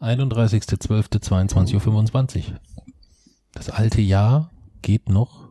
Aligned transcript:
31.12.22.25 0.00 2.50
Uhr. 2.52 2.60
Das 3.52 3.68
alte 3.70 4.00
Jahr 4.00 4.50
geht 4.82 5.08
noch 5.08 5.48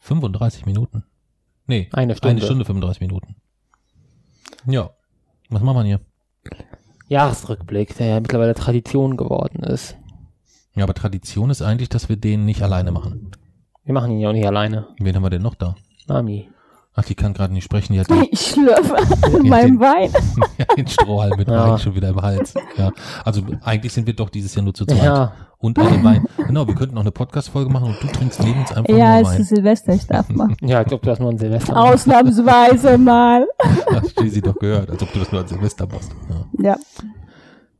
35 0.00 0.66
Minuten. 0.66 1.04
Nee, 1.66 1.88
Eine 1.92 2.16
Stunde. 2.16 2.30
eine 2.32 2.42
Stunde 2.42 2.64
35 2.64 3.00
Minuten. 3.00 3.36
Ja. 4.66 4.90
Was 5.48 5.62
machen 5.62 5.76
wir 5.78 5.84
hier? 5.84 6.00
Jahresrückblick, 7.08 7.96
der 7.96 8.06
ja 8.06 8.20
mittlerweile 8.20 8.54
Tradition 8.54 9.16
geworden 9.16 9.62
ist. 9.62 9.96
Ja, 10.74 10.84
aber 10.84 10.94
Tradition 10.94 11.50
ist 11.50 11.60
eigentlich, 11.62 11.88
dass 11.90 12.08
wir 12.08 12.16
den 12.16 12.44
nicht 12.44 12.62
alleine 12.62 12.90
machen. 12.92 13.30
Wir 13.84 13.94
machen 13.94 14.12
ihn 14.12 14.20
ja 14.20 14.28
auch 14.30 14.32
nicht 14.32 14.46
alleine. 14.46 14.88
Wen 14.98 15.14
haben 15.14 15.22
wir 15.22 15.30
denn 15.30 15.42
noch 15.42 15.54
da? 15.54 15.74
Mami. 16.08 16.48
Ach, 16.94 17.04
die 17.04 17.14
kann 17.14 17.32
gerade 17.32 17.54
nicht 17.54 17.64
sprechen, 17.64 17.94
die 17.94 18.00
hat 18.00 18.10
den, 18.10 18.26
Ich 18.30 18.40
schlürfe 18.48 18.96
an 18.96 19.44
Ja, 19.44 19.50
meinem 19.50 19.78
den- 19.78 19.80
Wein. 19.80 20.10
den 20.76 20.86
Strohhalm 20.86 21.32
mit 21.38 21.48
Ja. 21.48 21.70
Wein 21.72 21.78
schon 21.78 21.94
wieder 21.94 22.10
im 22.10 22.20
Hals. 22.20 22.52
Ja. 22.76 22.90
Also 23.24 23.42
eigentlich 23.62 23.92
sind 23.92 24.06
wir 24.06 24.14
doch 24.14 24.28
dieses 24.28 24.54
Jahr 24.54 24.62
nur 24.64 24.74
zu 24.74 24.84
zweit. 24.84 25.02
Ja, 25.02 25.32
Und 25.58 25.78
an 25.78 25.90
dem 25.92 26.04
Wein. 26.04 26.26
Genau, 26.46 26.66
wir 26.66 26.74
könnten 26.74 26.94
noch 26.94 27.00
eine 27.02 27.10
Podcast-Folge 27.12 27.70
machen 27.70 27.86
und 27.88 28.02
du 28.02 28.06
trinkst 28.08 28.42
neben 28.42 28.60
uns 28.60 28.72
einfach 28.72 28.94
Ja, 28.94 29.14
nur 29.20 29.22
es 29.22 29.28
Wein. 29.34 29.40
ist 29.40 29.48
Silvester, 29.48 29.94
ich 29.94 30.06
darf 30.06 30.28
mal. 30.28 30.48
ja, 30.60 30.78
als 30.78 30.92
ob 30.92 31.00
du 31.02 31.08
das 31.08 31.18
nur 31.18 31.30
an 31.30 31.38
Silvester 31.38 31.72
machst. 31.72 31.94
Ausnahmsweise 32.08 32.98
mal. 32.98 33.46
Hast 33.90 34.20
du 34.20 34.28
sie 34.28 34.42
doch 34.42 34.58
gehört, 34.58 34.90
als 34.90 35.02
ob 35.02 35.12
du 35.12 35.18
das 35.20 35.32
nur 35.32 35.40
an 35.40 35.48
Silvester 35.48 35.86
machst. 35.90 36.10
Ja. 36.58 36.70
Ja. 36.70 36.76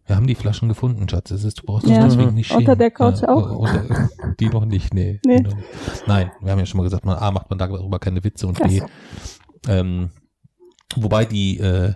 Wir 0.07 0.17
haben 0.17 0.27
die 0.27 0.35
Flaschen 0.35 0.69
gefunden, 0.69 1.09
Schatz. 1.09 1.31
Es 1.31 1.45
ist, 1.45 1.61
du 1.61 1.67
brauchst 1.67 1.87
dich 1.87 1.95
Ja. 1.95 2.05
deswegen 2.05 2.35
nicht 2.35 2.49
schämen. 2.49 2.63
Unter 2.63 2.77
der 2.77 2.91
Couch 2.91 3.23
ja, 3.23 3.29
auch? 3.29 3.51
Unter, 3.57 4.09
die 4.41 4.49
noch 4.49 4.65
nicht, 4.65 4.93
nee. 4.93 5.21
Nee. 5.25 5.45
Nein, 6.07 6.33
wir 6.41 6.51
haben 6.53 6.59
ja 6.59 6.67
schon 6.67 6.79
mal 6.79 6.85
gesagt, 6.85 7.05
man, 7.05 7.17
A, 7.19 7.31
macht 7.31 7.49
man 7.51 7.59
darüber 7.59 7.99
keine 7.99 8.25
Witze 8.25 8.47
und 8.49 8.61
B, 8.61 8.83
ähm, 9.69 10.11
wobei 10.97 11.25
die, 11.25 11.59
äh, 11.61 11.95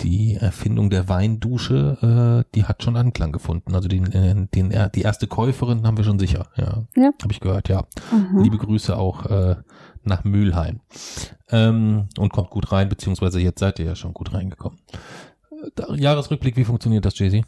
die 0.00 0.34
Erfindung 0.34 0.90
der 0.90 1.08
Weindusche, 1.08 2.44
äh, 2.46 2.50
die 2.54 2.64
hat 2.64 2.82
schon 2.82 2.96
Anklang 2.96 3.32
gefunden. 3.32 3.74
Also 3.74 3.88
den, 3.88 4.12
äh, 4.12 4.46
den, 4.54 4.70
äh, 4.70 4.90
die 4.94 5.02
erste 5.02 5.26
Käuferin 5.26 5.86
haben 5.86 5.96
wir 5.96 6.04
schon 6.04 6.18
sicher. 6.18 6.46
Ja, 6.56 6.84
Ja. 6.96 7.10
habe 7.22 7.32
ich 7.32 7.40
gehört, 7.40 7.68
ja. 7.68 7.84
Mhm. 8.12 8.42
Liebe 8.42 8.58
Grüße 8.58 8.96
auch 8.96 9.26
äh, 9.26 9.56
nach 10.02 10.24
Mülheim. 10.24 10.80
Ähm, 11.50 12.08
und 12.18 12.32
kommt 12.32 12.50
gut 12.50 12.70
rein, 12.72 12.88
beziehungsweise 12.88 13.40
jetzt 13.40 13.60
seid 13.60 13.78
ihr 13.78 13.86
ja 13.86 13.94
schon 13.96 14.14
gut 14.14 14.32
reingekommen. 14.34 14.78
Äh, 15.78 16.00
Jahresrückblick, 16.00 16.56
wie 16.56 16.64
funktioniert 16.64 17.04
das, 17.04 17.18
Jay-Z? 17.18 17.44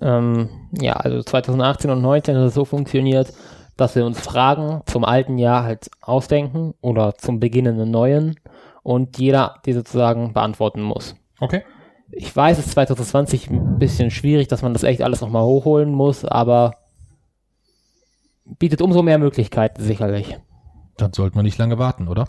Ähm, 0.00 0.48
ja, 0.80 0.94
also 0.94 1.22
2018 1.22 1.90
und 1.90 1.98
2019 1.98 2.36
hat 2.36 2.44
es 2.44 2.54
so 2.54 2.64
funktioniert, 2.64 3.32
dass 3.76 3.94
wir 3.94 4.04
uns 4.04 4.20
Fragen 4.20 4.82
zum 4.86 5.04
alten 5.04 5.38
Jahr 5.38 5.64
halt 5.64 5.90
ausdenken 6.00 6.74
oder 6.80 7.14
zum 7.14 7.40
beginnenden 7.40 7.90
neuen 7.90 8.36
und 8.82 9.18
jeder 9.18 9.56
die 9.64 9.72
sozusagen 9.72 10.32
beantworten 10.32 10.82
muss. 10.82 11.16
Okay. 11.40 11.62
Ich 12.10 12.34
weiß, 12.34 12.58
es 12.58 12.66
ist 12.66 12.72
2020 12.72 13.50
ein 13.50 13.78
bisschen 13.78 14.10
schwierig, 14.10 14.48
dass 14.48 14.62
man 14.62 14.74
das 14.74 14.82
echt 14.82 15.00
alles 15.02 15.20
nochmal 15.20 15.44
hochholen 15.44 15.92
muss, 15.92 16.24
aber 16.24 16.76
bietet 18.44 18.82
umso 18.82 19.02
mehr 19.02 19.18
Möglichkeiten 19.18 19.82
sicherlich. 19.82 20.36
Dann 20.98 21.12
sollte 21.14 21.36
man 21.36 21.44
nicht 21.44 21.58
lange 21.58 21.78
warten, 21.78 22.08
oder? 22.08 22.28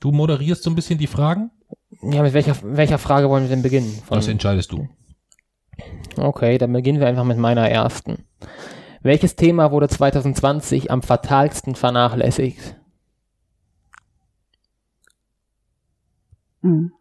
Du 0.00 0.12
moderierst 0.12 0.62
so 0.62 0.70
ein 0.70 0.74
bisschen 0.74 0.98
die 0.98 1.06
Fragen? 1.06 1.50
Ja, 2.02 2.22
mit 2.22 2.34
welcher, 2.34 2.56
welcher 2.62 2.98
Frage 2.98 3.28
wollen 3.28 3.44
wir 3.44 3.50
denn 3.50 3.62
beginnen? 3.62 3.90
Von- 4.06 4.16
Das 4.18 4.28
entscheidest 4.28 4.72
du. 4.72 4.88
Okay, 6.16 6.58
dann 6.58 6.72
beginnen 6.72 7.00
wir 7.00 7.06
einfach 7.06 7.24
mit 7.24 7.38
meiner 7.38 7.68
ersten. 7.68 8.24
Welches 9.02 9.36
Thema 9.36 9.70
wurde 9.72 9.88
2020 9.88 10.90
am 10.90 11.02
fatalsten 11.02 11.74
vernachlässigt? 11.74 12.76
Mhm. 16.62 16.92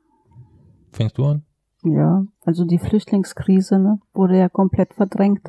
Fängst 0.92 1.18
du 1.18 1.26
an? 1.26 1.46
Ja, 1.84 2.26
also 2.46 2.66
die 2.66 2.80
Flüchtlingskrise 2.80 3.80
ne, 3.80 4.00
wurde 4.14 4.38
ja 4.38 4.50
komplett 4.50 4.94
verdrängt. 4.94 5.48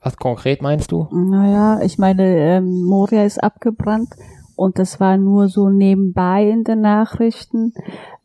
Was 0.00 0.16
konkret 0.16 0.62
meinst 0.62 0.90
du? 0.92 1.08
Naja, 1.12 1.80
ich 1.82 1.96
meine, 1.98 2.24
ähm, 2.56 2.82
Moria 2.82 3.24
ist 3.24 3.42
abgebrannt 3.42 4.10
und 4.56 4.78
das 4.78 5.00
war 5.00 5.16
nur 5.16 5.48
so 5.48 5.68
nebenbei 5.68 6.48
in 6.48 6.64
den 6.64 6.80
Nachrichten. 6.80 7.72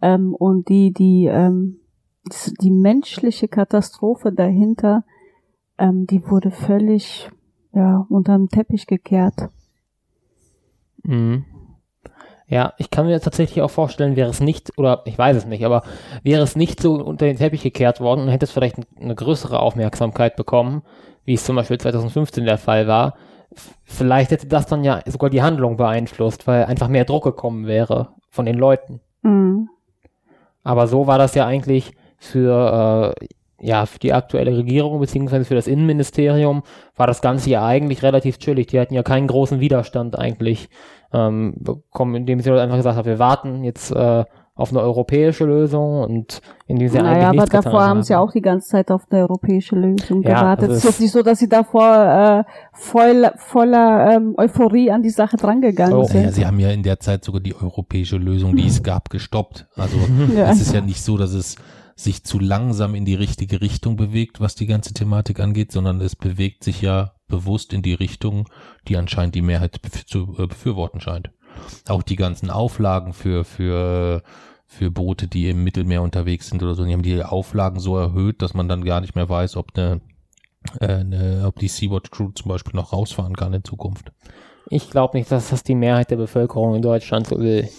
Ähm, 0.01 0.33
und 0.33 0.69
die, 0.69 0.93
die, 0.93 1.25
ähm, 1.25 1.79
die 2.61 2.71
menschliche 2.71 3.47
Katastrophe 3.47 4.31
dahinter, 4.31 5.03
ähm, 5.77 6.05
die 6.07 6.23
wurde 6.25 6.51
völlig 6.51 7.29
ja, 7.73 8.05
unterm 8.09 8.49
Teppich 8.49 8.87
gekehrt. 8.87 9.49
Mhm. 11.03 11.45
Ja, 12.49 12.73
ich 12.77 12.89
kann 12.89 13.07
mir 13.07 13.19
tatsächlich 13.19 13.61
auch 13.61 13.69
vorstellen, 13.69 14.15
wäre 14.15 14.29
es 14.29 14.39
nicht, 14.39 14.77
oder 14.77 15.01
ich 15.05 15.17
weiß 15.17 15.35
es 15.35 15.45
nicht, 15.45 15.65
aber 15.65 15.83
wäre 16.23 16.43
es 16.43 16.55
nicht 16.55 16.81
so 16.81 16.93
unter 16.93 17.25
den 17.25 17.37
Teppich 17.37 17.61
gekehrt 17.61 17.99
worden 17.99 18.21
und 18.21 18.29
hätte 18.29 18.45
es 18.45 18.51
vielleicht 18.51 18.77
eine 18.99 19.15
größere 19.15 19.59
Aufmerksamkeit 19.59 20.37
bekommen, 20.37 20.83
wie 21.25 21.33
es 21.33 21.43
zum 21.43 21.57
Beispiel 21.57 21.77
2015 21.77 22.45
der 22.45 22.57
Fall 22.57 22.87
war, 22.87 23.15
vielleicht 23.83 24.31
hätte 24.31 24.47
das 24.47 24.65
dann 24.65 24.83
ja 24.83 25.01
sogar 25.05 25.29
die 25.29 25.41
Handlung 25.41 25.77
beeinflusst, 25.77 26.47
weil 26.47 26.65
einfach 26.65 26.87
mehr 26.87 27.05
Druck 27.05 27.23
gekommen 27.23 27.67
wäre 27.67 28.09
von 28.29 28.45
den 28.45 28.57
Leuten. 28.57 28.99
Mhm. 29.21 29.69
Aber 30.63 30.87
so 30.87 31.07
war 31.07 31.17
das 31.17 31.33
ja 31.33 31.45
eigentlich 31.45 31.93
für, 32.17 33.13
äh, 33.19 33.25
ja, 33.65 33.85
für 33.85 33.99
die 33.99 34.13
aktuelle 34.13 34.57
Regierung 34.57 34.99
beziehungsweise 34.99 35.45
für 35.45 35.55
das 35.55 35.67
Innenministerium 35.67 36.63
war 36.95 37.07
das 37.07 37.21
Ganze 37.21 37.49
ja 37.49 37.65
eigentlich 37.65 38.03
relativ 38.03 38.37
chillig. 38.37 38.67
Die 38.67 38.79
hatten 38.79 38.93
ja 38.93 39.03
keinen 39.03 39.27
großen 39.27 39.59
Widerstand 39.59 40.17
eigentlich 40.17 40.69
ähm, 41.13 41.55
bekommen, 41.57 42.15
indem 42.15 42.39
sie 42.39 42.51
einfach 42.51 42.75
gesagt 42.75 42.97
haben, 42.97 43.05
wir 43.05 43.19
warten 43.19 43.63
jetzt 43.63 43.91
äh, 43.91 44.25
auf 44.57 44.71
eine 44.71 44.81
europäische 44.81 45.45
Lösung 45.45 46.01
und 46.01 46.41
indem 46.65 46.89
sie 46.89 46.97
eigentlich 46.97 47.11
Naja, 47.13 47.27
aber 47.29 47.31
nichts 47.35 47.49
getan 47.51 47.63
davor 47.63 47.83
haben 47.85 48.03
sie 48.03 48.15
auch 48.15 48.31
die 48.31 48.41
ganze 48.41 48.67
Zeit 48.69 48.91
auf 48.91 49.03
eine 49.09 49.21
europäische 49.21 49.75
Lösung 49.75 50.23
Ja, 50.23 50.39
gewartet. 50.39 50.69
das 50.69 50.77
Es 50.77 50.83
ist 50.83 50.89
jetzt 50.89 50.99
nicht 51.01 51.11
so, 51.11 51.21
dass 51.23 51.39
sie 51.39 51.47
davor 51.47 52.45
äh, 52.45 52.51
voll, 52.73 53.31
voller 53.37 54.15
ähm, 54.15 54.33
Euphorie 54.37 54.91
an 54.91 55.03
die 55.03 55.11
Sache 55.11 55.37
drangegangen 55.37 55.93
Oh, 55.95 56.03
sind. 56.05 56.21
Naja, 56.21 56.31
sie 56.31 56.45
haben 56.45 56.59
ja 56.59 56.71
in 56.71 56.83
der 56.83 56.99
Zeit 56.99 57.23
sogar 57.23 57.39
die 57.39 57.55
europäische 57.55 58.17
Lösung, 58.17 58.55
die 58.55 58.65
es 58.67 58.81
gab, 58.83 59.09
gestoppt. 59.09 59.67
Also 59.75 59.97
Ja. 60.35 60.49
es 60.49 60.59
ist 60.59 60.73
ja 60.73 60.81
nicht 60.81 61.01
so, 61.01 61.17
dass 61.17 61.33
es 61.33 61.55
sich 61.95 62.23
zu 62.23 62.39
langsam 62.39 62.93
in 62.95 63.05
die 63.05 63.15
richtige 63.15 63.61
Richtung 63.61 63.95
bewegt, 63.95 64.39
was 64.39 64.55
die 64.55 64.67
ganze 64.67 64.93
Thematik 64.93 65.39
angeht, 65.39 65.71
sondern 65.71 66.01
es 66.01 66.15
bewegt 66.15 66.63
sich 66.63 66.81
ja 66.81 67.13
bewusst 67.27 67.73
in 67.73 67.81
die 67.81 67.93
Richtung, 67.95 68.47
die 68.87 68.97
anscheinend 68.97 69.35
die 69.35 69.41
Mehrheit 69.41 69.79
zu 70.07 70.35
äh, 70.37 70.47
befürworten 70.47 70.99
scheint. 70.99 71.31
Auch 71.89 72.03
die 72.03 72.15
ganzen 72.15 72.51
Auflagen 72.51 73.13
für, 73.13 73.43
für, 73.43 74.21
für 74.67 74.91
Boote, 74.91 75.27
die 75.27 75.49
im 75.49 75.63
Mittelmeer 75.63 76.01
unterwegs 76.01 76.49
sind 76.49 76.61
oder 76.61 76.75
so, 76.75 76.83
die 76.83 76.93
haben 76.93 77.01
die 77.01 77.23
Auflagen 77.23 77.79
so 77.79 77.97
erhöht, 77.97 78.41
dass 78.41 78.53
man 78.53 78.67
dann 78.67 78.83
gar 78.83 79.01
nicht 79.01 79.15
mehr 79.15 79.29
weiß, 79.29 79.55
ob 79.55 79.71
eine, 79.75 80.01
äh, 80.81 80.87
eine 80.87 81.43
ob 81.47 81.57
die 81.57 81.69
Sea-Watch 81.69 82.11
Crew 82.11 82.31
zum 82.35 82.49
Beispiel 82.49 82.75
noch 82.75 82.91
rausfahren 82.91 83.35
kann 83.35 83.53
in 83.53 83.63
Zukunft. 83.63 84.11
Ich 84.69 84.89
glaube 84.89 85.17
nicht, 85.17 85.31
dass 85.31 85.49
das 85.49 85.63
die 85.63 85.75
Mehrheit 85.75 86.11
der 86.11 86.17
Bevölkerung 86.17 86.75
in 86.75 86.81
Deutschland 86.81 87.27
so 87.27 87.39
will. 87.39 87.69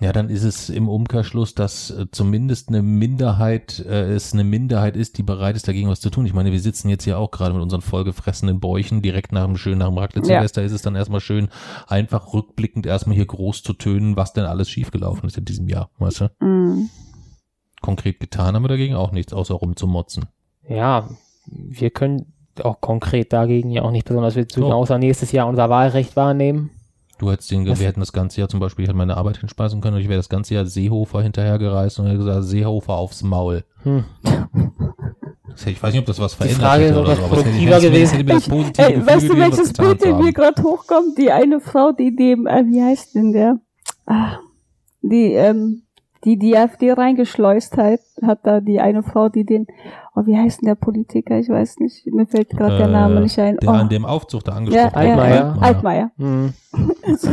Ja, 0.00 0.12
dann 0.12 0.28
ist 0.28 0.42
es 0.42 0.70
im 0.70 0.88
Umkehrschluss, 0.88 1.54
dass 1.54 1.90
äh, 1.90 2.06
zumindest 2.10 2.68
eine 2.68 2.82
Minderheit, 2.82 3.78
äh, 3.78 4.12
es 4.12 4.32
eine 4.32 4.42
Minderheit 4.42 4.96
ist, 4.96 5.18
die 5.18 5.22
bereit 5.22 5.54
ist, 5.54 5.68
dagegen 5.68 5.88
was 5.88 6.00
zu 6.00 6.10
tun. 6.10 6.26
Ich 6.26 6.34
meine, 6.34 6.50
wir 6.50 6.60
sitzen 6.60 6.88
jetzt 6.88 7.04
hier 7.04 7.16
auch 7.16 7.30
gerade 7.30 7.54
mit 7.54 7.62
unseren 7.62 7.80
vollgefressenen 7.80 8.58
Bäuchen, 8.58 9.02
direkt 9.02 9.30
nach 9.30 9.44
dem 9.46 9.56
schön 9.56 9.78
nach 9.78 9.88
dem 9.88 9.98
Raclette-Silvester 9.98 10.62
ist 10.64 10.72
es 10.72 10.82
dann 10.82 10.96
erstmal 10.96 11.20
schön, 11.20 11.48
einfach 11.86 12.32
rückblickend 12.34 12.86
erstmal 12.86 13.14
hier 13.14 13.26
groß 13.26 13.62
zu 13.62 13.72
tönen, 13.72 14.16
was 14.16 14.32
denn 14.32 14.46
alles 14.46 14.68
schiefgelaufen 14.68 15.28
ist 15.28 15.38
in 15.38 15.44
diesem 15.44 15.68
Jahr, 15.68 15.90
weißt 15.98 16.22
du? 16.22 16.30
Mhm. 16.44 16.90
Konkret 17.80 18.18
getan 18.18 18.56
haben 18.56 18.64
wir 18.64 18.68
dagegen 18.68 18.96
auch 18.96 19.12
nichts, 19.12 19.32
außer 19.32 19.54
rumzumotzen. 19.54 20.24
Ja, 20.68 21.08
wir 21.46 21.90
können 21.90 22.32
auch 22.62 22.80
konkret 22.80 23.32
dagegen 23.32 23.70
ja 23.70 23.82
auch 23.82 23.90
nicht 23.90 24.06
besonders 24.06 24.34
viel 24.34 24.46
tun, 24.46 24.64
So. 24.64 24.72
außer 24.72 24.98
nächstes 24.98 25.30
Jahr 25.32 25.46
unser 25.46 25.70
Wahlrecht 25.70 26.16
wahrnehmen. 26.16 26.70
Du 27.18 27.30
hättest 27.30 27.50
den, 27.50 27.64
Das- 27.64 27.78
wir 27.80 27.86
hätten 27.86 28.00
das 28.00 28.12
ganze 28.12 28.40
Jahr 28.40 28.48
zum 28.48 28.60
Beispiel, 28.60 28.84
ich 28.84 28.88
hätte 28.88 28.96
meine 28.98 29.16
Arbeit 29.16 29.38
hinspeisen 29.38 29.80
können 29.80 29.96
und 29.96 30.00
ich 30.02 30.08
wäre 30.08 30.18
das 30.18 30.28
ganze 30.28 30.54
Jahr 30.54 30.66
Seehofer 30.66 31.22
hinterhergereist 31.22 31.98
und 32.00 32.06
hätte 32.06 32.18
gesagt, 32.18 32.44
Seehofer 32.44 32.94
aufs 32.94 33.22
Maul. 33.22 33.64
Hm. 33.84 34.04
Ich 35.66 35.80
weiß 35.80 35.92
nicht, 35.92 36.00
ob 36.00 36.06
das 36.06 36.18
was 36.18 36.32
Die 36.32 36.38
verändert 36.38 36.60
Frage 36.62 36.84
hätte 36.86 36.98
oder 36.98 37.08
das 37.10 37.18
so, 37.18 37.24
aber 37.26 37.36
es 37.38 37.44
hätte- 37.44 37.50
hätte- 37.56 37.76
es 37.76 37.82
gewesen. 37.82 38.12
hätte 38.16 38.24
mir 38.24 38.34
das 38.34 38.48
positive 38.48 38.82
Ey, 38.88 39.06
weißt 39.06 39.28
du, 39.28 39.36
welches 39.38 39.72
Bild 39.72 40.02
in 40.02 40.18
mir 40.18 40.32
gerade 40.32 40.62
hochkommt? 40.62 41.16
Die 41.16 41.30
eine 41.30 41.60
Frau, 41.60 41.92
die 41.92 42.14
dem, 42.16 42.46
äh, 42.48 42.64
wie 42.66 42.82
heißt 42.82 43.14
denn 43.14 43.32
der? 43.32 43.60
Ah, 44.06 44.38
die, 45.00 45.32
ähm, 45.34 45.83
die 46.24 46.38
die 46.38 46.56
AfD 46.56 46.92
reingeschleust 46.92 47.76
hat, 47.76 48.00
hat 48.22 48.40
da 48.44 48.60
die 48.60 48.80
eine 48.80 49.02
Frau, 49.02 49.28
die 49.28 49.44
den, 49.44 49.66
oh, 50.14 50.22
wie 50.26 50.36
heißt 50.36 50.62
denn 50.62 50.66
der 50.68 50.74
Politiker? 50.74 51.38
Ich 51.38 51.48
weiß 51.48 51.78
nicht, 51.80 52.06
mir 52.06 52.26
fällt 52.26 52.50
gerade 52.50 52.78
der 52.78 52.86
Äh, 52.88 52.92
Name 52.92 53.20
nicht 53.20 53.38
ein. 53.38 53.56
Der 53.58 53.68
oh. 53.68 53.72
an 53.72 53.88
dem 53.88 54.04
Aufzug 54.04 54.42
da 54.44 54.52
angesprochen 54.52 54.90
ja, 54.92 54.96
Altmaier. 54.96 55.56
Altmaier. 55.60 56.10
Hm. 56.18 56.54
Also, 57.06 57.28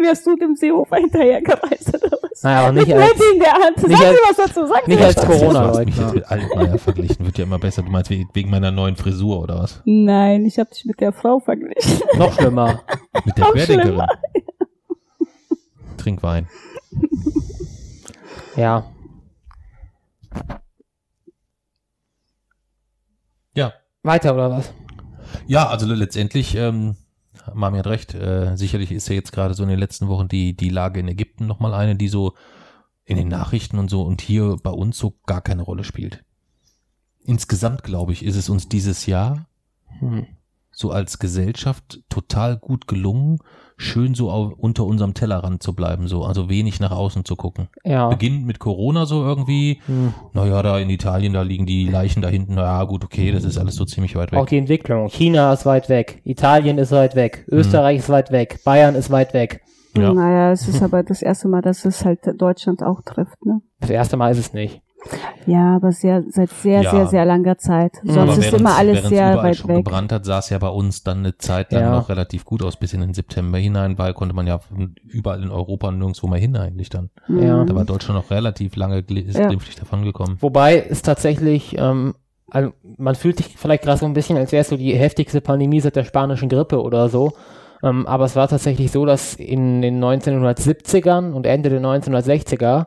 wärst 0.00 0.26
du 0.26 0.36
dem 0.36 0.54
Seehofer 0.54 0.96
hinterhergereist 0.96 1.88
oder 1.94 2.16
was? 2.22 2.42
Naja, 2.44 2.60
aber 2.60 2.72
Mit 2.72 2.86
nicht 2.86 2.96
als, 2.96 3.10
Handy 3.10 3.24
in 3.34 3.40
der 3.40 3.52
Hand. 3.52 3.76
Sag 3.78 3.88
nicht 3.88 4.00
dir 4.00 4.06
als- 4.06 4.20
was 4.28 4.36
dazu, 4.46 4.66
sag 4.66 4.86
nicht 4.88 5.02
als 5.02 5.16
Corona-Leugner. 5.16 5.84
mich 5.86 5.96
jetzt 5.98 6.14
mit 6.14 6.30
Altmaier 6.30 6.78
verglichen, 6.78 7.26
wird 7.26 7.38
ja 7.38 7.44
immer 7.44 7.58
besser. 7.58 7.82
Du 7.82 7.90
meinst 7.90 8.10
we- 8.10 8.26
wegen 8.32 8.50
meiner 8.50 8.70
neuen 8.70 8.94
Frisur 8.94 9.42
oder 9.42 9.58
was? 9.58 9.82
Nein, 9.84 10.44
ich 10.46 10.58
habe 10.60 10.70
dich 10.70 10.84
mit 10.84 11.00
der 11.00 11.12
Frau 11.12 11.40
verglichen. 11.40 11.98
noch 12.16 12.32
schlimmer. 12.32 12.80
Mit 13.24 13.36
der 13.36 13.44
Querdenkerin. 13.46 14.02
Trink 15.96 16.22
Wein. 16.22 16.46
Ja. 18.58 18.84
Ja, 23.54 23.72
weiter 24.02 24.34
oder 24.34 24.50
was? 24.50 24.72
Ja, 25.46 25.68
also 25.68 25.86
letztendlich, 25.86 26.56
ähm, 26.56 26.96
Mami 27.54 27.78
hat 27.78 27.86
recht, 27.86 28.14
äh, 28.14 28.56
sicherlich 28.56 28.90
ist 28.90 29.08
ja 29.08 29.14
jetzt 29.14 29.30
gerade 29.30 29.54
so 29.54 29.62
in 29.62 29.68
den 29.68 29.78
letzten 29.78 30.08
Wochen 30.08 30.26
die, 30.26 30.56
die 30.56 30.70
Lage 30.70 30.98
in 30.98 31.06
Ägypten 31.06 31.46
nochmal 31.46 31.72
eine, 31.72 31.94
die 31.94 32.08
so 32.08 32.34
in 33.04 33.16
den 33.16 33.28
Nachrichten 33.28 33.78
und 33.78 33.90
so 33.90 34.02
und 34.02 34.22
hier 34.22 34.56
bei 34.60 34.70
uns 34.70 34.98
so 34.98 35.14
gar 35.26 35.40
keine 35.40 35.62
Rolle 35.62 35.84
spielt. 35.84 36.24
Insgesamt, 37.24 37.84
glaube 37.84 38.12
ich, 38.12 38.24
ist 38.24 38.36
es 38.36 38.48
uns 38.48 38.68
dieses 38.68 39.06
Jahr 39.06 39.46
Hm. 40.00 40.26
so 40.72 40.90
als 40.90 41.20
Gesellschaft 41.20 42.00
total 42.08 42.56
gut 42.56 42.88
gelungen, 42.88 43.38
schön 43.78 44.14
so 44.14 44.30
unter 44.58 44.84
unserem 44.84 45.14
Tellerrand 45.14 45.62
zu 45.62 45.72
bleiben, 45.72 46.08
so, 46.08 46.24
also 46.24 46.48
wenig 46.48 46.80
nach 46.80 46.90
außen 46.90 47.24
zu 47.24 47.36
gucken. 47.36 47.68
Ja. 47.84 48.08
Beginnt 48.08 48.44
mit 48.44 48.58
Corona 48.58 49.06
so 49.06 49.22
irgendwie, 49.22 49.80
Hm. 49.86 50.12
naja, 50.34 50.60
da 50.62 50.78
in 50.78 50.90
Italien, 50.90 51.32
da 51.32 51.42
liegen 51.42 51.64
die 51.64 51.86
Leichen 51.88 52.20
da 52.20 52.28
hinten, 52.28 52.54
naja, 52.54 52.82
gut, 52.84 53.04
okay, 53.04 53.30
das 53.30 53.44
ist 53.44 53.56
alles 53.56 53.76
so 53.76 53.84
ziemlich 53.84 54.16
weit 54.16 54.32
weg. 54.32 54.38
Auch 54.40 54.46
die 54.46 54.58
Entwicklung. 54.58 55.08
China 55.08 55.52
ist 55.52 55.64
weit 55.64 55.88
weg, 55.88 56.20
Italien 56.24 56.76
ist 56.76 56.90
weit 56.90 57.14
weg, 57.14 57.46
Österreich 57.50 57.98
ist 58.00 58.08
weit 58.08 58.32
weg, 58.32 58.60
Bayern 58.64 58.96
ist 58.96 59.10
weit 59.10 59.32
weg. 59.32 59.62
Ja. 59.96 60.12
Naja, 60.12 60.52
es 60.52 60.68
ist 60.68 60.82
aber 60.82 61.02
das 61.02 61.22
erste 61.22 61.48
Mal, 61.48 61.62
dass 61.62 61.84
es 61.84 62.04
halt 62.04 62.20
Deutschland 62.36 62.82
auch 62.82 63.00
trifft, 63.04 63.44
ne? 63.46 63.60
Das 63.80 63.90
erste 63.90 64.16
Mal 64.16 64.30
ist 64.32 64.38
es 64.38 64.52
nicht. 64.52 64.82
Ja, 65.46 65.76
aber 65.76 65.92
sehr, 65.92 66.24
seit 66.30 66.50
sehr, 66.50 66.82
Ja. 66.82 66.90
sehr, 66.90 67.06
sehr 67.06 67.24
langer 67.24 67.56
Zeit. 67.56 67.92
Mhm. 68.02 68.10
Sonst 68.10 68.32
Aber 68.32 68.38
ist 68.46 68.52
immer 68.52 68.76
alles 68.76 69.08
sehr 69.08 69.36
weit 69.36 69.56
schon 69.56 69.68
weg. 69.70 69.84
gebrannt 69.84 70.12
hat, 70.12 70.24
sah 70.24 70.40
es 70.40 70.50
ja 70.50 70.58
bei 70.58 70.68
uns 70.68 71.04
dann 71.04 71.18
eine 71.18 71.38
Zeit 71.38 71.72
lang 71.72 71.82
Ja. 71.82 71.90
noch 71.92 72.08
relativ 72.08 72.44
gut 72.44 72.62
aus, 72.62 72.76
bis 72.76 72.92
in 72.92 73.00
den 73.00 73.14
September 73.14 73.58
hinein, 73.58 73.96
weil 73.98 74.12
konnte 74.12 74.34
man 74.34 74.46
ja 74.46 74.60
überall 75.06 75.42
in 75.42 75.50
Europa 75.50 75.90
nirgendwo 75.90 76.26
mehr 76.26 76.40
hin 76.40 76.56
eigentlich 76.56 76.90
dann. 76.90 77.10
Ja. 77.28 77.64
Da 77.64 77.74
war 77.74 77.84
Deutschland 77.84 78.20
noch 78.20 78.30
relativ 78.30 78.76
lange 78.76 78.98
gl- 79.00 79.24
ist 79.24 79.38
Ja. 79.38 79.46
glimpflich 79.46 79.76
davon 79.76 80.02
gekommen. 80.04 80.36
Wobei 80.40 80.84
es 80.90 81.00
tatsächlich, 81.02 81.78
ähm, 81.78 82.14
also 82.50 82.72
man 82.96 83.14
fühlt 83.14 83.36
sich 83.38 83.56
vielleicht 83.56 83.84
gerade 83.84 83.98
so 83.98 84.06
ein 84.06 84.14
bisschen, 84.14 84.36
als 84.36 84.52
wäre 84.52 84.62
es 84.62 84.68
so 84.68 84.76
die 84.76 84.94
heftigste 84.94 85.40
Pandemie 85.40 85.80
seit 85.80 85.96
der 85.96 86.04
spanischen 86.04 86.48
Grippe 86.48 86.82
oder 86.82 87.08
so. 87.08 87.32
Ähm, 87.82 88.06
aber 88.06 88.24
es 88.24 88.34
war 88.34 88.48
tatsächlich 88.48 88.90
so, 88.90 89.06
dass 89.06 89.34
in 89.36 89.80
den 89.82 90.00
1970ern 90.02 91.32
und 91.32 91.46
Ende 91.46 91.70
der 91.70 91.80
1960er 91.80 92.86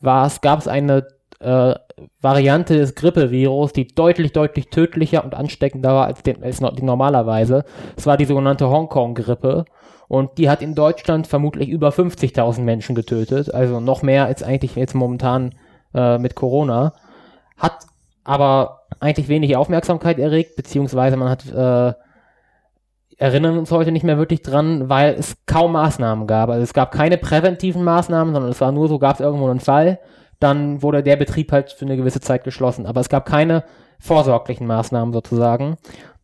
war 0.00 0.26
es, 0.26 0.40
gab 0.40 0.60
es 0.60 0.68
eine 0.68 1.06
äh, 1.40 1.74
Variante 2.20 2.76
des 2.76 2.94
Grippevirus, 2.94 3.72
die 3.72 3.86
deutlich, 3.86 4.32
deutlich 4.32 4.70
tödlicher 4.70 5.24
und 5.24 5.34
ansteckender 5.34 5.94
war 5.94 6.06
als, 6.06 6.22
den, 6.22 6.42
als 6.42 6.58
die 6.58 6.82
normalerweise. 6.82 7.64
Es 7.96 8.06
war 8.06 8.16
die 8.16 8.24
sogenannte 8.24 8.68
Hongkong-Grippe. 8.68 9.64
Und 10.08 10.38
die 10.38 10.48
hat 10.48 10.62
in 10.62 10.74
Deutschland 10.74 11.26
vermutlich 11.26 11.68
über 11.68 11.90
50.000 11.90 12.62
Menschen 12.62 12.94
getötet. 12.94 13.52
Also 13.52 13.78
noch 13.78 14.02
mehr 14.02 14.24
als 14.24 14.42
eigentlich 14.42 14.74
jetzt 14.74 14.94
momentan 14.94 15.54
äh, 15.94 16.18
mit 16.18 16.34
Corona. 16.34 16.94
Hat 17.56 17.86
aber 18.24 18.82
eigentlich 19.00 19.28
wenig 19.28 19.56
Aufmerksamkeit 19.56 20.18
erregt, 20.18 20.56
beziehungsweise 20.56 21.16
man 21.16 21.28
hat 21.28 21.46
äh, 21.46 21.94
erinnern 23.18 23.58
uns 23.58 23.70
heute 23.70 23.92
nicht 23.92 24.04
mehr 24.04 24.16
wirklich 24.16 24.42
dran, 24.42 24.88
weil 24.88 25.14
es 25.14 25.36
kaum 25.44 25.72
Maßnahmen 25.72 26.26
gab. 26.26 26.48
Also 26.48 26.62
es 26.62 26.72
gab 26.72 26.92
keine 26.92 27.18
präventiven 27.18 27.84
Maßnahmen, 27.84 28.32
sondern 28.32 28.50
es 28.50 28.60
war 28.60 28.72
nur 28.72 28.88
so, 28.88 28.98
gab 28.98 29.14
es 29.14 29.20
irgendwo 29.20 29.48
einen 29.48 29.60
Fall, 29.60 29.98
dann 30.40 30.82
wurde 30.82 31.02
der 31.02 31.16
Betrieb 31.16 31.52
halt 31.52 31.72
für 31.72 31.84
eine 31.84 31.96
gewisse 31.96 32.20
Zeit 32.20 32.44
geschlossen. 32.44 32.86
Aber 32.86 33.00
es 33.00 33.08
gab 33.08 33.26
keine 33.26 33.64
vorsorglichen 33.98 34.66
Maßnahmen 34.66 35.12
sozusagen. 35.12 35.76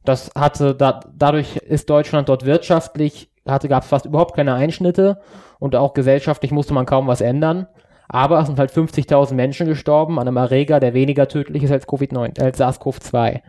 Das 0.05 0.31
hatte, 0.37 0.75
da, 0.75 1.01
dadurch 1.17 1.57
ist 1.57 1.91
Deutschland 1.91 2.29
dort 2.29 2.45
wirtschaftlich, 2.45 3.31
hatte, 3.47 3.69
gab 3.69 3.83
es 3.83 3.89
fast 3.89 4.07
überhaupt 4.07 4.37
keine 4.37 4.55
Einschnitte 4.55 5.21
und 5.59 5.75
auch 5.75 5.95
gesellschaftlich 5.95 6.53
musste 6.53 6.75
man 6.75 6.87
kaum 6.87 7.07
was 7.07 7.21
ändern. 7.21 7.67
Aber 8.09 8.39
es 8.41 8.47
sind 8.47 8.59
halt 8.59 8.71
50.000 8.71 9.35
Menschen 9.35 9.67
gestorben 9.67 10.19
an 10.19 10.29
einem 10.29 10.37
Erreger, 10.37 10.79
der 10.79 10.95
weniger 10.95 11.27
tödlich 11.27 11.63
ist 11.63 11.73
als 11.73 11.89
Covid-19, 11.89 12.41
als 12.43 12.61
SARS-CoV-2. 12.61 13.41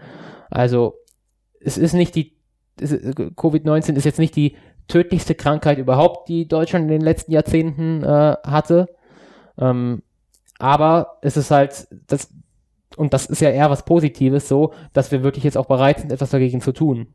Also, 0.49 0.95
es 1.59 1.77
ist 1.77 1.93
nicht 1.93 2.15
die, 2.15 2.37
es 2.79 2.93
ist- 2.93 3.17
Covid-19 3.17 3.95
ist 3.95 4.05
jetzt 4.05 4.19
nicht 4.19 4.35
die 4.35 4.55
tödlichste 4.87 5.35
Krankheit 5.35 5.77
überhaupt, 5.77 6.29
die 6.29 6.47
Deutschland 6.47 6.85
in 6.85 6.91
den 6.91 7.01
letzten 7.01 7.33
Jahrzehnten 7.33 8.01
äh, 8.03 8.37
hatte. 8.45 8.87
Ähm, 9.59 10.03
aber 10.59 11.17
es 11.21 11.37
ist 11.37 11.51
halt, 11.51 11.87
das, 12.07 12.29
und 12.95 13.13
das 13.13 13.25
ist 13.25 13.41
ja 13.41 13.49
eher 13.49 13.69
was 13.69 13.85
Positives 13.85 14.47
so, 14.47 14.73
dass 14.93 15.11
wir 15.11 15.23
wirklich 15.23 15.43
jetzt 15.43 15.57
auch 15.57 15.65
bereit 15.65 15.99
sind, 15.99 16.11
etwas 16.11 16.29
dagegen 16.29 16.61
zu 16.61 16.71
tun. 16.71 17.07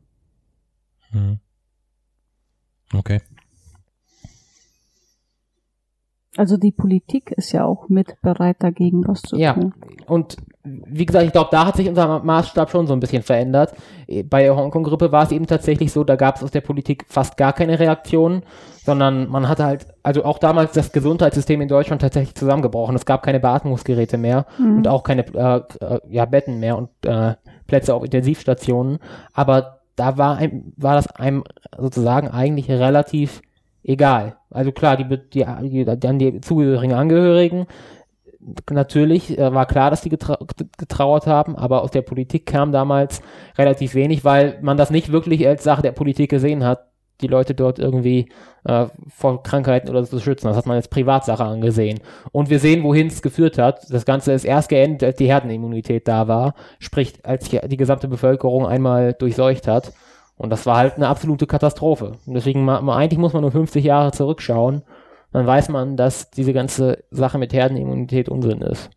Mhm. 1.11 1.39
Okay. 2.93 3.21
Also 6.37 6.55
die 6.57 6.71
Politik 6.71 7.31
ist 7.31 7.51
ja 7.51 7.65
auch 7.65 7.89
mit 7.89 8.15
bereit, 8.21 8.57
dagegen 8.59 9.05
was 9.07 9.21
zu 9.21 9.35
Ja, 9.35 9.53
tun. 9.53 9.73
und 10.07 10.37
wie 10.63 11.07
gesagt, 11.07 11.25
ich 11.25 11.31
glaube, 11.31 11.49
da 11.51 11.65
hat 11.65 11.75
sich 11.75 11.89
unser 11.89 12.07
Ma- 12.07 12.19
Maßstab 12.19 12.69
schon 12.69 12.85
so 12.85 12.93
ein 12.93 12.99
bisschen 12.99 13.23
verändert. 13.23 13.73
Bei 14.29 14.43
der 14.43 14.55
Hongkong-Grippe 14.55 15.11
war 15.11 15.23
es 15.23 15.31
eben 15.31 15.47
tatsächlich 15.47 15.91
so, 15.91 16.03
da 16.03 16.15
gab 16.15 16.35
es 16.37 16.43
aus 16.43 16.51
der 16.51 16.61
Politik 16.61 17.03
fast 17.09 17.35
gar 17.35 17.51
keine 17.51 17.79
Reaktionen, 17.79 18.43
sondern 18.85 19.27
man 19.27 19.49
hatte 19.49 19.65
halt, 19.65 19.87
also 20.03 20.23
auch 20.23 20.37
damals 20.37 20.71
das 20.73 20.91
Gesundheitssystem 20.91 21.59
in 21.61 21.67
Deutschland 21.67 22.01
tatsächlich 22.03 22.35
zusammengebrochen. 22.35 22.95
Es 22.95 23.05
gab 23.07 23.23
keine 23.23 23.39
Beatmungsgeräte 23.39 24.17
mehr 24.19 24.45
und 24.59 24.87
auch 24.87 25.01
keine 25.03 25.25
äh, 25.33 25.61
äh, 25.83 25.99
ja, 26.09 26.25
Betten 26.25 26.59
mehr 26.59 26.77
und 26.77 26.89
äh, 27.05 27.33
Plätze 27.65 27.95
auf 27.95 28.03
Intensivstationen. 28.03 28.99
Aber 29.33 29.79
da 29.95 30.17
war, 30.19 30.37
ein, 30.37 30.73
war 30.77 30.93
das 30.93 31.07
einem 31.07 31.43
sozusagen 31.77 32.27
eigentlich 32.29 32.69
relativ 32.69 33.41
egal. 33.83 34.37
Also 34.49 34.71
klar, 34.71 34.97
die, 34.97 35.05
die, 35.05 35.45
die, 35.63 35.85
dann 35.85 36.19
die 36.19 36.41
zugehörigen 36.41 36.93
Angehörigen, 36.93 37.67
natürlich 38.69 39.37
äh, 39.37 39.53
war 39.53 39.65
klar, 39.65 39.89
dass 39.89 40.01
die 40.01 40.09
getra 40.09 40.37
getrauert 40.77 41.27
haben, 41.27 41.55
aber 41.55 41.83
aus 41.83 41.91
der 41.91 42.01
Politik 42.01 42.45
kam 42.45 42.71
damals 42.71 43.21
relativ 43.57 43.93
wenig, 43.93 44.25
weil 44.25 44.57
man 44.61 44.77
das 44.77 44.89
nicht 44.89 45.11
wirklich 45.11 45.47
als 45.47 45.63
Sache 45.63 45.81
der 45.81 45.91
Politik 45.91 46.29
gesehen 46.29 46.63
hat, 46.63 46.87
die 47.21 47.27
Leute 47.27 47.53
dort 47.53 47.77
irgendwie 47.79 48.29
äh, 48.63 48.87
vor 49.09 49.43
Krankheiten 49.43 49.89
oder 49.89 50.03
so 50.03 50.17
zu 50.17 50.23
schützen. 50.23 50.47
Das 50.47 50.57
hat 50.57 50.65
man 50.65 50.75
als 50.75 50.87
Privatsache 50.87 51.43
angesehen. 51.43 51.99
Und 52.31 52.49
wir 52.49 52.59
sehen, 52.59 52.83
wohin 52.83 53.07
es 53.07 53.21
geführt 53.21 53.59
hat. 53.59 53.85
Das 53.91 54.05
Ganze 54.05 54.33
ist 54.33 54.43
erst 54.43 54.69
geendet, 54.69 55.03
als 55.03 55.17
die 55.17 55.27
Herdenimmunität 55.27 56.07
da 56.07 56.27
war, 56.27 56.55
sprich, 56.79 57.13
als 57.23 57.49
die 57.49 57.77
gesamte 57.77 58.07
Bevölkerung 58.07 58.65
einmal 58.65 59.13
durchseucht 59.13 59.67
hat. 59.67 59.93
Und 60.41 60.49
das 60.49 60.65
war 60.65 60.77
halt 60.77 60.95
eine 60.95 61.07
absolute 61.07 61.45
Katastrophe. 61.47 62.17
Und 62.25 62.33
deswegen, 62.33 62.65
ma, 62.65 62.81
ma- 62.81 62.97
eigentlich 62.97 63.19
muss 63.19 63.33
man 63.33 63.41
nur 63.43 63.51
50 63.51 63.83
Jahre 63.85 64.11
zurückschauen. 64.11 64.81
Dann 65.31 65.45
weiß 65.47 65.69
man, 65.69 65.95
dass 65.97 66.31
diese 66.31 66.51
ganze 66.53 67.03
Sache 67.11 67.37
mit 67.37 67.53
Herdenimmunität 67.53 68.27
Unsinn 68.27 68.61
ist. 68.61 68.89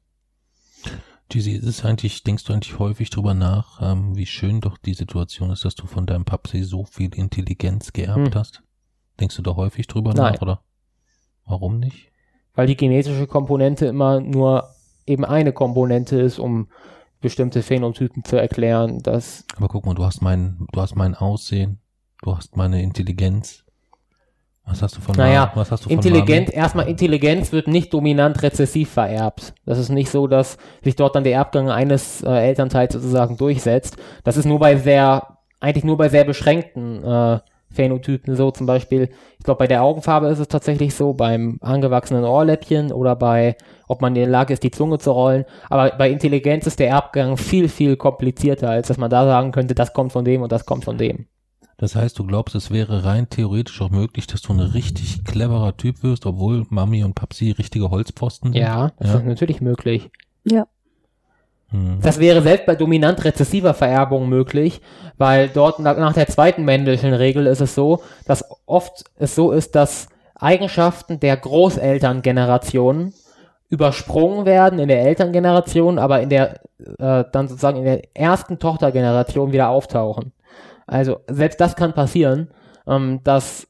Gizzy, 1.29 1.52
ist 1.52 1.85
eigentlich, 1.85 2.23
denkst 2.23 2.44
du 2.44 2.52
eigentlich 2.52 2.79
häufig 2.79 3.11
drüber 3.11 3.35
nach, 3.35 3.81
ähm, 3.82 4.17
wie 4.17 4.26
schön 4.26 4.61
doch 4.61 4.76
die 4.78 4.95
Situation 4.95 5.50
ist, 5.50 5.64
dass 5.64 5.75
du 5.75 5.87
von 5.87 6.07
deinem 6.07 6.25
Papsi 6.25 6.62
so 6.64 6.85
viel 6.85 7.14
Intelligenz 7.14 7.92
geerbt 7.92 8.35
Hm. 8.35 8.35
hast? 8.35 8.62
Denkst 9.21 9.37
du 9.37 9.42
da 9.42 9.54
häufig 9.57 9.87
drüber 9.87 10.12
Nein. 10.14 10.33
nach, 10.35 10.42
oder? 10.42 10.61
Warum 11.47 11.78
nicht? 11.78 12.11
Weil 12.54 12.66
die 12.66 12.76
genetische 12.76 13.26
Komponente 13.26 13.87
immer 13.87 14.21
nur 14.21 14.68
eben 15.07 15.25
eine 15.25 15.52
Komponente 15.52 16.21
ist, 16.21 16.38
um 16.38 16.68
bestimmte 17.25 17.62
Phänotypen 17.62 18.23
zu 18.23 18.37
erklären. 18.37 19.00
Das, 19.02 19.45
Aber 19.57 19.69
guck 19.69 19.87
mal, 19.87 19.95
du 19.95 20.04
hast 20.04 20.21
mein, 20.21 20.66
du 20.73 20.81
hast 20.81 20.95
mein 20.95 21.14
Aussehen, 21.14 21.81
du 22.23 22.37
hast 22.37 22.57
meine 22.57 22.83
Intelligenz. 22.83 23.64
Was 24.66 24.83
hast 24.83 24.97
du 24.97 25.00
von 25.00 25.16
Naja? 25.16 25.50
Was 25.54 25.71
hast 25.71 25.85
du 25.85 25.88
von 25.88 25.97
Intelligent, 25.97 26.49
Mami? 26.49 26.57
erstmal 26.57 26.88
Intelligenz 26.88 27.50
wird 27.50 27.66
nicht 27.66 27.93
dominant 27.93 28.43
rezessiv 28.43 28.90
vererbt. 28.90 29.54
Das 29.64 29.78
ist 29.78 29.88
nicht 29.88 30.11
so, 30.11 30.26
dass 30.26 30.59
sich 30.83 30.97
dort 30.97 31.16
dann 31.16 31.25
der 31.25 31.35
Erbgang 31.35 31.71
eines 31.71 32.23
äh, 32.23 32.31
Elternteils 32.31 32.93
sozusagen 32.93 33.37
durchsetzt. 33.38 33.97
Das 34.23 34.37
ist 34.37 34.45
nur 34.45 34.59
bei 34.59 34.76
sehr, 34.76 35.38
eigentlich 35.61 35.85
nur 35.85 35.97
bei 35.97 36.11
sehr 36.11 36.25
beschränkten 36.25 37.02
äh, 37.04 37.40
Phänotypen 37.75 38.35
so. 38.37 38.50
Zum 38.50 38.66
Beispiel, 38.66 39.11
ich 39.38 39.45
glaube, 39.45 39.59
bei 39.59 39.66
der 39.66 39.83
Augenfarbe 39.83 40.28
ist 40.28 40.38
es 40.38 40.49
tatsächlich 40.49 40.95
so, 40.95 41.12
beim 41.12 41.59
angewachsenen 41.61 42.25
Ohrläppchen 42.25 42.93
oder 42.93 43.16
bei, 43.16 43.57
ob 43.88 44.00
man 44.00 44.14
in 44.16 44.23
der 44.23 44.31
Lage 44.31 44.52
ist, 44.54 44.62
die 44.62 44.71
Zunge 44.71 44.99
zu 44.99 45.11
rollen. 45.12 45.45
Aber 45.69 45.90
bei 45.99 46.11
Intelligenz 46.11 46.66
ist 46.66 46.78
der 46.78 46.88
Erbgang 46.88 47.37
viel, 47.37 47.69
viel 47.69 47.97
komplizierter, 47.97 48.71
als 48.71 48.88
dass 48.88 48.97
man 48.99 49.11
da 49.11 49.25
sagen 49.26 49.52
könnte, 49.52 49.75
das 49.75 49.93
kommt 49.93 50.12
von 50.12 50.25
dem 50.25 50.43
und 50.43 50.50
das 50.52 50.64
kommt 50.64 50.85
von 50.85 50.97
dem. 50.97 51.26
Das 51.76 51.97
heißt, 51.97 52.19
du 52.19 52.25
glaubst, 52.25 52.54
es 52.54 52.71
wäre 52.71 53.04
rein 53.04 53.28
theoretisch 53.28 53.83
auch 53.83 53.90
möglich, 53.90 54.26
dass 54.28 54.43
du 54.43 54.52
ein 54.52 54.61
richtig 54.61 55.25
cleverer 55.25 55.76
Typ 55.76 56.02
wirst, 56.04 56.25
obwohl 56.25 56.64
Mami 56.71 57.02
und 57.02 57.14
Papsi 57.14 57.50
richtige 57.50 57.90
Holzpfosten 57.90 58.52
sind? 58.52 58.62
Ja, 58.62 58.93
das 58.99 59.11
Ja. 59.11 59.19
ist 59.19 59.26
natürlich 59.26 59.61
möglich. 59.61 60.09
Ja. 60.45 60.66
Hm. 61.75 61.99
Das 62.00 62.21
wäre 62.21 62.40
selbst 62.40 62.66
bei 62.66 62.76
dominant 62.76 63.25
rezessiver 63.25 63.75
Vererbung 63.75 64.28
möglich, 64.28 64.81
weil 65.19 65.49
dort 65.49 65.81
nach, 65.81 65.97
nach 65.97 66.12
der 66.12 66.28
zweiten 66.28 66.64
Mendelschen 66.64 67.12
Regel 67.12 67.47
ist 67.47 67.61
es 67.61 67.75
so, 67.75 68.02
dass 68.26 68.45
oft 68.64 69.04
es 69.19 69.35
so 69.35 69.50
ist, 69.50 69.75
dass 69.75 70.09
Eigenschaften 70.37 71.19
der 71.19 71.37
Großelterngeneration 71.37 73.12
übersprungen 73.71 74.47
werden 74.47 74.78
in 74.78 74.87
der 74.87 75.02
Elterngeneration, 75.02 75.99
aber 75.99 76.21
in 76.21 76.28
der 76.28 76.61
äh, 76.99 77.25
dann 77.33 77.49
sozusagen 77.49 77.78
in 77.78 77.85
der 77.85 78.02
ersten 78.14 78.61
Tochtergeneration 78.61 79.52
wieder 79.52 79.69
auftauchen. 79.69 80.33
Also 80.87 81.21
selbst 81.26 81.61
das 81.61 81.75
kann 81.75 81.93
passieren, 81.93 82.50
ähm, 82.87 83.21
dass 83.25 83.66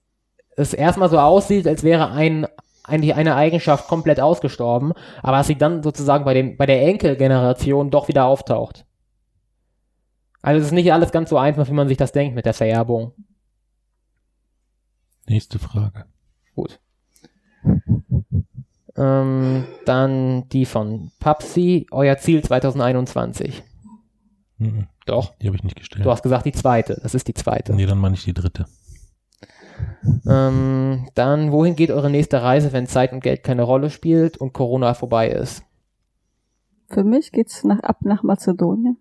es 0.57 0.75
erstmal 0.75 1.09
so 1.09 1.19
aussieht, 1.19 1.67
als 1.67 1.83
wäre 1.85 2.11
ein 2.11 2.47
eigentlich 2.85 3.15
eine 3.15 3.35
Eigenschaft 3.35 3.89
komplett 3.89 4.21
ausgestorben, 4.21 4.93
aber 5.23 5.39
dass 5.39 5.47
sie 5.47 5.57
dann 5.57 5.83
sozusagen 5.83 6.25
bei 6.25 6.35
dem 6.35 6.57
bei 6.57 6.67
der 6.67 6.83
Enkelgeneration 6.87 7.91
doch 7.91 8.09
wieder 8.09 8.27
auftaucht. 8.27 8.85
Also 10.43 10.61
es 10.61 10.67
ist 10.67 10.73
nicht 10.73 10.93
alles 10.93 11.11
ganz 11.11 11.31
so 11.31 11.39
einfach, 11.39 11.67
wie 11.69 11.73
man 11.73 11.89
sich 11.89 11.97
das 11.97 12.13
denkt 12.13 12.35
mit 12.35 12.45
der 12.45 12.55
Vererbung. 12.55 13.13
Nächste 15.27 15.59
Frage. 15.59 16.05
Gut. 16.55 16.79
Ähm, 18.97 19.65
dann 19.87 20.49
die 20.51 20.67
von 20.67 21.11
Papsi, 21.19 21.87
euer 21.91 22.19
Ziel 22.19 22.45
2021. 22.45 23.63
Mhm. 24.59 24.87
Doch, 25.07 25.35
Die 25.39 25.47
habe 25.47 25.57
ich 25.57 25.65
nicht 25.65 25.77
gestellt. 25.77 26.05
du 26.05 26.11
hast 26.11 26.23
gesagt 26.23 26.47
die 26.47 26.53
zweite. 26.53 26.99
Das 27.03 27.15
ist 27.15 27.27
die 27.27 27.35
zweite. 27.35 27.75
Nee, 27.75 27.87
dann 27.87 27.99
meine 27.99 28.15
ich 28.15 28.25
die 28.25 28.33
dritte. 28.35 28.67
Ähm, 30.27 31.09
dann, 31.15 31.53
wohin 31.53 31.77
geht 31.77 31.91
eure 31.91 32.11
nächste 32.11 32.43
Reise, 32.43 32.73
wenn 32.73 32.87
Zeit 32.87 33.13
und 33.13 33.23
Geld 33.23 33.43
keine 33.43 33.63
Rolle 33.63 33.91
spielt 33.91 34.37
und 34.37 34.53
Corona 34.53 34.95
vorbei 34.95 35.31
ist? 35.31 35.65
Für 36.89 37.05
mich 37.05 37.33
geht's 37.33 37.65
nach, 37.65 37.81
ab 37.81 37.99
nach 38.03 38.23
Mazedonien. 38.23 38.99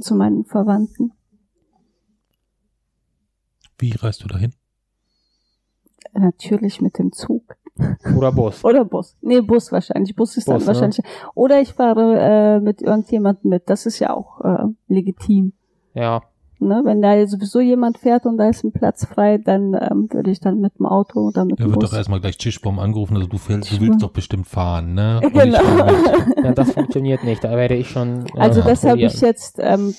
Zu 0.00 0.16
meinen 0.16 0.44
Verwandten. 0.44 1.12
Wie 3.78 3.92
reist 3.92 4.24
du 4.24 4.28
dahin? 4.28 4.54
Natürlich 6.12 6.80
mit 6.80 6.98
dem 6.98 7.12
Zug. 7.12 7.56
Oder 8.16 8.32
Bus? 8.32 8.64
Oder 8.64 8.84
Bus. 8.84 9.16
Nee, 9.20 9.40
Bus 9.40 9.72
wahrscheinlich. 9.72 10.14
Bus 10.14 10.36
ist 10.36 10.46
Bus, 10.46 10.54
dann 10.54 10.60
ne? 10.62 10.66
wahrscheinlich. 10.66 11.00
Oder 11.34 11.60
ich 11.60 11.74
fahre 11.74 12.18
äh, 12.18 12.60
mit 12.60 12.82
irgendjemandem 12.82 13.50
mit. 13.50 13.68
Das 13.68 13.86
ist 13.86 13.98
ja 13.98 14.14
auch 14.14 14.40
äh, 14.40 14.66
legitim. 14.88 15.52
Ja. 15.94 16.22
Ne? 16.64 16.80
Wenn 16.84 17.00
da 17.02 17.26
sowieso 17.26 17.60
jemand 17.60 17.98
fährt 17.98 18.26
und 18.26 18.36
da 18.38 18.48
ist 18.48 18.64
ein 18.64 18.72
Platz 18.72 19.04
frei, 19.06 19.38
dann 19.38 19.74
ähm, 19.74 20.08
würde 20.10 20.30
ich 20.30 20.40
dann 20.40 20.60
mit 20.60 20.78
dem 20.78 20.86
Auto 20.86 21.20
oder 21.28 21.44
mit 21.44 21.60
Da 21.60 21.64
dem 21.64 21.70
wird 21.70 21.80
Bus. 21.80 21.90
doch 21.90 21.96
erstmal 21.96 22.20
gleich 22.20 22.36
Tischbaum 22.38 22.78
angerufen, 22.78 23.16
also 23.16 23.28
du, 23.28 23.38
fällst, 23.38 23.70
du 23.72 23.80
willst 23.80 24.02
doch 24.02 24.10
bestimmt 24.10 24.46
fahren, 24.46 24.94
ne? 24.94 25.20
Und 25.24 25.32
Genau. 25.32 25.58
ja, 26.42 26.52
das 26.52 26.72
funktioniert 26.72 27.24
nicht. 27.24 27.44
Da 27.44 27.50
werde 27.56 27.74
ich 27.74 27.88
schon. 27.90 28.26
Äh, 28.34 28.40
Also 28.40 28.62
das 28.62 28.84
habe 28.84 29.00
ich 29.02 29.20
jetzt, 29.20 29.58
ähm, 29.60 29.94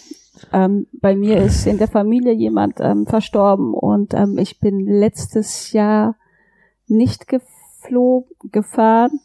ähm, 0.51 0.87
bei 1.01 1.15
mir 1.15 1.37
ist 1.37 1.65
in 1.65 1.77
der 1.77 1.87
Familie 1.87 2.33
jemand 2.33 2.75
ähm, 2.79 3.05
verstorben 3.05 3.73
und 3.73 4.13
ähm, 4.13 4.37
ich 4.37 4.59
bin 4.59 4.85
letztes 4.85 5.71
Jahr 5.71 6.15
nicht 6.87 7.27
geflogen, 7.27 8.27
gefahren 8.51 9.19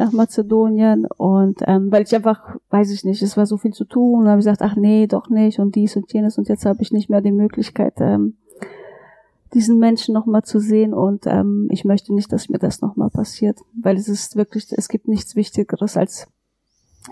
nach 0.00 0.12
Mazedonien 0.12 1.06
und 1.16 1.60
ähm, 1.66 1.92
weil 1.92 2.02
ich 2.02 2.14
einfach, 2.14 2.56
weiß 2.70 2.90
ich 2.90 3.04
nicht, 3.04 3.22
es 3.22 3.36
war 3.36 3.46
so 3.46 3.58
viel 3.58 3.72
zu 3.72 3.84
tun 3.84 4.22
und 4.22 4.28
habe 4.28 4.40
ich 4.40 4.46
gesagt, 4.46 4.62
ach 4.62 4.74
nee, 4.74 5.06
doch 5.06 5.28
nicht 5.28 5.60
und 5.60 5.74
dies 5.74 5.94
und 5.94 6.12
jenes 6.12 6.38
und 6.38 6.48
jetzt 6.48 6.64
habe 6.64 6.82
ich 6.82 6.90
nicht 6.90 7.10
mehr 7.10 7.20
die 7.20 7.32
Möglichkeit, 7.32 7.94
ähm, 7.98 8.36
diesen 9.52 9.78
Menschen 9.78 10.14
nochmal 10.14 10.42
zu 10.42 10.58
sehen 10.58 10.94
und 10.94 11.26
ähm, 11.26 11.68
ich 11.70 11.84
möchte 11.84 12.14
nicht, 12.14 12.32
dass 12.32 12.48
mir 12.48 12.58
das 12.58 12.80
nochmal 12.80 13.10
passiert, 13.10 13.58
weil 13.74 13.96
es 13.96 14.08
ist 14.08 14.36
wirklich, 14.36 14.66
es 14.72 14.88
gibt 14.88 15.06
nichts 15.06 15.36
Wichtigeres 15.36 15.96
als 15.96 16.28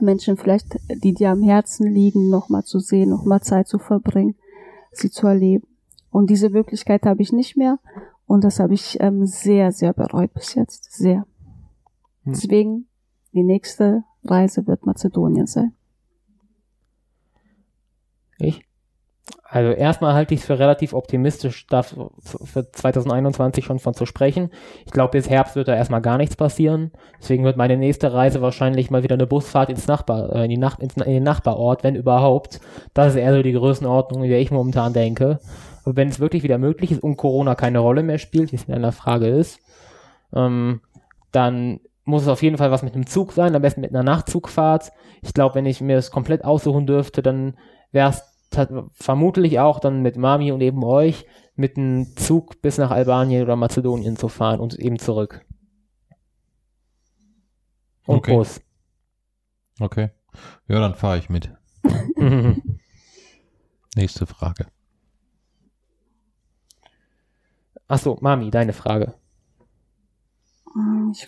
Menschen 0.00 0.36
vielleicht, 0.36 0.78
die 0.88 1.12
dir 1.12 1.30
am 1.30 1.42
Herzen 1.42 1.92
liegen, 1.92 2.30
nochmal 2.30 2.64
zu 2.64 2.78
sehen, 2.78 3.10
nochmal 3.10 3.42
Zeit 3.42 3.68
zu 3.68 3.78
verbringen, 3.78 4.34
sie 4.92 5.10
zu 5.10 5.26
erleben. 5.26 5.66
Und 6.10 6.30
diese 6.30 6.48
Möglichkeit 6.48 7.04
habe 7.04 7.20
ich 7.20 7.32
nicht 7.32 7.56
mehr 7.56 7.78
und 8.26 8.44
das 8.44 8.60
habe 8.60 8.72
ich 8.74 8.96
ähm, 9.00 9.26
sehr, 9.26 9.72
sehr 9.72 9.92
bereut 9.92 10.32
bis 10.32 10.54
jetzt, 10.54 10.92
sehr. 10.92 11.26
Hm. 12.28 12.34
Deswegen, 12.34 12.86
die 13.32 13.42
nächste 13.42 14.04
Reise 14.24 14.66
wird 14.66 14.84
Mazedonien 14.84 15.46
sein. 15.46 15.72
Ich? 18.38 18.64
Also 19.50 19.70
erstmal 19.70 20.12
halte 20.12 20.34
ich 20.34 20.40
es 20.40 20.46
für 20.46 20.58
relativ 20.58 20.92
optimistisch, 20.92 21.66
da 21.68 21.82
für 21.82 22.70
2021 22.70 23.64
schon 23.64 23.78
von 23.78 23.94
zu 23.94 24.04
sprechen. 24.04 24.50
Ich 24.84 24.92
glaube, 24.92 25.12
bis 25.12 25.30
Herbst 25.30 25.56
wird 25.56 25.68
da 25.68 25.74
erstmal 25.74 26.02
gar 26.02 26.18
nichts 26.18 26.36
passieren. 26.36 26.92
Deswegen 27.18 27.44
wird 27.44 27.56
meine 27.56 27.78
nächste 27.78 28.12
Reise 28.12 28.42
wahrscheinlich 28.42 28.90
mal 28.90 29.02
wieder 29.02 29.14
eine 29.14 29.26
Busfahrt 29.26 29.70
ins 29.70 29.86
Nachbar, 29.86 30.34
äh, 30.34 30.44
in, 30.44 30.50
die 30.50 30.58
Nach 30.58 30.78
in 30.78 30.90
den 30.90 31.22
Nachbarort, 31.22 31.82
wenn 31.82 31.94
überhaupt. 31.94 32.60
Das 32.92 33.14
ist 33.14 33.16
eher 33.16 33.34
so 33.34 33.42
die 33.42 33.52
Größenordnung, 33.52 34.22
in 34.22 34.30
der 34.30 34.40
ich 34.40 34.50
momentan 34.50 34.92
denke. 34.92 35.40
Aber 35.84 35.96
wenn 35.96 36.08
es 36.08 36.20
wirklich 36.20 36.42
wieder 36.42 36.58
möglich 36.58 36.92
ist 36.92 37.02
und 37.02 37.16
Corona 37.16 37.54
keine 37.54 37.78
Rolle 37.78 38.02
mehr 38.02 38.18
spielt, 38.18 38.52
wie 38.52 38.56
es 38.56 38.64
in 38.64 38.74
einer 38.74 38.92
Frage 38.92 39.28
ist, 39.28 39.60
ähm, 40.34 40.82
dann 41.32 41.80
muss 42.08 42.22
es 42.22 42.28
auf 42.28 42.42
jeden 42.42 42.56
Fall 42.56 42.70
was 42.70 42.82
mit 42.82 42.94
einem 42.94 43.06
Zug 43.06 43.32
sein, 43.32 43.54
am 43.54 43.62
besten 43.62 43.82
mit 43.82 43.90
einer 43.90 44.02
Nachtzugfahrt. 44.02 44.90
Ich 45.22 45.34
glaube, 45.34 45.54
wenn 45.54 45.66
ich 45.66 45.80
mir 45.80 45.96
das 45.96 46.10
komplett 46.10 46.44
aussuchen 46.44 46.86
dürfte, 46.86 47.22
dann 47.22 47.56
wäre 47.92 48.10
es 48.10 48.22
vermutlich 48.92 49.60
auch 49.60 49.78
dann 49.78 50.00
mit 50.00 50.16
Mami 50.16 50.50
und 50.52 50.60
eben 50.62 50.82
euch 50.82 51.26
mit 51.54 51.76
einem 51.76 52.16
Zug 52.16 52.62
bis 52.62 52.78
nach 52.78 52.90
Albanien 52.90 53.42
oder 53.42 53.56
Mazedonien 53.56 54.16
zu 54.16 54.28
fahren 54.28 54.60
und 54.60 54.74
eben 54.78 54.98
zurück. 54.98 55.44
Und 58.06 58.18
Okay. 58.18 58.36
Bus. 58.36 58.60
Okay. 59.80 60.10
Ja, 60.66 60.80
dann 60.80 60.94
fahre 60.94 61.18
ich 61.18 61.28
mit. 61.28 61.52
Nächste 63.96 64.26
Frage. 64.26 64.66
Achso, 67.86 68.16
Mami, 68.20 68.50
deine 68.50 68.72
Frage. 68.72 69.14
Ähm, 70.74 71.12
Ich, 71.14 71.26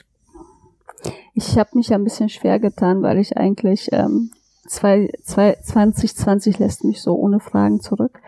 ich 1.40 1.58
habe 1.58 1.70
mich 1.74 1.92
ein 1.92 2.04
bisschen 2.04 2.28
schwer 2.28 2.58
getan, 2.58 3.02
weil 3.02 3.18
ich 3.18 3.36
eigentlich 3.36 3.88
ähm, 3.92 4.30
zwei, 4.68 5.10
zwei, 5.22 5.54
2020 5.54 6.58
lässt 6.58 6.84
mich 6.84 7.00
so 7.00 7.14
ohne 7.14 7.40
Fragen 7.40 7.80
zurück. 7.80 8.20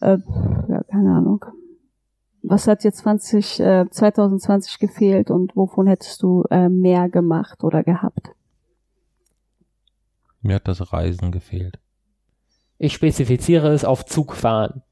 Äh, 0.00 0.18
ja, 0.68 0.82
keine 0.84 1.14
Ahnung. 1.14 1.44
Was 2.42 2.66
hat 2.66 2.84
dir 2.84 2.92
20, 2.92 3.60
äh, 3.60 3.84
2020 3.88 4.78
gefehlt 4.78 5.30
und 5.30 5.54
wovon 5.54 5.86
hättest 5.86 6.22
du 6.22 6.44
äh, 6.50 6.68
mehr 6.68 7.08
gemacht 7.08 7.62
oder 7.62 7.84
gehabt? 7.84 8.30
Mir 10.40 10.56
hat 10.56 10.66
das 10.66 10.92
Reisen 10.92 11.30
gefehlt. 11.30 11.78
Ich 12.78 12.94
spezifiziere 12.94 13.68
es 13.68 13.84
auf 13.84 14.06
Zugfahren. 14.06 14.82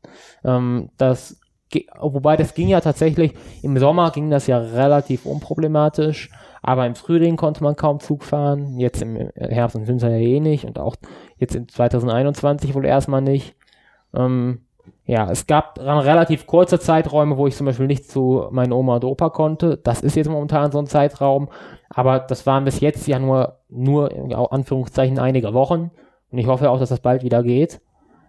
Ähm, 0.45 0.91
das, 0.97 1.41
wobei 1.99 2.37
das 2.37 2.55
ging 2.55 2.69
ja 2.69 2.81
tatsächlich, 2.81 3.35
im 3.63 3.77
Sommer 3.79 4.13
ging 4.13 4.31
das 4.31 4.47
ja 4.47 4.59
relativ 4.59 5.27
unproblematisch, 5.27 6.31
aber 6.63 6.87
im 6.87 6.95
Frühling 6.95 7.37
konnte 7.37 7.63
man 7.63 7.77
kaum 7.77 8.01
Zug 8.01 8.23
fahren, 8.23 8.79
jetzt 8.79 9.03
im 9.03 9.17
Herbst 9.35 9.77
und 9.77 9.89
Winter 9.89 10.11
ja 10.11 10.19
eh 10.19 10.41
nicht 10.41 10.65
und 10.65 10.79
auch 10.79 10.97
jetzt 11.39 11.55
in 11.55 11.69
2021 11.69 12.75
wohl 12.75 12.85
erstmal 12.85 13.23
nicht. 13.23 13.55
Ähm, 14.15 14.61
ja, 15.05 15.31
es 15.31 15.47
gab 15.47 15.77
dann 15.77 15.99
relativ 15.99 16.47
kurze 16.47 16.79
Zeiträume, 16.79 17.37
wo 17.37 17.47
ich 17.47 17.57
zum 17.57 17.67
Beispiel 17.67 17.87
nicht 17.87 18.09
zu 18.09 18.47
meinen 18.51 18.73
Oma 18.73 18.97
und 18.97 19.05
Opa 19.05 19.31
konnte. 19.31 19.77
Das 19.77 20.03
ist 20.03 20.17
jetzt 20.17 20.29
momentan 20.29 20.71
so 20.73 20.79
ein 20.79 20.87
Zeitraum, 20.87 21.49
aber 21.89 22.21
das 22.21 22.47
waren 22.47 22.65
bis 22.65 22.81
jetzt 22.81 23.07
ja 23.07 23.19
nur, 23.19 23.59
nur 23.69 24.13
in 24.13 24.33
Anführungszeichen 24.33 25.19
einige 25.19 25.53
Wochen. 25.55 25.91
Und 26.31 26.39
ich 26.39 26.47
hoffe 26.47 26.71
auch, 26.71 26.79
dass 26.79 26.91
das 26.91 27.01
bald 27.01 27.23
wieder 27.23 27.43
geht. 27.43 27.81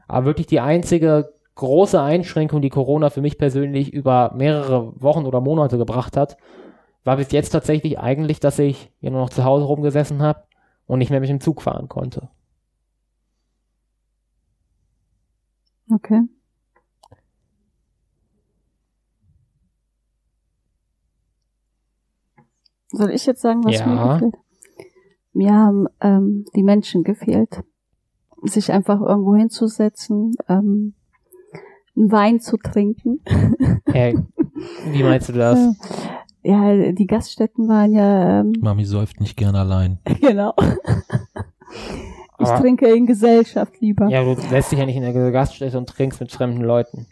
Aber 0.07 0.25
wirklich 0.25 0.47
die 0.47 0.59
einzige 0.59 1.33
große 1.55 2.01
Einschränkung, 2.01 2.61
die 2.61 2.69
Corona 2.69 3.09
für 3.09 3.21
mich 3.21 3.37
persönlich 3.37 3.93
über 3.93 4.31
mehrere 4.35 4.99
Wochen 5.01 5.25
oder 5.25 5.41
Monate 5.41 5.77
gebracht 5.77 6.17
hat, 6.17 6.37
war 7.03 7.17
bis 7.17 7.31
jetzt 7.31 7.49
tatsächlich 7.49 7.99
eigentlich, 7.99 8.39
dass 8.39 8.59
ich 8.59 8.91
hier 8.99 9.11
nur 9.11 9.21
noch 9.21 9.29
zu 9.29 9.43
Hause 9.43 9.65
rumgesessen 9.65 10.21
habe 10.21 10.43
und 10.85 10.99
nicht 10.99 11.09
mehr 11.09 11.19
mit 11.19 11.29
dem 11.29 11.39
Zug 11.41 11.61
fahren 11.61 11.87
konnte. 11.89 12.29
Okay. 15.91 16.21
Soll 22.89 23.11
ich 23.11 23.25
jetzt 23.25 23.41
sagen, 23.41 23.63
was 23.63 23.79
Ja. 23.79 23.85
mir 23.87 24.13
gefehlt? 24.13 24.35
Mir 25.33 25.53
haben 25.53 25.87
ähm, 26.01 26.45
die 26.55 26.63
Menschen 26.63 27.03
gefehlt. 27.03 27.61
Sich 28.43 28.71
einfach 28.71 28.99
irgendwo 28.99 29.35
hinzusetzen, 29.35 30.33
ähm, 30.49 30.93
einen 31.95 32.11
Wein 32.11 32.39
zu 32.39 32.57
trinken. 32.57 33.21
Hey, 33.85 34.17
wie 34.91 35.03
meinst 35.03 35.29
du 35.29 35.33
das? 35.33 35.59
Ja, 36.43 36.91
die 36.91 37.07
Gaststätten 37.07 37.67
waren 37.67 37.93
ja, 37.93 38.39
ähm, 38.41 38.53
Mami 38.61 38.85
säuft 38.85 39.19
nicht 39.19 39.37
gern 39.37 39.55
allein. 39.55 39.99
genau. 40.21 40.53
Ich 42.39 42.47
Aber- 42.47 42.59
trinke 42.59 42.87
in 42.87 43.05
Gesellschaft 43.05 43.79
lieber. 43.79 44.07
Ja, 44.09 44.23
du 44.23 44.35
lässt 44.51 44.71
dich 44.71 44.79
ja 44.79 44.85
nicht 44.85 44.95
in 44.95 45.03
der 45.03 45.31
Gaststätte 45.31 45.77
und 45.77 45.87
trinkst 45.87 46.19
mit 46.19 46.31
fremden 46.31 46.61
Leuten. 46.61 47.05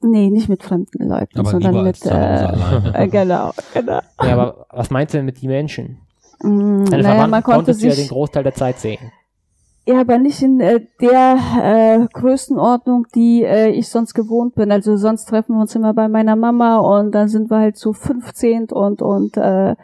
Nee, 0.00 0.30
nicht 0.30 0.48
mit 0.48 0.64
fremden 0.64 1.08
Leuten, 1.08 1.38
Aber 1.38 1.50
sondern 1.50 1.84
mit, 1.84 2.04
äh, 2.04 2.92
äh, 3.04 3.08
genau, 3.08 3.52
genau. 3.72 4.00
Ja, 4.20 4.32
aber 4.32 4.66
was 4.70 4.90
meinst 4.90 5.14
du 5.14 5.18
denn 5.18 5.26
mit 5.26 5.40
die 5.40 5.46
Menschen? 5.46 5.98
Mm, 6.42 6.84
Deine 6.86 7.02
naja, 7.02 7.02
Verwandten 7.02 7.30
man 7.30 7.42
konnte 7.44 7.56
konntest 7.58 7.82
du 7.82 7.86
ja 7.86 7.92
den 7.92 8.00
sich, 8.00 8.08
Großteil 8.08 8.42
der 8.42 8.54
Zeit 8.54 8.80
sehen. 8.80 9.12
Ja, 9.86 10.00
aber 10.00 10.18
nicht 10.18 10.42
in 10.42 10.60
äh, 10.60 10.80
der 11.00 11.36
äh, 11.62 12.06
Größenordnung, 12.12 13.06
die 13.14 13.42
äh, 13.42 13.70
ich 13.70 13.88
sonst 13.88 14.14
gewohnt 14.14 14.54
bin. 14.54 14.70
Also 14.70 14.96
sonst 14.96 15.26
treffen 15.26 15.54
wir 15.56 15.60
uns 15.62 15.74
immer 15.74 15.92
bei 15.94 16.08
meiner 16.08 16.36
Mama 16.36 16.78
und 16.78 17.12
dann 17.12 17.28
sind 17.28 17.50
wir 17.50 17.58
halt 17.58 17.76
so 17.76 17.92
15 17.92 18.70
und 18.70 19.02
und 19.02 19.36
äh, 19.36 19.74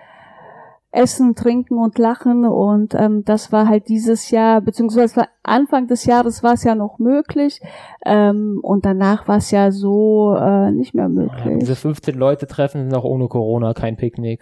essen, 0.91 1.35
trinken 1.35 1.77
und 1.77 1.99
lachen 1.99 2.47
und 2.47 2.95
ähm, 2.95 3.23
das 3.25 3.53
war 3.53 3.69
halt 3.69 3.89
dieses 3.89 4.31
Jahr, 4.31 4.63
beziehungsweise 4.63 5.27
Anfang 5.43 5.87
des 5.87 6.07
Jahres 6.07 6.43
war 6.43 6.55
es 6.55 6.65
ja 6.65 6.75
noch 6.75 6.99
möglich 6.99 7.61
ähm, 8.07 8.59
und 8.63 8.87
danach 8.87 9.29
war 9.29 9.37
es 9.37 9.51
ja 9.51 9.71
so 9.71 10.35
äh, 10.35 10.71
nicht 10.73 10.95
mehr 10.95 11.05
Ja, 11.05 11.09
möglich. 11.11 11.59
diese 11.61 11.77
15 11.77 12.15
Leute 12.15 12.47
treffen 12.47 12.85
sind 12.89 12.95
auch 12.99 13.05
ohne 13.05 13.29
Corona 13.29 13.75
kein 13.75 13.97
Picknick. 13.97 14.41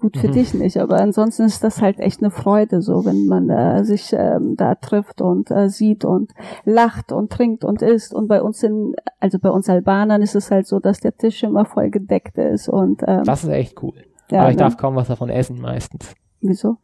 Gut, 0.00 0.16
für 0.16 0.28
Mhm. 0.28 0.32
dich 0.32 0.54
nicht, 0.54 0.76
aber 0.78 1.00
ansonsten 1.00 1.42
ist 1.44 1.64
das 1.64 1.82
halt 1.82 1.98
echt 1.98 2.20
eine 2.20 2.30
Freude, 2.30 2.80
so 2.80 3.04
wenn 3.04 3.26
man 3.26 3.50
äh, 3.50 3.84
sich 3.84 4.12
ähm, 4.16 4.54
da 4.56 4.76
trifft 4.76 5.20
und 5.20 5.50
äh, 5.50 5.68
sieht 5.68 6.04
und 6.04 6.32
lacht 6.64 7.10
und 7.10 7.30
trinkt 7.32 7.64
und 7.64 7.82
isst. 7.82 8.14
Und 8.14 8.28
bei 8.28 8.40
uns 8.40 8.62
in, 8.62 8.94
also 9.18 9.38
bei 9.40 9.50
uns 9.50 9.68
Albanern 9.68 10.22
ist 10.22 10.36
es 10.36 10.50
halt 10.52 10.66
so, 10.68 10.78
dass 10.78 11.00
der 11.00 11.16
Tisch 11.16 11.42
immer 11.42 11.64
voll 11.64 11.90
gedeckt 11.90 12.38
ist 12.38 12.68
und 12.68 13.02
ähm, 13.06 13.24
Das 13.24 13.42
ist 13.42 13.50
echt 13.50 13.82
cool. 13.82 13.94
ja, 14.30 14.40
Aber 14.42 14.50
ich 14.50 14.56
ne? 14.56 14.60
darf 14.60 14.76
kaum 14.76 14.94
was 14.94 15.08
davon 15.08 15.28
essen 15.28 15.60
meistens, 15.60 16.14
wieso? 16.40 16.76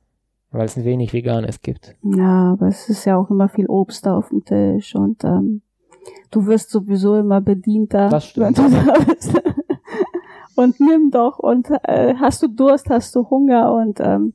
weil 0.53 0.65
es 0.65 0.77
ein 0.77 0.85
wenig 0.85 1.13
Veganes 1.13 1.63
gibt. 1.63 1.95
Ja, 2.03 2.53
aber 2.55 2.67
es 2.67 2.89
ist 2.89 3.05
ja 3.05 3.17
auch 3.17 3.31
immer 3.31 3.49
viel 3.49 3.67
Obst 3.69 4.05
da 4.05 4.17
auf 4.17 4.31
dem 4.31 4.45
Tisch 4.45 4.97
und 4.97 5.23
ähm, 5.23 5.63
du 6.33 6.45
wirst 6.47 6.71
sowieso 6.71 7.15
immer 7.17 7.41
bedient 7.41 7.95
da, 7.95 8.09
Das 8.09 8.25
stimmt. 8.27 8.59
wenn 8.59 8.71
du 8.73 8.85
da 8.85 8.95
bist. 9.05 9.33
Und 10.61 10.79
nimm 10.79 11.11
doch 11.11 11.39
und 11.39 11.69
äh, 11.85 12.15
hast 12.21 12.43
du 12.43 12.49
Durst, 12.49 12.91
hast 12.91 13.15
du 13.15 13.31
Hunger 13.31 13.73
und 13.73 13.99
ähm, 14.01 14.35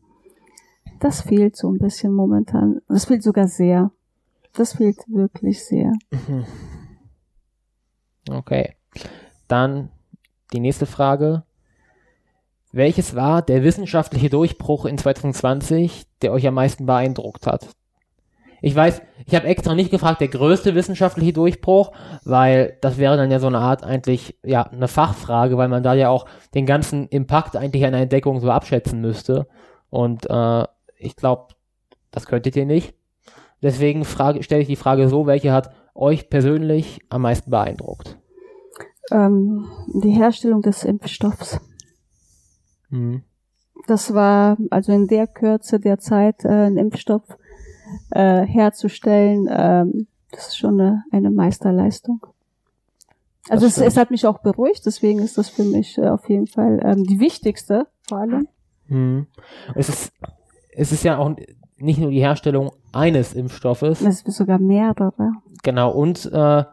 das 1.00 1.22
fehlt 1.22 1.55
so 1.55 1.70
ein 1.70 1.77
bisschen 1.77 2.13
momentan. 2.13 2.82
Das 2.88 3.05
fehlt 3.05 3.22
sogar 3.22 3.48
sehr. 3.48 3.91
Das 4.53 4.74
fehlt 4.74 4.98
wirklich 5.08 5.63
sehr. 5.63 5.91
Okay. 8.27 8.75
Dann 9.48 9.89
die 10.51 10.60
nächste 10.60 10.88
Frage. 10.88 11.44
Welches 12.72 13.15
war 13.15 13.44
der 13.44 13.62
wissenschaftliche 13.62 14.32
Durchbruch 14.32 14.86
in 14.86 14.98
2020, 14.98 16.08
der 16.24 16.32
euch 16.32 16.48
am 16.48 16.55
meisten 16.55 16.88
beeindruckt 16.88 17.46
hat? 17.46 17.70
Ich 18.65 18.75
weiß, 18.75 19.03
ich 19.27 19.36
habe 19.36 19.45
extra 19.45 19.75
nicht 19.75 19.91
gefragt, 19.91 20.22
der 20.22 20.27
größte 20.27 20.74
wissenschaftliche 20.74 21.34
Durchbruch, 21.34 21.91
weil 22.24 22.79
das 22.81 22.98
wäre 22.98 23.15
dann 23.15 23.29
ja 23.29 23.38
so 23.38 23.45
eine 23.45 23.60
Art 23.60 23.84
eigentlich, 23.84 24.39
ja, 24.43 24.63
eine 24.63 24.88
Fachfrage, 24.88 25.55
weil 25.55 25.67
man 25.67 25.84
da 25.84 25.93
ja 25.93 26.10
auch 26.10 26.25
den 26.55 26.65
ganzen 26.65 27.07
Impact 27.10 27.55
eigentlich 27.55 27.86
einer 27.86 28.00
Entdeckung 28.00 28.39
so 28.39 28.50
abschätzen 28.50 29.01
müsste. 29.01 29.45
Und 29.91 30.27
äh, 30.27 30.63
ich 30.98 31.15
glaube, 31.15 31.53
das 32.10 32.25
könntet 32.25 32.55
ihr 32.55 32.65
nicht. 32.65 32.95
Deswegen 33.62 34.03
stelle 34.03 34.62
ich 34.62 34.67
die 34.67 34.75
Frage 34.75 35.10
so, 35.10 35.27
welche 35.27 35.51
hat 35.51 35.69
euch 35.93 36.31
persönlich 36.31 37.01
am 37.10 37.22
meisten 37.22 37.51
beeindruckt? 37.51 38.17
Ähm, 39.12 39.67
die 39.93 40.10
Herstellung 40.10 40.63
des 40.63 40.84
Impfstoffs. 40.84 41.62
Mhm. 42.89 43.25
Das 43.86 44.15
war 44.15 44.57
also 44.72 44.91
in 44.91 45.05
der 45.05 45.27
Kürze 45.27 45.79
der 45.79 46.00
Zeit 46.00 46.43
äh, 46.45 46.48
einen 46.48 46.77
Impfstoff 46.77 47.22
äh, 48.11 48.41
herzustellen. 48.45 49.47
Ähm, 49.49 50.07
das 50.31 50.47
ist 50.47 50.57
schon 50.57 50.79
eine, 50.79 51.03
eine 51.11 51.31
Meisterleistung. 51.31 52.25
Also 53.49 53.67
es, 53.67 53.77
es 53.77 53.95
hat 53.95 54.11
mich 54.11 54.25
auch 54.25 54.39
beruhigt, 54.39 54.85
deswegen 54.85 55.19
ist 55.19 55.37
das 55.37 55.49
für 55.49 55.63
mich 55.63 55.97
äh, 55.97 56.07
auf 56.07 56.27
jeden 56.29 56.47
Fall 56.47 56.79
ähm, 56.83 57.03
die 57.03 57.19
wichtigste 57.19 57.87
vor 58.07 58.19
allem. 58.19 58.47
Mhm. 58.87 59.27
Es 59.75 59.89
ist, 59.89 60.13
es 60.71 60.91
ist 60.91 61.03
ja 61.03 61.17
auch 61.17 61.31
nicht 61.77 61.99
nur 61.99 62.09
die 62.09 62.21
Herstellung 62.21 62.71
eines 62.91 63.33
Impfstoffes, 63.33 64.01
Es 64.01 64.19
sind 64.19 64.31
sogar 64.31 64.59
mehrere. 64.59 65.13
genau, 65.63 65.91
und 65.91 66.25
äh, 66.25 66.63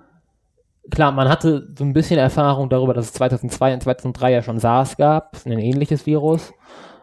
klar, 0.91 1.13
man 1.13 1.29
hatte 1.29 1.69
so 1.77 1.85
ein 1.85 1.93
bisschen 1.93 2.19
Erfahrung 2.19 2.69
darüber, 2.69 2.95
dass 2.95 3.07
es 3.07 3.13
2002 3.15 3.75
und 3.75 3.83
2003 3.83 4.33
ja 4.33 4.43
schon 4.43 4.59
SARS 4.59 4.97
gab, 4.97 5.37
ein 5.45 5.59
ähnliches 5.59 6.07
Virus, 6.07 6.53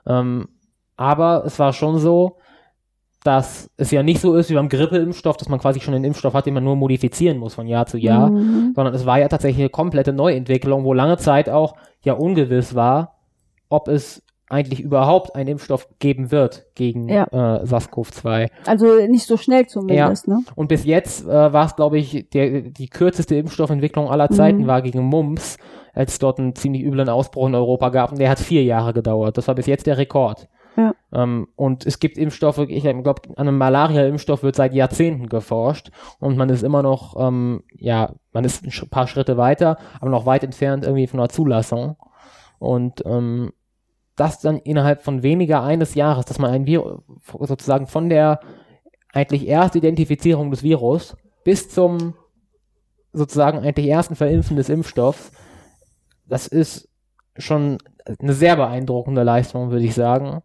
ähm, 0.08 0.48
aber 0.96 1.44
es 1.46 1.60
war 1.60 1.74
schon 1.74 2.00
so, 2.00 2.38
dass 3.24 3.70
es 3.78 3.92
ja 3.92 4.02
nicht 4.02 4.22
so 4.22 4.36
ist 4.36 4.50
wie 4.50 4.54
beim 4.56 4.70
Grippeimpfstoff, 4.70 5.36
dass 5.38 5.50
man 5.50 5.60
quasi 5.60 5.82
schon 5.82 5.94
einen 5.94 6.06
Impfstoff 6.06 6.34
hat, 6.34 6.46
den 6.46 6.54
man 6.54 6.64
nur 6.64 6.76
modifizieren 6.78 7.38
muss 7.38 7.54
von 7.56 7.68
Jahr 7.68 7.86
zu 7.86 7.98
Jahr, 7.98 8.30
Mhm. 8.30 8.72
sondern 8.76 8.94
es 8.94 9.06
war 9.06 9.20
ja 9.20 9.28
tatsächlich 9.28 9.60
eine 9.62 9.70
komplette 9.70 10.14
Neuentwicklung, 10.14 10.86
wo 10.86 10.94
lange 10.94 11.18
Zeit 11.18 11.50
auch 11.50 11.76
ja 12.04 12.14
ungewiss 12.14 12.76
war, 12.76 13.16
ob 13.68 13.88
es 13.90 14.24
eigentlich 14.52 14.80
überhaupt 14.82 15.36
einen 15.36 15.48
Impfstoff 15.50 15.88
geben 16.00 16.32
wird 16.32 16.66
gegen 16.74 17.08
Ja. 17.08 17.26
äh, 17.26 17.66
SARS-CoV-2. 17.66 18.48
Also 18.66 18.96
nicht 19.08 19.28
so 19.28 19.38
schnell 19.38 19.68
zumindest, 19.68 20.28
ne? 20.28 20.40
Und 20.56 20.70
bis 20.70 20.86
jetzt 20.86 21.24
äh, 21.26 21.54
war 21.54 21.66
es, 21.66 21.76
glaube 21.76 22.00
ich, 22.00 22.30
der, 22.34 22.62
die 22.62 22.88
kürzeste 22.88 23.36
Impfstoffentwicklung 23.36 24.10
aller 24.10 24.30
Zeiten 24.30 24.62
Mhm. 24.64 24.68
war 24.68 24.82
gegen 24.82 25.04
Mumps, 25.04 25.58
als 25.94 26.14
es 26.14 26.20
dort 26.20 26.40
einen 26.40 26.56
ziemlich 26.56 26.82
üblen 26.84 27.10
Ausbruch 27.10 27.48
in 27.48 27.54
Europa 27.54 27.90
gab. 27.90 28.12
Und 28.12 28.20
der 28.20 28.30
hat 28.32 28.40
vier 28.40 28.64
Jahre 28.64 28.92
gedauert. 28.94 29.38
Das 29.38 29.48
war 29.48 29.54
bis 29.56 29.68
jetzt 29.68 29.86
der 29.86 29.98
Rekord. 30.00 30.48
Ja. 30.80 30.94
Ähm, 31.12 31.50
und 31.58 31.86
es 31.86 32.00
gibt 32.00 32.18
Impfstoffe, 32.18 32.60
ich 32.60 32.84
glaube, 32.84 33.22
an 33.36 33.50
einem 33.50 33.58
Malaria-Impfstoff 33.58 34.44
wird 34.44 34.56
seit 34.56 34.74
Jahrzehnten 34.74 35.28
geforscht 35.28 35.92
und 36.20 36.38
man 36.38 36.48
ist 36.48 36.64
immer 36.64 36.82
noch, 36.82 37.18
ähm, 37.20 37.64
ja, 37.76 38.14
man 38.32 38.46
ist 38.46 38.64
ein 38.64 38.90
paar 38.90 39.08
Schritte 39.08 39.36
weiter, 39.36 39.78
aber 40.00 40.10
noch 40.10 40.26
weit 40.26 40.46
entfernt 40.46 40.86
irgendwie 40.86 41.08
von 41.08 41.20
einer 41.20 41.28
Zulassung. 41.28 41.98
Und 42.60 43.04
ähm, 43.06 43.52
das 44.16 44.40
dann 44.40 44.58
innerhalb 44.60 45.02
von 45.02 45.22
weniger 45.22 45.64
eines 45.64 45.96
Jahres, 45.96 46.26
dass 46.26 46.40
man 46.40 46.52
ein 46.52 46.66
Virus 46.66 47.02
sozusagen 47.42 47.88
von 47.88 48.08
der 48.08 48.40
eigentlich 49.12 49.48
erste 49.48 49.80
Identifizierung 49.80 50.50
des 50.50 50.64
Virus 50.64 51.18
bis 51.44 51.70
zum 51.70 52.14
sozusagen 53.12 53.60
eigentlich 53.60 53.88
ersten 53.88 54.16
Verimpfen 54.16 54.56
des 54.56 54.70
Impfstoffs, 54.70 55.32
das 56.26 56.48
ist 56.48 56.88
schon 57.38 57.80
eine 58.20 58.34
sehr 58.34 58.56
beeindruckende 58.56 59.24
Leistung, 59.24 59.72
würde 59.72 59.86
ich 59.86 59.94
sagen. 59.94 60.42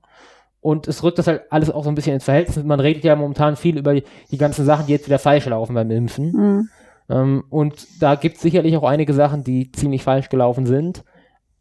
Und 0.64 0.88
es 0.88 1.02
rückt 1.02 1.18
das 1.18 1.26
halt 1.26 1.42
alles 1.50 1.70
auch 1.70 1.84
so 1.84 1.90
ein 1.90 1.94
bisschen 1.94 2.14
ins 2.14 2.24
Verhältnis. 2.24 2.64
Man 2.64 2.80
redet 2.80 3.04
ja 3.04 3.14
momentan 3.16 3.56
viel 3.56 3.76
über 3.76 3.92
die, 3.92 4.02
die 4.30 4.38
ganzen 4.38 4.64
Sachen, 4.64 4.86
die 4.86 4.92
jetzt 4.92 5.04
wieder 5.04 5.18
falsch 5.18 5.44
laufen 5.44 5.74
beim 5.74 5.90
Impfen. 5.90 6.32
Mhm. 6.32 6.68
Ähm, 7.10 7.44
und 7.50 7.86
da 8.00 8.14
gibt 8.14 8.36
es 8.36 8.42
sicherlich 8.42 8.74
auch 8.74 8.82
einige 8.82 9.12
Sachen, 9.12 9.44
die 9.44 9.70
ziemlich 9.72 10.02
falsch 10.02 10.30
gelaufen 10.30 10.64
sind. 10.64 11.04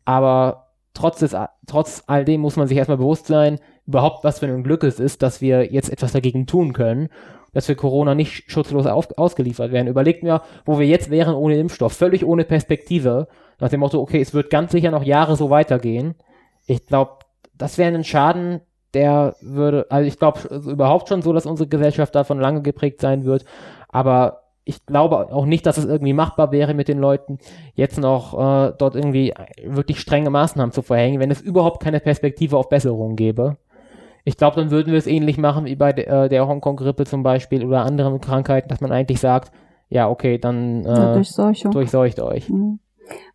Aber 0.05 0.67
trotz, 0.93 1.19
des, 1.19 1.35
trotz 1.67 2.03
all 2.07 2.23
dem 2.23 2.39
muss 2.39 2.55
man 2.55 2.69
sich 2.69 2.77
erstmal 2.77 2.97
bewusst 2.97 3.27
sein, 3.27 3.59
überhaupt 3.85 4.23
was 4.23 4.39
für 4.39 4.45
ein 4.45 4.63
Glück 4.63 4.85
es 4.85 5.01
ist, 5.01 5.21
dass 5.21 5.41
wir 5.41 5.73
jetzt 5.73 5.91
etwas 5.91 6.13
dagegen 6.13 6.47
tun 6.47 6.71
können, 6.71 7.09
dass 7.51 7.67
wir 7.67 7.75
Corona 7.75 8.15
nicht 8.15 8.49
schutzlos 8.49 8.85
auf, 8.85 9.17
ausgeliefert 9.17 9.73
werden. 9.73 9.89
Überlegt 9.89 10.23
mir, 10.23 10.43
wo 10.63 10.79
wir 10.79 10.87
jetzt 10.87 11.09
wären 11.09 11.35
ohne 11.35 11.57
Impfstoff, 11.57 11.91
völlig 11.91 12.23
ohne 12.23 12.45
Perspektive, 12.45 13.27
nach 13.59 13.67
dem 13.67 13.81
Motto, 13.81 13.99
okay, 13.99 14.21
es 14.21 14.33
wird 14.33 14.49
ganz 14.49 14.71
sicher 14.71 14.91
noch 14.91 15.03
Jahre 15.03 15.35
so 15.35 15.49
weitergehen. 15.49 16.15
Ich 16.67 16.85
glaube, 16.85 17.17
das 17.57 17.77
wäre 17.77 17.93
ein 17.93 18.05
Schaden, 18.05 18.61
der 18.93 19.36
würde, 19.41 19.88
also 19.89 20.08
ich 20.08 20.19
glaube 20.19 20.39
überhaupt 20.65 21.10
schon 21.10 21.21
so, 21.21 21.34
dass 21.34 21.45
unsere 21.45 21.67
Gesellschaft 21.67 22.13
davon 22.15 22.39
lange 22.39 22.62
geprägt 22.62 23.01
sein 23.01 23.25
wird, 23.25 23.45
aber 23.89 24.43
ich 24.65 24.86
glaube 24.86 25.34
auch 25.34 25.45
nicht, 25.45 25.65
dass 25.65 25.77
es 25.77 25.86
irgendwie 25.86 26.13
machbar 26.13 26.51
wäre 26.51 26.73
mit 26.73 26.88
den 26.88 26.99
Leuten, 26.99 27.39
jetzt 27.73 27.99
noch 27.99 28.34
äh, 28.34 28.73
dort 28.77 28.95
irgendwie 28.95 29.34
wirklich 29.65 29.99
strenge 29.99 30.29
Maßnahmen 30.29 30.71
zu 30.71 30.82
verhängen, 30.82 31.19
wenn 31.19 31.32
es 31.32 31.41
überhaupt 31.41 31.84
keine 31.84 31.99
Perspektive 31.99 32.58
auf 32.58 32.69
Besserung 32.69 33.15
gäbe. 33.15 33.58
Ich 34.25 34.38
glaube, 34.38 34.56
dann 34.56 34.71
würden 34.71 34.91
wir 34.91 34.97
es 34.97 35.08
ähnlich 35.08 35.38
machen 35.38 35.65
wie 35.65 35.75
bei 35.75 35.91
de, 35.91 36.06
äh, 36.06 36.29
der 36.29 36.47
Hongkong-Grippe 36.47 37.06
zum 37.06 37.23
Beispiel 37.23 37.65
oder 37.65 37.84
anderen 37.84 38.21
Krankheiten, 38.21 38.69
dass 38.69 38.79
man 38.79 38.93
eigentlich 38.93 39.19
sagt, 39.19 39.51
ja, 39.89 40.10
okay, 40.10 40.38
dann 40.38 40.84
Ja, 40.86 41.12
äh, 41.12 41.13
Durchseuchung. 41.15 41.71
durchseucht 41.71 42.21
euch. 42.21 42.49
Mhm. 42.49 42.79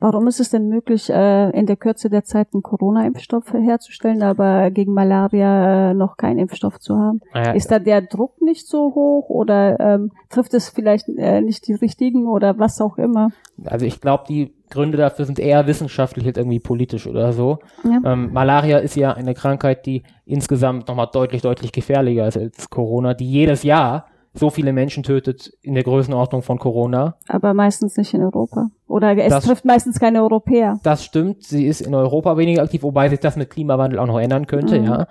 Warum 0.00 0.26
ist 0.28 0.40
es 0.40 0.50
denn 0.50 0.68
möglich, 0.68 1.11
äh, 1.11 1.50
in 1.50 1.66
der 1.66 1.76
Kürze 1.76 2.11
der 2.11 2.24
Zeit 2.24 2.48
einen 2.52 2.62
Corona-Impfstoff 2.62 3.52
herzustellen, 3.52 4.22
aber 4.22 4.70
gegen 4.70 4.92
Malaria 4.92 5.90
äh, 5.90 5.94
noch 5.94 6.16
keinen 6.16 6.38
Impfstoff 6.38 6.78
zu 6.78 6.96
haben? 6.96 7.20
Naja, 7.35 7.52
Ist 7.52 7.70
da 7.70 7.78
der 7.78 8.02
Druck 8.02 8.40
nicht 8.40 8.66
so 8.66 8.94
hoch 8.94 9.28
oder 9.28 9.78
ähm, 9.81 10.12
trifft 10.28 10.54
es 10.54 10.68
vielleicht 10.68 11.09
äh, 11.09 11.40
nicht 11.40 11.66
die 11.66 11.74
richtigen 11.74 12.26
oder 12.26 12.59
was 12.59 12.81
auch 12.81 12.98
immer? 12.98 13.31
also 13.64 13.87
ich 13.87 14.00
glaube, 14.00 14.24
die 14.28 14.54
Gründe 14.70 14.98
dafür 14.98 15.24
sind 15.24 15.38
eher 15.38 15.66
wissenschaftlich 15.66 16.26
als 16.26 16.37
irgendwie 16.37 16.61
politisch 16.61 17.07
oder 17.07 17.33
so. 17.33 17.59
Ja. 17.85 18.12
Ähm, 18.12 18.33
Malaria 18.33 18.78
ist 18.78 18.96
ja 18.96 19.14
eine 19.14 19.35
Krankheit, 19.35 19.87
die 19.87 20.02
insgesamt 20.26 20.88
nochmal 20.88 21.09
deutlich, 21.12 21.42
deutlich 21.42 21.72
gefährlicher 21.72 22.28
ist 22.28 22.37
als 22.37 22.70
Corona, 22.70 23.14
die 23.14 23.31
jedes 23.31 23.62
Jahr 23.62 24.07
so 24.35 24.51
viele 24.51 24.73
Menschen 24.73 25.03
tötet 25.03 25.53
in 25.62 25.75
der 25.75 25.83
Größenordnung 25.85 26.43
von 26.43 26.59
Corona. 26.59 27.17
Aber 27.29 27.55
meistens 27.55 27.97
nicht 27.97 28.14
in 28.14 28.23
Europa. 28.23 28.69
Oder 28.87 29.17
es 29.17 29.31
Das- 29.31 29.45
trifft 29.45 29.64
meistens 29.64 29.99
keine 29.99 30.23
Europäer. 30.23 30.79
Das 30.83 31.05
stimmt, 31.05 31.43
sie 31.45 31.67
ist 31.67 31.81
in 31.81 31.95
Europa 31.95 32.37
weniger 32.37 32.62
aktiv, 32.62 32.83
wobei 32.83 33.09
sich 33.09 33.21
das 33.21 33.37
mit 33.37 33.51
Klimawandel 33.51 33.99
auch 33.99 34.07
noch 34.07 34.19
ändern 34.21 34.47
könnte, 34.47 34.79
Mhm. 34.81 34.85
ja. 34.87 35.07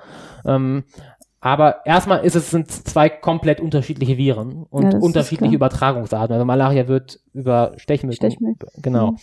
Ähm, 0.45 0.83
aber 1.39 1.85
erstmal 1.85 2.25
ist 2.25 2.35
es 2.35 2.49
sind 2.49 2.69
zwei 2.71 3.09
komplett 3.09 3.61
unterschiedliche 3.61 4.17
Viren 4.17 4.65
und 4.69 4.91
Ja, 4.93 4.99
unterschiedliche. 4.99 5.55
Übertragungsarten. 5.55 6.33
Also 6.33 6.45
Malaria 6.45 6.87
wird 6.87 7.19
über 7.33 7.73
Stechmücken. 7.77 8.15
Stechmücken. 8.15 8.67
Genau. 8.81 9.11
Mhm. 9.11 9.17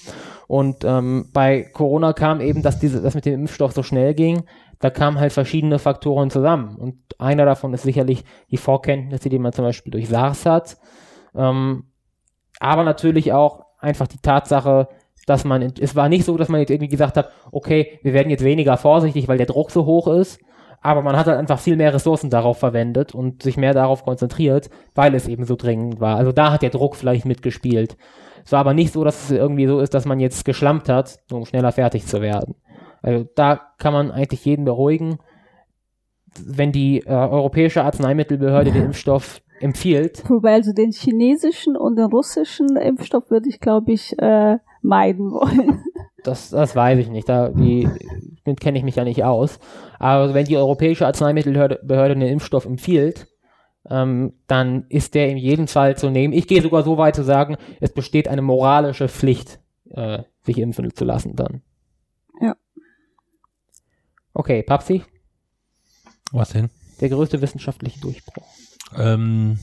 Und 0.46 0.84
ähm, 0.84 1.26
bei 1.32 1.62
Corona 1.72 2.12
kam 2.12 2.40
eben, 2.40 2.62
dass 2.62 2.78
diese, 2.78 3.02
das 3.02 3.14
mit 3.16 3.26
dem 3.26 3.34
Impfstoff 3.40 3.72
so 3.72 3.82
schnell 3.82 4.14
ging. 4.14 4.44
Da 4.80 4.90
kamen 4.90 5.18
halt 5.18 5.32
verschiedene 5.32 5.78
Faktoren 5.78 6.30
zusammen. 6.30 6.76
Und 6.76 6.96
einer 7.18 7.44
davon 7.44 7.72
ist 7.74 7.82
sicherlich 7.82 8.24
die 8.50 8.56
Vorkenntnisse, 8.56 9.28
die 9.28 9.38
man 9.38 9.52
zum 9.52 9.64
Beispiel 9.64 9.90
durch 9.90 10.08
SARS 10.08 10.46
hat. 10.46 10.76
Ähm, 11.34 11.84
aber 12.60 12.84
natürlich 12.84 13.32
auch 13.32 13.64
einfach 13.78 14.06
die 14.06 14.18
Tatsache, 14.18 14.88
dass 15.26 15.44
man, 15.44 15.62
es 15.62 15.96
war 15.96 16.08
nicht 16.08 16.24
so, 16.24 16.36
dass 16.36 16.48
man 16.48 16.60
jetzt 16.60 16.70
irgendwie 16.70 16.88
gesagt 16.88 17.16
hat, 17.16 17.30
okay, 17.50 17.98
wir 18.02 18.12
werden 18.12 18.30
jetzt 18.30 18.44
weniger 18.44 18.76
vorsichtig, 18.76 19.28
weil 19.28 19.38
der 19.38 19.46
Druck 19.46 19.70
so 19.70 19.86
hoch 19.86 20.08
ist, 20.08 20.40
aber 20.80 21.00
man 21.00 21.16
hat 21.16 21.26
halt 21.26 21.38
einfach 21.38 21.58
viel 21.58 21.76
mehr 21.76 21.94
Ressourcen 21.94 22.28
darauf 22.28 22.58
verwendet 22.58 23.14
und 23.14 23.42
sich 23.42 23.56
mehr 23.56 23.72
darauf 23.72 24.04
konzentriert, 24.04 24.68
weil 24.94 25.14
es 25.14 25.26
eben 25.26 25.44
so 25.44 25.56
dringend 25.56 25.98
war. 25.98 26.16
Also 26.16 26.30
da 26.30 26.52
hat 26.52 26.62
der 26.62 26.70
Druck 26.70 26.96
vielleicht 26.96 27.24
mitgespielt. 27.24 27.96
Es 28.44 28.52
war 28.52 28.60
aber 28.60 28.74
nicht 28.74 28.92
so, 28.92 29.02
dass 29.02 29.24
es 29.24 29.30
irgendwie 29.30 29.66
so 29.66 29.80
ist, 29.80 29.94
dass 29.94 30.04
man 30.04 30.20
jetzt 30.20 30.44
geschlampt 30.44 30.90
hat, 30.90 31.20
um 31.32 31.46
schneller 31.46 31.72
fertig 31.72 32.06
zu 32.06 32.20
werden. 32.20 32.54
Also 33.04 33.28
da 33.34 33.60
kann 33.78 33.92
man 33.92 34.10
eigentlich 34.10 34.44
jeden 34.44 34.64
beruhigen. 34.64 35.18
Wenn 36.44 36.72
die 36.72 37.00
äh, 37.00 37.10
Europäische 37.10 37.84
Arzneimittelbehörde 37.84 38.72
den 38.72 38.86
Impfstoff 38.86 39.42
empfiehlt. 39.60 40.24
Wobei 40.28 40.54
also 40.54 40.72
den 40.72 40.90
chinesischen 40.90 41.76
und 41.76 41.96
den 41.96 42.06
russischen 42.06 42.76
Impfstoff 42.76 43.30
würde 43.30 43.48
ich, 43.48 43.60
glaube 43.60 43.92
ich, 43.92 44.18
äh, 44.18 44.56
meiden 44.82 45.30
wollen. 45.30 45.84
Das, 46.24 46.48
das 46.50 46.74
weiß 46.74 46.98
ich 46.98 47.10
nicht. 47.10 47.28
Da 47.28 47.50
die 47.50 47.86
kenne 48.58 48.78
ich 48.78 48.84
mich 48.84 48.96
ja 48.96 49.04
nicht 49.04 49.22
aus. 49.24 49.58
Aber 49.98 50.32
wenn 50.32 50.46
die 50.46 50.56
Europäische 50.56 51.06
Arzneimittelbehörde 51.06 52.14
den 52.14 52.22
Impfstoff 52.22 52.64
empfiehlt, 52.64 53.26
ähm, 53.90 54.32
dann 54.46 54.86
ist 54.88 55.14
der 55.14 55.28
in 55.28 55.36
jedem 55.36 55.68
Fall 55.68 55.98
zu 55.98 56.08
nehmen. 56.08 56.32
Ich 56.32 56.48
gehe 56.48 56.62
sogar 56.62 56.82
so 56.82 56.96
weit 56.96 57.14
zu 57.14 57.22
sagen, 57.22 57.56
es 57.80 57.92
besteht 57.92 58.28
eine 58.28 58.40
moralische 58.40 59.08
Pflicht, 59.08 59.60
äh, 59.90 60.22
sich 60.40 60.58
impfen 60.58 60.94
zu 60.94 61.04
lassen 61.04 61.36
dann. 61.36 61.60
Okay, 64.34 64.62
Papsi? 64.64 65.04
Was 66.32 66.50
denn? 66.50 66.68
Der 67.00 67.08
größte 67.08 67.40
wissenschaftliche 67.40 68.00
Durchbruch. 68.00 68.46
Ähm, 68.96 69.58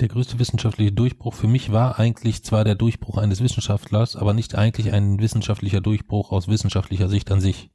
der 0.00 0.08
größte 0.08 0.38
wissenschaftliche 0.38 0.92
Durchbruch 0.92 1.34
für 1.34 1.46
mich 1.46 1.72
war 1.72 1.98
eigentlich 1.98 2.42
zwar 2.42 2.64
der 2.64 2.74
Durchbruch 2.74 3.18
eines 3.18 3.42
Wissenschaftlers, 3.42 4.16
aber 4.16 4.32
nicht 4.32 4.54
eigentlich 4.54 4.92
ein 4.92 5.20
wissenschaftlicher 5.20 5.82
Durchbruch 5.82 6.32
aus 6.32 6.48
wissenschaftlicher 6.48 7.08
Sicht 7.10 7.30
an 7.30 7.40
sich. 7.40 7.70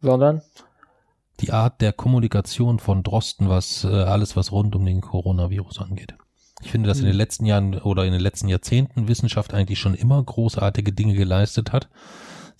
Sondern? 0.00 0.42
Die 1.40 1.52
Art 1.52 1.80
der 1.80 1.92
Kommunikation 1.92 2.78
von 2.78 3.02
Drosten, 3.02 3.48
was 3.48 3.82
äh, 3.82 3.88
alles, 3.88 4.36
was 4.36 4.52
rund 4.52 4.76
um 4.76 4.84
den 4.84 5.00
Coronavirus 5.00 5.80
angeht. 5.80 6.14
Ich 6.62 6.70
finde, 6.70 6.88
dass 6.88 7.00
in 7.00 7.06
den 7.06 7.16
letzten 7.16 7.46
Jahren 7.46 7.78
oder 7.80 8.04
in 8.04 8.12
den 8.12 8.20
letzten 8.20 8.48
Jahrzehnten 8.48 9.08
Wissenschaft 9.08 9.54
eigentlich 9.54 9.78
schon 9.78 9.94
immer 9.94 10.22
großartige 10.22 10.92
Dinge 10.92 11.14
geleistet 11.14 11.72
hat. 11.72 11.88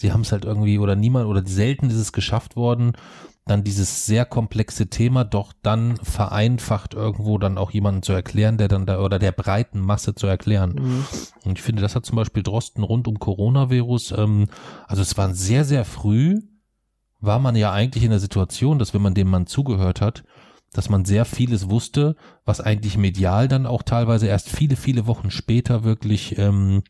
Sie 0.01 0.13
haben 0.13 0.23
es 0.23 0.33
halt 0.33 0.47
irgendwie 0.47 0.79
oder 0.79 0.97
niemand 0.97 1.27
oder 1.27 1.45
selten 1.45 1.91
ist 1.91 1.97
es 1.97 2.13
geschafft 2.13 2.57
worden, 2.57 2.93
dann 3.45 3.65
dieses 3.65 4.07
sehr 4.07 4.25
komplexe 4.25 4.87
Thema 4.89 5.25
doch 5.25 5.53
dann 5.63 5.99
vereinfacht 5.99 6.95
irgendwo 6.95 7.37
dann 7.37 7.59
auch 7.59 7.71
jemanden 7.71 8.03
zu 8.03 8.15
erklären, 8.15 8.57
der 8.57 8.69
dann 8.69 8.87
da 8.87 9.01
oder 9.01 9.19
der 9.19 9.33
breiten 9.33 9.79
Masse 9.79 10.15
zu 10.15 10.27
erklären. 10.27 10.71
Mhm. 10.71 11.05
Und 11.45 11.59
ich 11.59 11.63
finde, 11.63 11.83
das 11.83 11.95
hat 11.95 12.07
zum 12.07 12.17
Beispiel 12.17 12.43
Drosten 12.43 12.83
rund 12.83 13.09
um 13.09 13.19
Coronavirus, 13.19 14.13
ähm, 14.13 14.47
also 14.87 15.03
es 15.03 15.19
war 15.19 15.35
sehr, 15.35 15.67
sehr 15.67 15.85
früh, 15.85 16.41
war 17.21 17.39
man 17.39 17.55
ja 17.55 17.71
eigentlich 17.71 18.03
in 18.03 18.11
der 18.11 18.21
Situation, 18.21 18.79
dass 18.79 18.95
wenn 18.95 19.03
man 19.03 19.13
dem 19.13 19.29
Mann 19.29 19.47
zugehört 19.47 20.01
hat, 20.01 20.25
dass 20.73 20.89
man 20.89 21.05
sehr 21.05 21.27
vieles 21.27 21.69
wusste, 21.69 22.17
was 22.47 22.63
eigentlich 22.63 22.97
medial 22.97 23.49
dann 23.49 23.67
auch 23.67 23.83
teilweise 23.83 24.29
erst 24.29 24.49
viele, 24.49 24.77
viele 24.77 25.07
Wochen 25.07 25.31
später 25.31 25.85
wirklich 25.85 26.39
ähm, 26.39 26.85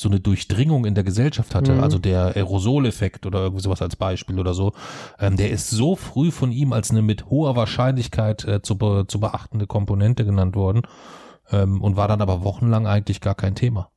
so 0.00 0.08
eine 0.08 0.20
Durchdringung 0.20 0.84
in 0.84 0.94
der 0.94 1.04
Gesellschaft 1.04 1.54
hatte, 1.54 1.74
mhm. 1.74 1.82
also 1.82 1.98
der 1.98 2.36
Aerosoleffekt 2.36 3.26
oder 3.26 3.40
irgendwie 3.40 3.62
sowas 3.62 3.82
als 3.82 3.96
Beispiel 3.96 4.38
oder 4.38 4.54
so, 4.54 4.72
ähm, 5.18 5.36
der 5.36 5.50
ist 5.50 5.70
so 5.70 5.96
früh 5.96 6.30
von 6.30 6.52
ihm 6.52 6.72
als 6.72 6.90
eine 6.90 7.02
mit 7.02 7.26
hoher 7.26 7.56
Wahrscheinlichkeit 7.56 8.44
äh, 8.44 8.62
zu, 8.62 8.78
be 8.78 9.04
zu 9.06 9.20
beachtende 9.20 9.66
Komponente 9.66 10.24
genannt 10.24 10.56
worden 10.56 10.82
ähm, 11.50 11.80
und 11.82 11.96
war 11.96 12.08
dann 12.08 12.22
aber 12.22 12.44
wochenlang 12.44 12.86
eigentlich 12.86 13.20
gar 13.20 13.34
kein 13.34 13.54
Thema. 13.54 13.90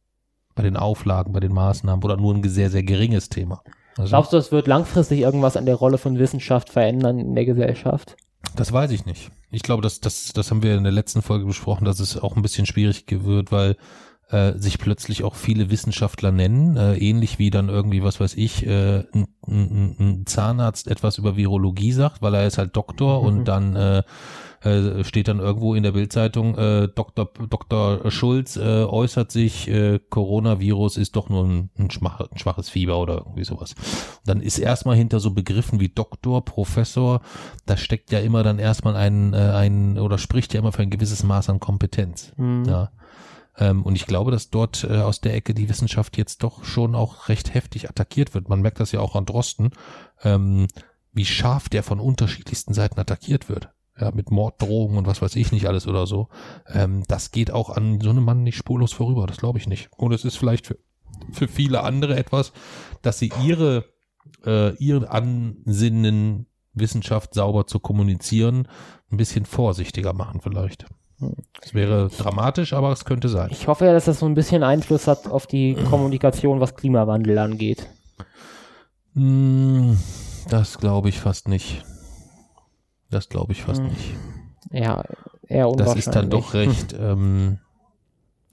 Bei 0.55 0.63
den 0.63 0.77
Auflagen, 0.77 1.33
bei 1.33 1.39
den 1.39 1.53
Maßnahmen 1.53 2.03
oder 2.03 2.17
nur 2.17 2.35
ein 2.35 2.47
sehr, 2.47 2.69
sehr 2.69 2.83
geringes 2.83 3.29
Thema. 3.29 3.63
Also, 3.97 4.09
Glaubst 4.09 4.33
du, 4.33 4.37
es 4.37 4.51
wird 4.51 4.67
langfristig 4.67 5.19
irgendwas 5.19 5.57
an 5.57 5.65
der 5.65 5.75
Rolle 5.75 5.97
von 5.97 6.17
Wissenschaft 6.17 6.69
verändern 6.69 7.19
in 7.19 7.35
der 7.35 7.45
Gesellschaft? 7.45 8.17
Das 8.55 8.71
weiß 8.71 8.91
ich 8.91 9.05
nicht. 9.05 9.31
Ich 9.51 9.63
glaube, 9.63 9.81
das, 9.81 9.99
das, 9.99 10.33
das 10.33 10.51
haben 10.51 10.63
wir 10.63 10.75
in 10.75 10.83
der 10.83 10.91
letzten 10.91 11.21
Folge 11.21 11.45
besprochen, 11.45 11.85
dass 11.85 11.99
es 11.99 12.17
auch 12.17 12.35
ein 12.35 12.41
bisschen 12.41 12.65
schwierig 12.65 13.05
wird, 13.07 13.51
weil 13.51 13.77
äh, 14.33 14.57
sich 14.57 14.79
plötzlich 14.79 15.23
auch 15.23 15.35
viele 15.35 15.69
Wissenschaftler 15.69 16.31
nennen, 16.31 16.75
äh, 16.75 16.97
ähnlich 16.97 17.37
wie 17.37 17.51
dann 17.51 17.69
irgendwie, 17.69 18.03
was 18.03 18.19
weiß 18.19 18.35
ich, 18.35 18.65
äh, 18.65 19.03
ein, 19.13 19.27
ein, 19.47 19.95
ein 19.99 20.25
Zahnarzt 20.25 20.87
etwas 20.87 21.19
über 21.19 21.37
Virologie 21.37 21.91
sagt, 21.91 22.21
weil 22.21 22.33
er 22.33 22.47
ist 22.47 22.57
halt 22.57 22.75
Doktor 22.75 23.21
mhm. 23.21 23.27
und 23.27 23.45
dann 23.45 23.75
äh, 23.75 24.03
äh, 24.61 25.03
steht 25.03 25.27
dann 25.27 25.39
irgendwo 25.39 25.75
in 25.75 25.83
der 25.83 25.91
Bildzeitung, 25.91 26.57
äh, 26.57 26.87
Dr. 26.87 27.29
Dr. 27.49 28.09
Schulz 28.09 28.55
äh, 28.55 28.83
äußert 28.83 29.31
sich, 29.31 29.67
äh, 29.67 29.99
Coronavirus 30.09 30.97
ist 30.97 31.15
doch 31.15 31.29
nur 31.29 31.45
ein, 31.45 31.69
ein, 31.77 31.91
schmach, 31.91 32.19
ein 32.19 32.37
schwaches 32.37 32.69
Fieber 32.69 32.97
oder 32.99 33.17
irgendwie 33.17 33.43
sowas. 33.43 33.75
Dann 34.25 34.41
ist 34.41 34.57
erstmal 34.57 34.95
hinter 34.95 35.19
so 35.19 35.31
Begriffen 35.31 35.79
wie 35.79 35.89
Doktor, 35.89 36.43
Professor, 36.43 37.21
da 37.65 37.77
steckt 37.77 38.11
ja 38.11 38.19
immer 38.19 38.41
dann 38.41 38.57
erstmal 38.57 38.95
ein, 38.95 39.33
äh, 39.33 39.37
ein 39.37 39.99
oder 39.99 40.17
spricht 40.17 40.53
ja 40.53 40.59
immer 40.59 40.71
für 40.71 40.81
ein 40.81 40.89
gewisses 40.89 41.23
Maß 41.23 41.49
an 41.49 41.59
Kompetenz. 41.59 42.33
Mhm. 42.37 42.65
Ja. 42.65 42.89
Ähm, 43.57 43.83
und 43.83 43.95
ich 43.95 44.05
glaube, 44.05 44.31
dass 44.31 44.49
dort 44.49 44.83
äh, 44.83 44.97
aus 44.97 45.21
der 45.21 45.35
Ecke 45.35 45.53
die 45.53 45.69
Wissenschaft 45.69 46.17
jetzt 46.17 46.43
doch 46.43 46.63
schon 46.63 46.95
auch 46.95 47.29
recht 47.29 47.53
heftig 47.53 47.89
attackiert 47.89 48.33
wird. 48.33 48.49
Man 48.49 48.61
merkt 48.61 48.79
das 48.79 48.91
ja 48.91 48.99
auch 48.99 49.15
an 49.15 49.25
Drosten, 49.25 49.71
ähm, 50.23 50.67
wie 51.11 51.25
scharf 51.25 51.69
der 51.69 51.83
von 51.83 51.99
unterschiedlichsten 51.99 52.73
Seiten 52.73 52.99
attackiert 52.99 53.49
wird. 53.49 53.69
Ja, 53.99 54.09
mit 54.11 54.31
Morddrohungen 54.31 54.97
und 54.97 55.05
was 55.05 55.21
weiß 55.21 55.35
ich 55.35 55.51
nicht 55.51 55.67
alles 55.67 55.85
oder 55.85 56.07
so. 56.07 56.29
Ähm, 56.67 57.03
das 57.07 57.29
geht 57.29 57.51
auch 57.51 57.69
an 57.69 58.01
so 58.01 58.09
einem 58.09 58.23
Mann 58.23 58.41
nicht 58.41 58.57
spurlos 58.57 58.91
vorüber, 58.91 59.27
das 59.27 59.37
glaube 59.37 59.59
ich 59.59 59.67
nicht. 59.67 59.89
Und 59.95 60.13
es 60.13 60.25
ist 60.25 60.35
vielleicht 60.35 60.65
für, 60.65 60.79
für 61.31 61.47
viele 61.47 61.83
andere 61.83 62.17
etwas, 62.17 62.53
dass 63.03 63.19
sie 63.19 63.31
ihre, 63.43 63.85
äh, 64.45 64.75
ihren 64.77 65.05
Ansinnen, 65.05 66.47
Wissenschaft 66.73 67.35
sauber 67.35 67.67
zu 67.67 67.79
kommunizieren, 67.79 68.67
ein 69.11 69.17
bisschen 69.17 69.45
vorsichtiger 69.45 70.13
machen 70.13 70.41
vielleicht. 70.41 70.87
Es 71.61 71.73
wäre 71.73 72.09
dramatisch, 72.09 72.73
aber 72.73 72.91
es 72.91 73.05
könnte 73.05 73.29
sein. 73.29 73.49
Ich 73.51 73.67
hoffe 73.67 73.85
ja, 73.85 73.93
dass 73.93 74.05
das 74.05 74.19
so 74.19 74.25
ein 74.25 74.33
bisschen 74.33 74.63
Einfluss 74.63 75.07
hat 75.07 75.27
auf 75.27 75.47
die 75.47 75.75
Kommunikation, 75.89 76.59
was 76.59 76.75
Klimawandel 76.75 77.37
angeht. 77.37 77.87
Hm, 79.13 79.97
das 80.49 80.77
glaube 80.77 81.09
ich 81.09 81.19
fast 81.19 81.47
nicht. 81.47 81.85
Das 83.09 83.29
glaube 83.29 83.51
ich 83.51 83.63
fast 83.63 83.81
hm. 83.81 83.89
nicht. 83.89 84.15
Ja, 84.71 85.03
eher 85.47 85.69
unwahrscheinlich. 85.69 86.05
Das 86.05 86.07
ist 86.07 86.15
dann 86.15 86.29
doch 86.29 86.53
recht. 86.53 86.93
Ähm, 86.99 87.59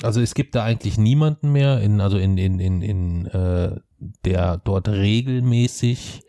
also 0.03 0.21
es 0.21 0.35
gibt 0.35 0.55
da 0.55 0.65
eigentlich 0.65 0.97
niemanden 0.97 1.53
mehr, 1.53 1.81
in, 1.81 2.01
also 2.01 2.17
in, 2.17 2.39
in, 2.39 2.59
in, 2.59 2.81
in 2.81 3.27
äh, 3.27 3.77
der 4.25 4.57
dort 4.57 4.89
regelmäßig 4.89 6.23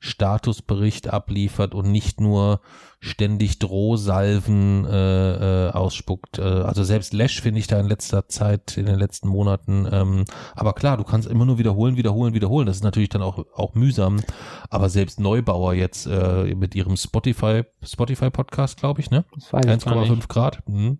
Statusbericht 0.00 1.08
abliefert 1.08 1.74
und 1.74 1.90
nicht 1.90 2.20
nur 2.20 2.60
ständig 3.02 3.58
Drohsalven 3.58 4.84
äh, 4.84 5.68
äh, 5.68 5.70
ausspuckt. 5.70 6.38
Äh, 6.38 6.42
also 6.42 6.84
selbst 6.84 7.14
Lash 7.14 7.40
finde 7.40 7.58
ich 7.58 7.66
da 7.66 7.80
in 7.80 7.86
letzter 7.86 8.28
Zeit, 8.28 8.76
in 8.76 8.84
den 8.84 8.98
letzten 8.98 9.28
Monaten. 9.28 9.88
Ähm, 9.90 10.24
aber 10.54 10.74
klar, 10.74 10.98
du 10.98 11.04
kannst 11.04 11.26
immer 11.26 11.46
nur 11.46 11.56
wiederholen, 11.56 11.96
wiederholen, 11.96 12.34
wiederholen. 12.34 12.66
Das 12.66 12.76
ist 12.76 12.84
natürlich 12.84 13.08
dann 13.08 13.22
auch 13.22 13.46
auch 13.54 13.74
mühsam. 13.74 14.20
Aber 14.68 14.90
selbst 14.90 15.18
Neubauer 15.18 15.72
jetzt 15.72 16.06
äh, 16.06 16.54
mit 16.54 16.74
ihrem 16.74 16.98
Spotify 16.98 17.64
Spotify 17.82 18.28
Podcast, 18.28 18.78
glaube 18.78 19.00
ich, 19.00 19.10
ne? 19.10 19.24
1,5 19.50 20.28
Grad. 20.28 20.68
Mhm. 20.68 20.98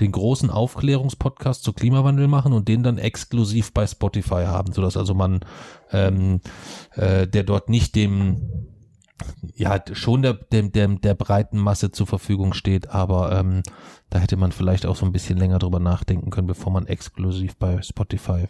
Den 0.00 0.12
großen 0.12 0.48
Aufklärungspodcast 0.48 1.62
zu 1.62 1.74
Klimawandel 1.74 2.26
machen 2.26 2.54
und 2.54 2.68
den 2.68 2.82
dann 2.82 2.96
exklusiv 2.96 3.74
bei 3.74 3.86
Spotify 3.86 4.44
haben, 4.46 4.72
so 4.72 4.80
dass 4.80 4.96
also 4.96 5.12
man 5.12 5.40
ähm, 5.92 6.40
äh, 6.94 7.26
der 7.26 7.42
dort 7.42 7.68
nicht 7.68 7.94
dem 7.94 8.72
ja, 9.54 9.78
schon 9.92 10.22
der, 10.22 10.34
der, 10.34 10.62
der, 10.62 10.88
der 10.88 11.14
breiten 11.14 11.58
Masse 11.58 11.90
zur 11.90 12.06
Verfügung 12.06 12.52
steht, 12.54 12.90
aber 12.90 13.38
ähm, 13.38 13.62
da 14.10 14.18
hätte 14.18 14.36
man 14.36 14.52
vielleicht 14.52 14.86
auch 14.86 14.96
so 14.96 15.06
ein 15.06 15.12
bisschen 15.12 15.38
länger 15.38 15.58
drüber 15.58 15.80
nachdenken 15.80 16.30
können, 16.30 16.46
bevor 16.46 16.72
man 16.72 16.86
exklusiv 16.86 17.56
bei 17.56 17.82
Spotify 17.82 18.46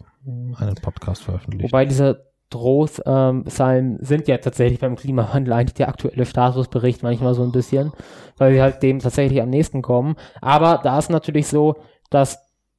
einen 0.56 0.74
Podcast 0.76 1.22
veröffentlicht. 1.22 1.72
Wobei 1.72 1.84
diese 1.84 2.26
Drohsalmen 2.50 3.46
ähm, 3.46 3.98
sind 4.00 4.28
ja 4.28 4.38
tatsächlich 4.38 4.78
beim 4.78 4.96
Klimawandel 4.96 5.52
eigentlich 5.52 5.74
der 5.74 5.88
aktuelle 5.88 6.24
Statusbericht 6.24 7.02
manchmal 7.02 7.34
so 7.34 7.42
ein 7.42 7.52
bisschen, 7.52 7.92
weil 8.36 8.52
wir 8.52 8.62
halt 8.62 8.82
dem 8.82 9.00
tatsächlich 9.00 9.42
am 9.42 9.50
nächsten 9.50 9.82
kommen. 9.82 10.16
Aber 10.40 10.80
da 10.82 10.98
ist 10.98 11.10
natürlich 11.10 11.48
so, 11.48 11.76
dass 12.10 12.38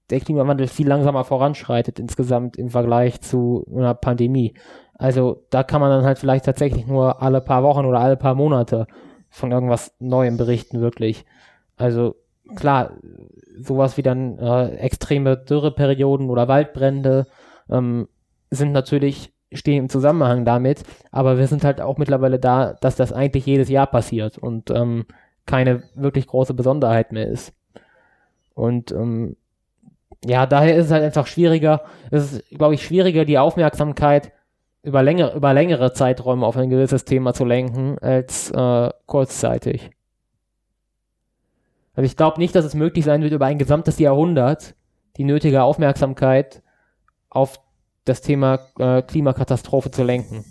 der 0.10 0.20
Klimawandel 0.20 0.68
viel 0.68 0.88
langsamer 0.88 1.24
voranschreitet 1.24 2.00
insgesamt 2.00 2.58
im 2.58 2.70
Vergleich 2.70 3.22
zu 3.22 3.66
einer 3.76 3.96
Pandemie. 3.96 4.54
Also 4.98 5.44
da 5.50 5.64
kann 5.64 5.82
man 5.82 5.90
dann 5.90 6.06
halt 6.06 6.20
vielleicht 6.20 6.46
tatsächlich 6.46 6.88
nur 6.88 7.22
alle 7.22 7.42
paar 7.42 7.64
Wochen 7.64 7.86
oder 7.86 8.00
alle 8.00 8.18
paar 8.18 8.36
Monate 8.36 8.88
von 9.30 9.52
irgendwas 9.52 9.94
Neuem 10.00 10.38
berichten, 10.38 10.80
wirklich. 10.80 11.26
Also 11.76 12.16
klar, 12.56 12.92
sowas 13.60 13.98
wie 13.98 14.02
dann 14.02 14.38
äh, 14.40 14.76
extreme 14.76 15.38
Dürreperioden 15.38 16.30
oder 16.30 16.48
Waldbrände 16.48 17.28
ähm, 17.70 18.08
sind 18.50 18.72
natürlich, 18.72 19.34
stehen 19.52 19.84
im 19.84 19.90
Zusammenhang 19.90 20.46
damit, 20.46 20.84
aber 21.12 21.38
wir 21.38 21.48
sind 21.48 21.64
halt 21.64 21.82
auch 21.82 21.98
mittlerweile 21.98 22.40
da, 22.40 22.74
dass 22.74 22.96
das 22.96 23.12
eigentlich 23.12 23.46
jedes 23.46 23.70
Jahr 23.70 23.88
passiert 23.88 24.38
und 24.38 24.70
ähm, 24.70 25.06
keine 25.46 25.84
wirklich 25.96 26.28
große 26.28 26.54
Besonderheit 26.54 27.12
mehr 27.12 27.28
ist. 27.28 27.54
Und 28.54 28.92
ähm, 28.92 29.36
ja, 30.26 30.46
daher 30.46 30.76
ist 30.76 30.86
es 30.86 30.92
halt 30.92 31.04
einfach 31.04 31.28
schwieriger, 31.28 31.82
es 32.10 32.34
ist, 32.34 32.50
glaube 32.50 32.76
ich, 32.76 32.84
schwieriger, 32.84 33.26
die 33.26 33.38
Aufmerksamkeit 33.38 34.32
über, 34.86 35.04
länger, 35.04 35.34
über 35.34 35.54
längere 35.54 35.94
Zeiträume 35.94 36.46
auf 36.46 36.58
ein 36.58 36.70
gewisses 36.70 37.06
Thema 37.06 37.34
zu 37.34 37.44
lenken, 37.44 37.98
als 38.00 38.52
äh, 38.52 38.90
kurzzeitig. 39.06 39.92
Also 41.96 42.06
ich 42.06 42.16
glaube 42.16 42.40
nicht, 42.40 42.56
dass 42.56 42.66
es 42.66 42.76
möglich 42.76 43.06
sein 43.06 43.22
wird, 43.22 43.34
über 43.34 43.46
ein 43.46 43.58
gesamtes 43.58 44.00
Jahrhundert 44.00 44.76
die 45.18 45.24
nötige 45.24 45.64
Aufmerksamkeit 45.64 46.62
auf 47.30 47.60
das 48.04 48.22
Thema 48.22 48.60
äh, 48.78 49.02
Klimakatastrophe 49.02 49.92
zu 49.92 50.04
lenken. 50.04 50.46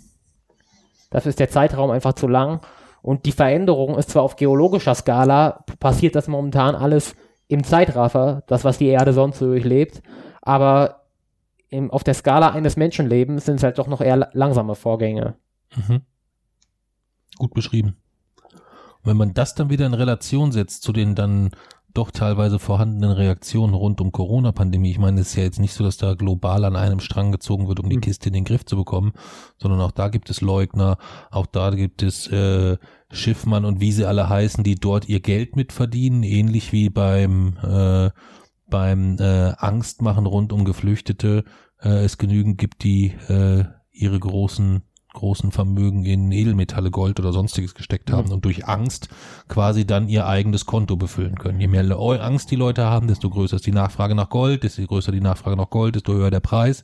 Dafür 1.11 1.29
ist 1.29 1.39
der 1.39 1.49
Zeitraum 1.49 1.91
einfach 1.91 2.13
zu 2.13 2.27
lang. 2.27 2.61
Und 3.01 3.25
die 3.25 3.31
Veränderung 3.31 3.97
ist 3.97 4.09
zwar 4.09 4.23
auf 4.23 4.35
geologischer 4.35 4.95
Skala, 4.95 5.63
passiert 5.79 6.15
das 6.15 6.27
momentan 6.27 6.75
alles 6.75 7.15
im 7.47 7.63
Zeitraffer, 7.63 8.43
das, 8.47 8.63
was 8.63 8.79
die 8.79 8.87
Erde 8.87 9.13
sonst 9.13 9.37
so 9.37 9.45
durchlebt, 9.45 10.01
aber 10.41 11.04
im, 11.69 11.91
auf 11.91 12.03
der 12.03 12.13
Skala 12.13 12.51
eines 12.51 12.77
Menschenlebens 12.77 13.45
sind 13.45 13.55
es 13.55 13.63
halt 13.63 13.77
doch 13.77 13.87
noch 13.87 14.01
eher 14.01 14.29
langsame 14.33 14.75
Vorgänge. 14.75 15.35
Mhm. 15.75 16.01
Gut 17.37 17.53
beschrieben. 17.53 17.97
Und 18.43 19.11
wenn 19.11 19.17
man 19.17 19.33
das 19.33 19.55
dann 19.55 19.69
wieder 19.69 19.85
in 19.85 19.93
Relation 19.93 20.51
setzt 20.51 20.83
zu 20.83 20.93
den 20.93 21.15
dann 21.15 21.51
doch 21.95 22.11
teilweise 22.11 22.59
vorhandenen 22.59 23.11
Reaktionen 23.11 23.73
rund 23.73 24.01
um 24.01 24.11
Corona-Pandemie. 24.11 24.91
Ich 24.91 24.99
meine, 24.99 25.21
es 25.21 25.29
ist 25.29 25.35
ja 25.35 25.43
jetzt 25.43 25.59
nicht 25.59 25.73
so, 25.73 25.83
dass 25.83 25.97
da 25.97 26.13
global 26.13 26.65
an 26.65 26.75
einem 26.75 26.99
Strang 26.99 27.31
gezogen 27.31 27.67
wird, 27.67 27.79
um 27.79 27.89
die 27.89 27.95
mhm. 27.95 28.01
Kiste 28.01 28.27
in 28.29 28.33
den 28.33 28.43
Griff 28.43 28.65
zu 28.65 28.75
bekommen, 28.75 29.13
sondern 29.57 29.79
auch 29.79 29.91
da 29.91 30.09
gibt 30.09 30.29
es 30.29 30.41
Leugner, 30.41 30.97
auch 31.31 31.45
da 31.45 31.69
gibt 31.71 32.03
es 32.03 32.27
äh, 32.27 32.77
Schiffmann 33.11 33.65
und 33.65 33.79
wie 33.79 33.93
sie 33.93 34.05
alle 34.05 34.27
heißen, 34.27 34.63
die 34.63 34.75
dort 34.75 35.07
ihr 35.07 35.21
Geld 35.21 35.55
mitverdienen, 35.55 36.23
ähnlich 36.23 36.73
wie 36.73 36.89
beim 36.89 37.57
äh, 37.63 38.09
beim 38.67 39.17
äh, 39.19 39.53
Angstmachen 39.57 40.25
rund 40.25 40.53
um 40.53 40.65
Geflüchtete 40.65 41.43
äh, 41.81 42.03
es 42.03 42.17
genügend 42.17 42.57
gibt, 42.57 42.83
die 42.83 43.13
äh, 43.27 43.65
ihre 43.91 44.19
großen 44.19 44.83
großen 45.15 45.51
Vermögen 45.51 46.05
in 46.05 46.31
Edelmetalle, 46.31 46.91
Gold 46.91 47.19
oder 47.19 47.33
sonstiges 47.33 47.73
gesteckt 47.73 48.11
haben 48.11 48.27
mhm. 48.27 48.33
und 48.33 48.45
durch 48.45 48.67
Angst 48.67 49.09
quasi 49.47 49.87
dann 49.87 50.07
ihr 50.07 50.27
eigenes 50.27 50.67
Konto 50.67 50.97
befüllen 50.97 51.35
können. 51.39 51.59
Je 51.59 51.67
mehr 51.67 51.89
Angst 51.89 52.51
die 52.51 52.55
Leute 52.55 52.85
haben, 52.85 53.07
desto 53.07 53.29
größer 53.31 53.55
ist 53.55 53.65
die 53.65 53.71
Nachfrage 53.71 54.13
nach 54.13 54.29
Gold, 54.29 54.63
desto 54.63 54.85
größer 54.85 55.11
die 55.11 55.21
Nachfrage 55.21 55.55
nach 55.55 55.69
Gold, 55.69 55.95
desto 55.95 56.13
höher 56.13 56.31
der 56.31 56.41
Preis. 56.41 56.83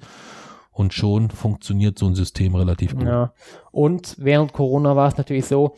Und 0.72 0.94
schon 0.94 1.30
funktioniert 1.30 2.00
so 2.00 2.08
ein 2.08 2.16
System 2.16 2.56
relativ 2.56 2.96
gut. 2.96 3.06
Ja. 3.06 3.34
Und 3.72 4.16
während 4.18 4.54
Corona 4.54 4.96
war 4.96 5.10
es 5.10 5.18
natürlich 5.18 5.46
so, 5.46 5.76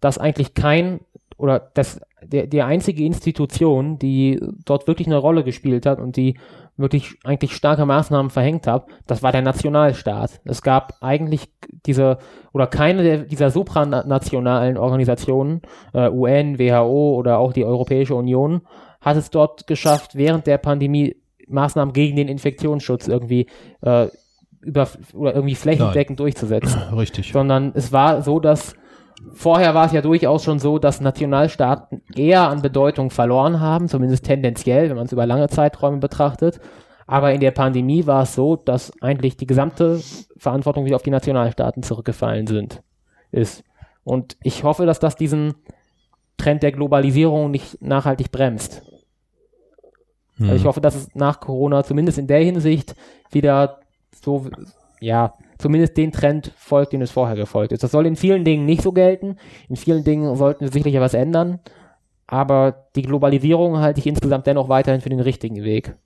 dass 0.00 0.18
eigentlich 0.18 0.54
kein 0.54 1.00
oder 1.36 1.70
das, 1.74 2.00
der, 2.24 2.46
die 2.46 2.62
einzige 2.62 3.04
Institution, 3.04 3.98
die 3.98 4.40
dort 4.64 4.86
wirklich 4.86 5.06
eine 5.06 5.16
Rolle 5.18 5.44
gespielt 5.44 5.86
hat 5.86 6.00
und 6.00 6.16
die 6.16 6.38
wirklich 6.76 7.16
eigentlich 7.24 7.54
starke 7.54 7.84
Maßnahmen 7.86 8.30
verhängt 8.30 8.66
hat, 8.66 8.86
das 9.06 9.22
war 9.22 9.32
der 9.32 9.42
Nationalstaat. 9.42 10.40
Es 10.44 10.62
gab 10.62 10.94
eigentlich 11.00 11.48
diese 11.86 12.18
oder 12.52 12.66
keine 12.66 13.02
der, 13.02 13.18
dieser 13.18 13.50
supranationalen 13.50 14.76
Organisationen, 14.76 15.62
äh, 15.92 16.08
UN, 16.08 16.58
WHO 16.58 17.16
oder 17.16 17.38
auch 17.38 17.52
die 17.52 17.64
Europäische 17.64 18.14
Union, 18.14 18.62
hat 19.00 19.16
es 19.16 19.30
dort 19.30 19.66
geschafft, 19.66 20.16
während 20.16 20.46
der 20.46 20.58
Pandemie 20.58 21.16
Maßnahmen 21.48 21.92
gegen 21.92 22.16
den 22.16 22.28
Infektionsschutz 22.28 23.08
irgendwie 23.08 23.46
äh, 23.82 24.08
über 24.60 24.88
oder 25.14 25.34
irgendwie 25.34 25.54
flächendeckend 25.54 26.18
Nein. 26.18 26.24
durchzusetzen. 26.24 26.80
Richtig. 26.96 27.32
Sondern 27.32 27.72
es 27.74 27.92
war 27.92 28.22
so, 28.22 28.40
dass 28.40 28.74
Vorher 29.32 29.74
war 29.74 29.86
es 29.86 29.92
ja 29.92 30.00
durchaus 30.00 30.44
schon 30.44 30.58
so, 30.58 30.78
dass 30.78 31.00
Nationalstaaten 31.00 32.02
eher 32.14 32.48
an 32.48 32.62
Bedeutung 32.62 33.10
verloren 33.10 33.60
haben, 33.60 33.88
zumindest 33.88 34.24
tendenziell, 34.24 34.88
wenn 34.88 34.96
man 34.96 35.06
es 35.06 35.12
über 35.12 35.26
lange 35.26 35.48
Zeiträume 35.48 35.98
betrachtet. 35.98 36.60
Aber 37.06 37.32
in 37.32 37.40
der 37.40 37.50
Pandemie 37.50 38.06
war 38.06 38.22
es 38.22 38.34
so, 38.34 38.56
dass 38.56 38.92
eigentlich 39.00 39.36
die 39.36 39.46
gesamte 39.46 40.00
Verantwortung 40.36 40.84
wieder 40.84 40.96
auf 40.96 41.02
die 41.02 41.10
Nationalstaaten 41.10 41.82
zurückgefallen 41.82 42.46
sind, 42.46 42.82
ist. 43.30 43.64
Und 44.04 44.36
ich 44.42 44.62
hoffe, 44.62 44.86
dass 44.86 45.00
das 45.00 45.16
diesen 45.16 45.54
Trend 46.36 46.62
der 46.62 46.72
Globalisierung 46.72 47.50
nicht 47.50 47.82
nachhaltig 47.82 48.30
bremst. 48.30 48.82
Hm. 50.36 50.50
Also 50.50 50.56
ich 50.56 50.64
hoffe, 50.64 50.80
dass 50.80 50.94
es 50.94 51.14
nach 51.14 51.40
Corona 51.40 51.82
zumindest 51.82 52.18
in 52.18 52.26
der 52.26 52.40
Hinsicht 52.40 52.94
wieder 53.30 53.80
so, 54.22 54.46
ja, 55.00 55.32
zumindest 55.58 55.96
den 55.96 56.12
Trend 56.12 56.52
folgt, 56.56 56.92
den 56.92 57.02
es 57.02 57.10
vorher 57.10 57.36
gefolgt 57.36 57.72
ist. 57.72 57.82
Das 57.82 57.90
soll 57.90 58.06
in 58.06 58.16
vielen 58.16 58.44
Dingen 58.44 58.64
nicht 58.64 58.82
so 58.82 58.92
gelten. 58.92 59.36
In 59.68 59.76
vielen 59.76 60.04
Dingen 60.04 60.34
sollten 60.36 60.64
wir 60.64 60.72
sicherlich 60.72 60.98
was 61.00 61.14
ändern. 61.14 61.60
Aber 62.26 62.88
die 62.94 63.02
Globalisierung 63.02 63.78
halte 63.78 64.00
ich 64.00 64.06
insgesamt 64.06 64.46
dennoch 64.46 64.68
weiterhin 64.68 65.00
für 65.00 65.08
den 65.08 65.20
richtigen 65.20 65.64
Weg. 65.64 65.96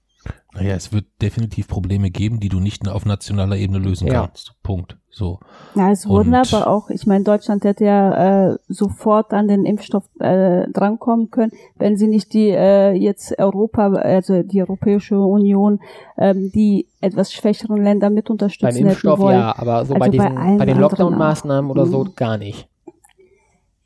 Naja, 0.55 0.75
es 0.75 0.93
wird 0.93 1.07
definitiv 1.23 1.67
Probleme 1.67 2.11
geben, 2.11 2.39
die 2.39 2.49
du 2.49 2.61
nicht 2.61 2.87
auf 2.87 3.07
nationaler 3.07 3.57
Ebene 3.57 3.79
lösen 3.79 4.07
ja. 4.07 4.27
kannst. 4.27 4.55
Punkt. 4.63 4.99
So. 5.11 5.41
Ja, 5.75 5.91
es 5.91 6.07
wurden 6.07 6.35
aber 6.35 6.67
auch, 6.67 6.89
ich 6.91 7.07
meine, 7.07 7.25
Deutschland 7.25 7.65
hätte 7.65 7.85
ja 7.85 8.53
äh, 8.53 8.57
sofort 8.69 9.33
an 9.33 9.49
den 9.49 9.67
Impfstoff 9.67 10.05
äh, 10.21 10.67
drankommen 10.71 11.31
können, 11.31 11.53
wenn 11.77 11.97
sie 11.97 12.07
nicht 12.07 12.33
die 12.33 12.49
äh, 12.49 12.93
jetzt 12.93 13.39
Europa, 13.39 13.93
also 13.93 14.43
die 14.43 14.61
Europäische 14.61 15.19
Union, 15.21 15.81
ähm, 16.17 16.51
die 16.51 16.87
etwas 17.01 17.33
schwächeren 17.33 17.83
Länder 17.83 18.11
mit 18.11 18.31
unterstützen 18.31 18.75
Beim 18.75 18.87
Impfstoff 18.89 19.19
wollen. 19.19 19.39
ja, 19.39 19.55
aber 19.57 19.85
so 19.85 19.95
also 19.95 19.97
bei, 19.97 20.09
diesen, 20.09 20.35
bei, 20.35 20.57
bei 20.57 20.67
den 20.67 20.79
Lockdown-Maßnahmen 20.79 21.71
oder 21.71 21.87
so 21.87 22.05
mhm. 22.05 22.15
gar 22.15 22.39
nicht. 22.39 22.69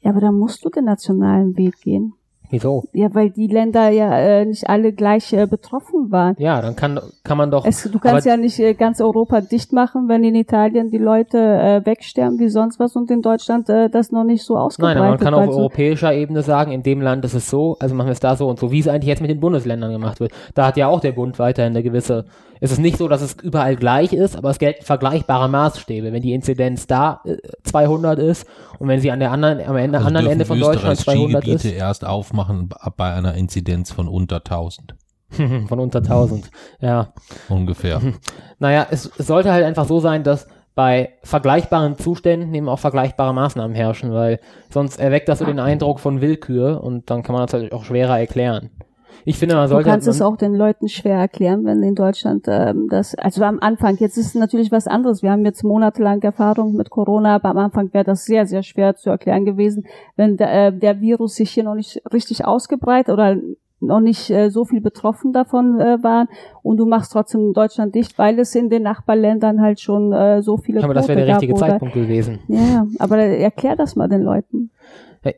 Ja, 0.00 0.10
aber 0.10 0.20
da 0.20 0.30
musst 0.30 0.64
du 0.64 0.68
den 0.68 0.84
nationalen 0.84 1.56
Weg 1.56 1.80
gehen. 1.80 2.14
Wieso? 2.50 2.84
Ja, 2.92 3.14
weil 3.14 3.30
die 3.30 3.46
Länder 3.46 3.88
ja 3.90 4.16
äh, 4.18 4.44
nicht 4.44 4.68
alle 4.68 4.92
gleich 4.92 5.32
äh, 5.32 5.46
betroffen 5.46 6.10
waren. 6.10 6.36
Ja, 6.38 6.60
dann 6.60 6.76
kann, 6.76 7.00
kann 7.24 7.36
man 7.36 7.50
doch. 7.50 7.66
Es, 7.66 7.82
du 7.82 7.98
kannst 7.98 8.26
ja 8.26 8.36
nicht 8.36 8.58
äh, 8.58 8.74
ganz 8.74 9.00
Europa 9.00 9.40
dicht 9.40 9.72
machen, 9.72 10.08
wenn 10.08 10.22
in 10.24 10.34
Italien 10.34 10.90
die 10.90 10.98
Leute 10.98 11.38
äh, 11.38 11.84
wegsterben 11.84 12.38
wie 12.38 12.48
sonst 12.48 12.78
was 12.78 12.94
und 12.96 13.10
in 13.10 13.22
Deutschland 13.22 13.68
äh, 13.68 13.90
das 13.90 14.12
noch 14.12 14.24
nicht 14.24 14.44
so 14.44 14.56
ausgebreitet 14.56 15.00
Nein, 15.00 15.10
man 15.10 15.18
kann 15.18 15.34
auf 15.34 15.48
europäischer 15.48 16.14
Ebene 16.14 16.42
sagen, 16.42 16.72
in 16.72 16.82
dem 16.82 17.00
Land 17.00 17.24
ist 17.24 17.34
es 17.34 17.50
so, 17.50 17.76
also 17.80 17.94
machen 17.94 18.08
wir 18.08 18.12
es 18.12 18.20
da 18.20 18.36
so 18.36 18.48
und 18.48 18.58
so, 18.58 18.70
wie 18.70 18.80
es 18.80 18.88
eigentlich 18.88 19.08
jetzt 19.08 19.20
mit 19.20 19.30
den 19.30 19.40
Bundesländern 19.40 19.92
gemacht 19.92 20.20
wird. 20.20 20.32
Da 20.54 20.66
hat 20.66 20.76
ja 20.76 20.88
auch 20.88 21.00
der 21.00 21.12
Bund 21.12 21.38
weiterhin 21.38 21.72
eine 21.72 21.82
gewisse 21.82 22.26
es 22.60 22.72
ist 22.72 22.78
nicht 22.78 22.96
so, 22.96 23.08
dass 23.08 23.20
es 23.20 23.36
überall 23.42 23.76
gleich 23.76 24.12
ist, 24.12 24.36
aber 24.36 24.50
es 24.50 24.58
gelten 24.58 24.84
vergleichbare 24.84 25.48
Maßstäbe. 25.48 26.12
Wenn 26.12 26.22
die 26.22 26.32
Inzidenz 26.32 26.86
da 26.86 27.20
äh, 27.24 27.36
200 27.64 28.18
ist 28.18 28.46
und 28.78 28.88
wenn 28.88 29.00
sie 29.00 29.10
an 29.10 29.20
der 29.20 29.30
anderen, 29.30 29.60
am 29.66 29.76
Ende, 29.76 29.98
also 29.98 30.08
anderen 30.08 30.26
Ende 30.26 30.44
von 30.44 30.58
Deutschland 30.58 30.98
200 30.98 31.46
ist. 31.46 31.64
erst 31.64 32.04
aufmachen 32.36 32.68
bei 32.96 33.12
einer 33.12 33.34
Inzidenz 33.34 33.92
von 33.92 34.08
unter 34.08 34.36
1000. 34.36 34.94
von 35.68 35.80
unter 35.80 35.98
1000, 35.98 36.50
ja. 36.80 37.12
Ungefähr. 37.48 38.00
Naja, 38.58 38.86
es, 38.90 39.10
es 39.18 39.26
sollte 39.26 39.52
halt 39.52 39.66
einfach 39.66 39.84
so 39.84 40.00
sein, 40.00 40.24
dass 40.24 40.48
bei 40.74 41.10
vergleichbaren 41.22 41.98
Zuständen 41.98 42.54
eben 42.54 42.70
auch 42.70 42.78
vergleichbare 42.78 43.34
Maßnahmen 43.34 43.76
herrschen, 43.76 44.14
weil 44.14 44.40
sonst 44.70 44.98
erweckt 44.98 45.28
das 45.28 45.40
so 45.40 45.44
den 45.44 45.60
Eindruck 45.60 46.00
von 46.00 46.22
Willkür 46.22 46.82
und 46.82 47.10
dann 47.10 47.22
kann 47.22 47.34
man 47.34 47.44
das 47.44 47.52
halt 47.52 47.74
auch 47.74 47.84
schwerer 47.84 48.18
erklären. 48.18 48.70
Ich 49.28 49.40
finde, 49.40 49.56
man 49.56 49.66
sollte. 49.66 49.84
Du 49.84 49.90
kannst 49.90 50.06
es 50.06 50.22
auch 50.22 50.36
den 50.36 50.54
Leuten 50.54 50.88
schwer 50.88 51.18
erklären, 51.18 51.64
wenn 51.64 51.82
in 51.82 51.96
Deutschland 51.96 52.46
ähm, 52.46 52.86
das, 52.88 53.16
also 53.16 53.42
am 53.42 53.58
Anfang, 53.58 53.96
jetzt 53.98 54.16
ist 54.16 54.26
es 54.26 54.34
natürlich 54.36 54.70
was 54.70 54.86
anderes. 54.86 55.20
Wir 55.20 55.32
haben 55.32 55.44
jetzt 55.44 55.64
monatelang 55.64 56.22
Erfahrung 56.22 56.76
mit 56.76 56.90
Corona, 56.90 57.34
aber 57.34 57.48
am 57.48 57.58
Anfang 57.58 57.92
wäre 57.92 58.04
das 58.04 58.24
sehr, 58.24 58.46
sehr 58.46 58.62
schwer 58.62 58.94
zu 58.94 59.10
erklären 59.10 59.44
gewesen, 59.44 59.84
wenn 60.14 60.36
der, 60.36 60.68
äh, 60.68 60.72
der 60.72 61.00
Virus 61.00 61.34
sich 61.34 61.50
hier 61.50 61.64
noch 61.64 61.74
nicht 61.74 62.00
richtig 62.12 62.44
ausgebreitet 62.44 63.12
oder 63.12 63.36
noch 63.80 63.98
nicht 63.98 64.30
äh, 64.30 64.48
so 64.48 64.64
viel 64.64 64.80
betroffen 64.80 65.32
davon 65.32 65.80
äh, 65.80 66.00
waren 66.04 66.28
und 66.62 66.76
du 66.76 66.86
machst 66.86 67.10
trotzdem 67.10 67.52
Deutschland 67.52 67.96
dicht, 67.96 68.16
weil 68.18 68.38
es 68.38 68.54
in 68.54 68.70
den 68.70 68.84
Nachbarländern 68.84 69.60
halt 69.60 69.80
schon 69.80 70.12
äh, 70.12 70.40
so 70.40 70.56
viele 70.56 70.84
Aber 70.84 70.94
das 70.94 71.08
wäre 71.08 71.24
der 71.24 71.34
richtige 71.34 71.54
Zeitpunkt 71.54 71.94
gewesen. 71.94 72.38
Ja, 72.46 72.86
aber 73.00 73.18
erklär 73.18 73.74
das 73.74 73.96
mal 73.96 74.08
den 74.08 74.22
Leuten. 74.22 74.70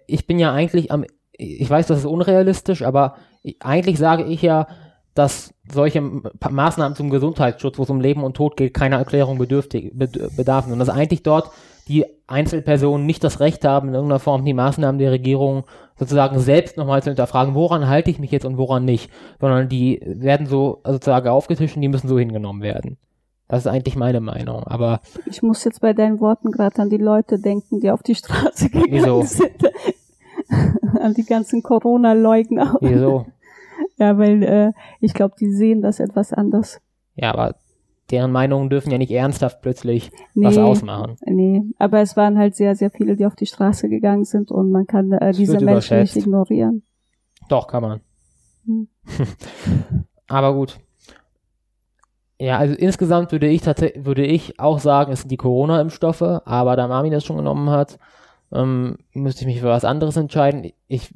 Ich 0.07 0.27
bin 0.27 0.39
ja 0.39 0.53
eigentlich 0.53 0.93
am 0.93 1.05
ich 1.39 1.71
weiß, 1.71 1.87
das 1.87 2.01
ist 2.01 2.05
unrealistisch, 2.05 2.83
aber 2.83 3.15
eigentlich 3.61 3.99
sage 3.99 4.25
ich 4.25 4.43
ja, 4.43 4.67
dass 5.15 5.55
solche 5.73 6.01
Maßnahmen 6.01 6.97
zum 6.97 7.11
Gesundheitsschutz, 7.11 7.79
wo 7.79 7.83
es 7.85 7.91
um 7.91 8.01
Leben 8.01 8.23
und 8.23 8.37
Tod 8.37 8.57
geht, 8.57 8.75
keiner 8.75 8.99
Erklärung 8.99 9.39
bedürftig, 9.39 9.93
bedarfen. 9.97 10.73
Und 10.73 10.79
dass 10.79 10.89
eigentlich 10.89 11.23
dort 11.23 11.51
die 11.89 12.05
Einzelpersonen 12.27 13.07
nicht 13.07 13.25
das 13.25 13.41
Recht 13.41 13.65
haben, 13.65 13.89
in 13.89 13.95
irgendeiner 13.95 14.21
Form 14.21 14.45
die 14.45 14.55
Maßnahmen 14.55 14.99
der 14.99 15.11
Regierung 15.11 15.65
sozusagen 15.99 16.39
selbst 16.39 16.77
nochmal 16.77 17.03
zu 17.03 17.11
hinterfragen, 17.11 17.55
woran 17.55 17.89
halte 17.89 18.11
ich 18.11 18.19
mich 18.19 18.31
jetzt 18.31 18.45
und 18.45 18.59
woran 18.59 18.85
nicht, 18.85 19.11
sondern 19.41 19.69
die 19.69 20.01
werden 20.05 20.47
so 20.47 20.83
sozusagen 20.85 21.29
aufgetischt 21.29 21.77
und 21.77 21.83
die 21.83 21.89
müssen 21.89 22.09
so 22.09 22.19
hingenommen 22.19 22.63
werden. 22.63 22.99
Das 23.49 23.61
ist 23.61 23.67
eigentlich 23.67 23.97
meine 23.97 24.21
Meinung, 24.21 24.65
aber. 24.65 25.01
Ich 25.25 25.43
muss 25.43 25.65
jetzt 25.65 25.81
bei 25.81 25.95
deinen 25.95 26.21
Worten 26.21 26.53
gerade 26.53 26.83
an 26.83 26.91
die 26.91 26.99
Leute 26.99 27.39
denken, 27.39 27.81
die 27.81 27.91
auf 27.91 28.03
die 28.03 28.15
Straße 28.15 28.69
gegangen 28.71 28.87
wieso? 28.91 29.23
sind. 29.23 29.51
An 31.01 31.15
die 31.15 31.25
ganzen 31.25 31.63
Corona-Leugner. 31.63 32.77
Wieso? 32.81 33.27
Ja, 33.97 34.19
weil 34.19 34.43
äh, 34.43 34.73
ich 35.01 35.15
glaube, 35.15 35.35
die 35.39 35.53
sehen 35.53 35.83
das 35.83 36.01
etwas 36.01 36.33
anders. 36.33 36.81
Ja, 37.15 37.33
aber 37.33 37.55
deren 38.11 38.33
Meinungen 38.33 38.71
dürfen 38.71 38.91
ja 38.91 38.99
nicht 38.99 39.11
ernsthaft 39.11 39.61
plötzlich 39.61 40.11
nee, 40.35 40.47
was 40.47 40.59
ausmachen. 40.59 41.17
Nee, 41.27 41.63
aber 41.79 42.01
es 42.01 42.17
waren 42.17 42.39
halt 42.39 42.55
sehr, 42.55 42.75
sehr 42.75 42.91
viele, 42.91 43.17
die 43.17 43.27
auf 43.27 43.37
die 43.37 43.47
Straße 43.47 43.89
gegangen 43.89 44.25
sind 44.25 44.51
und 44.51 44.71
man 44.71 44.87
kann 44.87 45.13
äh, 45.13 45.33
diese 45.33 45.61
Menschen 45.61 46.01
nicht 46.01 46.17
ignorieren. 46.17 46.83
Doch, 47.49 47.67
kann 47.67 47.83
man. 47.83 48.01
Hm. 48.67 48.89
aber 50.29 50.55
gut. 50.55 50.79
Ja, 52.41 52.59
also 52.59 52.75
insgesamt 52.75 53.33
würde 53.33 53.49
ich 53.49 53.63
tatsächlich, 53.63 54.05
würde 54.05 54.25
ich 54.25 54.61
auch 54.61 54.79
sagen, 54.79 55.13
es 55.13 55.21
sind 55.21 55.31
die 55.31 55.37
Corona-Impfstoffe, 55.37 56.23
aber 56.23 56.77
da 56.77 56.87
Marvin 56.87 57.13
das 57.13 57.25
schon 57.25 57.37
genommen 57.37 57.71
hat, 57.71 57.99
ähm, 58.53 58.99
müsste 59.13 59.43
ich 59.43 59.47
mich 59.47 59.61
für 59.61 59.69
was 59.69 59.85
anderes 59.85 60.17
entscheiden. 60.17 60.71
Ich, 60.87 61.15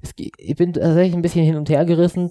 es, 0.00 0.12
ich 0.16 0.56
bin 0.56 0.72
tatsächlich 0.72 1.14
ein 1.14 1.22
bisschen 1.22 1.44
hin 1.44 1.56
und 1.56 1.68
her 1.68 1.84
gerissen. 1.84 2.30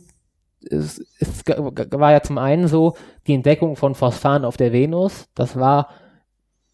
es, 0.69 1.05
es 1.19 1.43
war 1.45 2.11
ja 2.11 2.21
zum 2.21 2.37
einen 2.37 2.67
so 2.67 2.95
die 3.27 3.33
Entdeckung 3.33 3.75
von 3.75 3.95
Phosphan 3.95 4.45
auf 4.45 4.57
der 4.57 4.73
Venus. 4.73 5.27
Das 5.35 5.57
war 5.57 5.89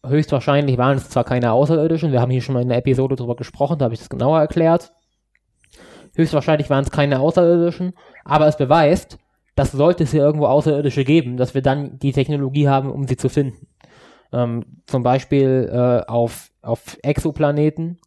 höchstwahrscheinlich 0.06 0.78
waren 0.78 0.96
es 0.96 1.10
zwar 1.10 1.24
keine 1.24 1.52
Außerirdischen, 1.52 2.12
wir 2.12 2.20
haben 2.20 2.30
hier 2.30 2.42
schon 2.42 2.54
mal 2.54 2.62
in 2.62 2.68
der 2.68 2.78
Episode 2.78 3.16
drüber 3.16 3.36
gesprochen, 3.36 3.78
da 3.78 3.84
habe 3.84 3.94
ich 3.94 4.00
das 4.00 4.08
genauer 4.08 4.40
erklärt. 4.40 4.92
Höchstwahrscheinlich 6.14 6.70
waren 6.70 6.84
es 6.84 6.90
keine 6.90 7.20
Außerirdischen, 7.20 7.92
aber 8.24 8.46
es 8.46 8.56
beweist, 8.56 9.18
dass 9.54 9.72
sollte 9.72 10.04
es 10.04 10.10
hier 10.10 10.22
irgendwo 10.22 10.46
Außerirdische 10.46 11.04
geben, 11.04 11.36
dass 11.36 11.54
wir 11.54 11.62
dann 11.62 11.98
die 11.98 12.12
Technologie 12.12 12.68
haben, 12.68 12.90
um 12.90 13.06
sie 13.06 13.16
zu 13.16 13.28
finden. 13.28 13.68
Ähm, 14.32 14.64
zum 14.86 15.02
Beispiel 15.02 15.68
äh, 15.72 16.08
auf, 16.10 16.50
auf 16.62 16.96
Exoplaneten, 17.02 17.98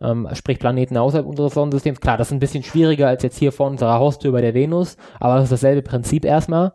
ähm, 0.00 0.28
sprich 0.34 0.58
Planeten 0.58 0.96
außerhalb 0.96 1.26
unseres 1.26 1.54
Sonnensystems. 1.54 2.00
Klar, 2.00 2.16
das 2.16 2.28
ist 2.28 2.32
ein 2.32 2.40
bisschen 2.40 2.62
schwieriger 2.62 3.08
als 3.08 3.22
jetzt 3.22 3.38
hier 3.38 3.52
vor 3.52 3.66
unserer 3.68 3.98
Haustür 3.98 4.32
bei 4.32 4.40
der 4.40 4.54
Venus, 4.54 4.96
aber 5.20 5.34
das 5.36 5.44
ist 5.44 5.52
dasselbe 5.52 5.82
Prinzip 5.82 6.24
erstmal. 6.24 6.72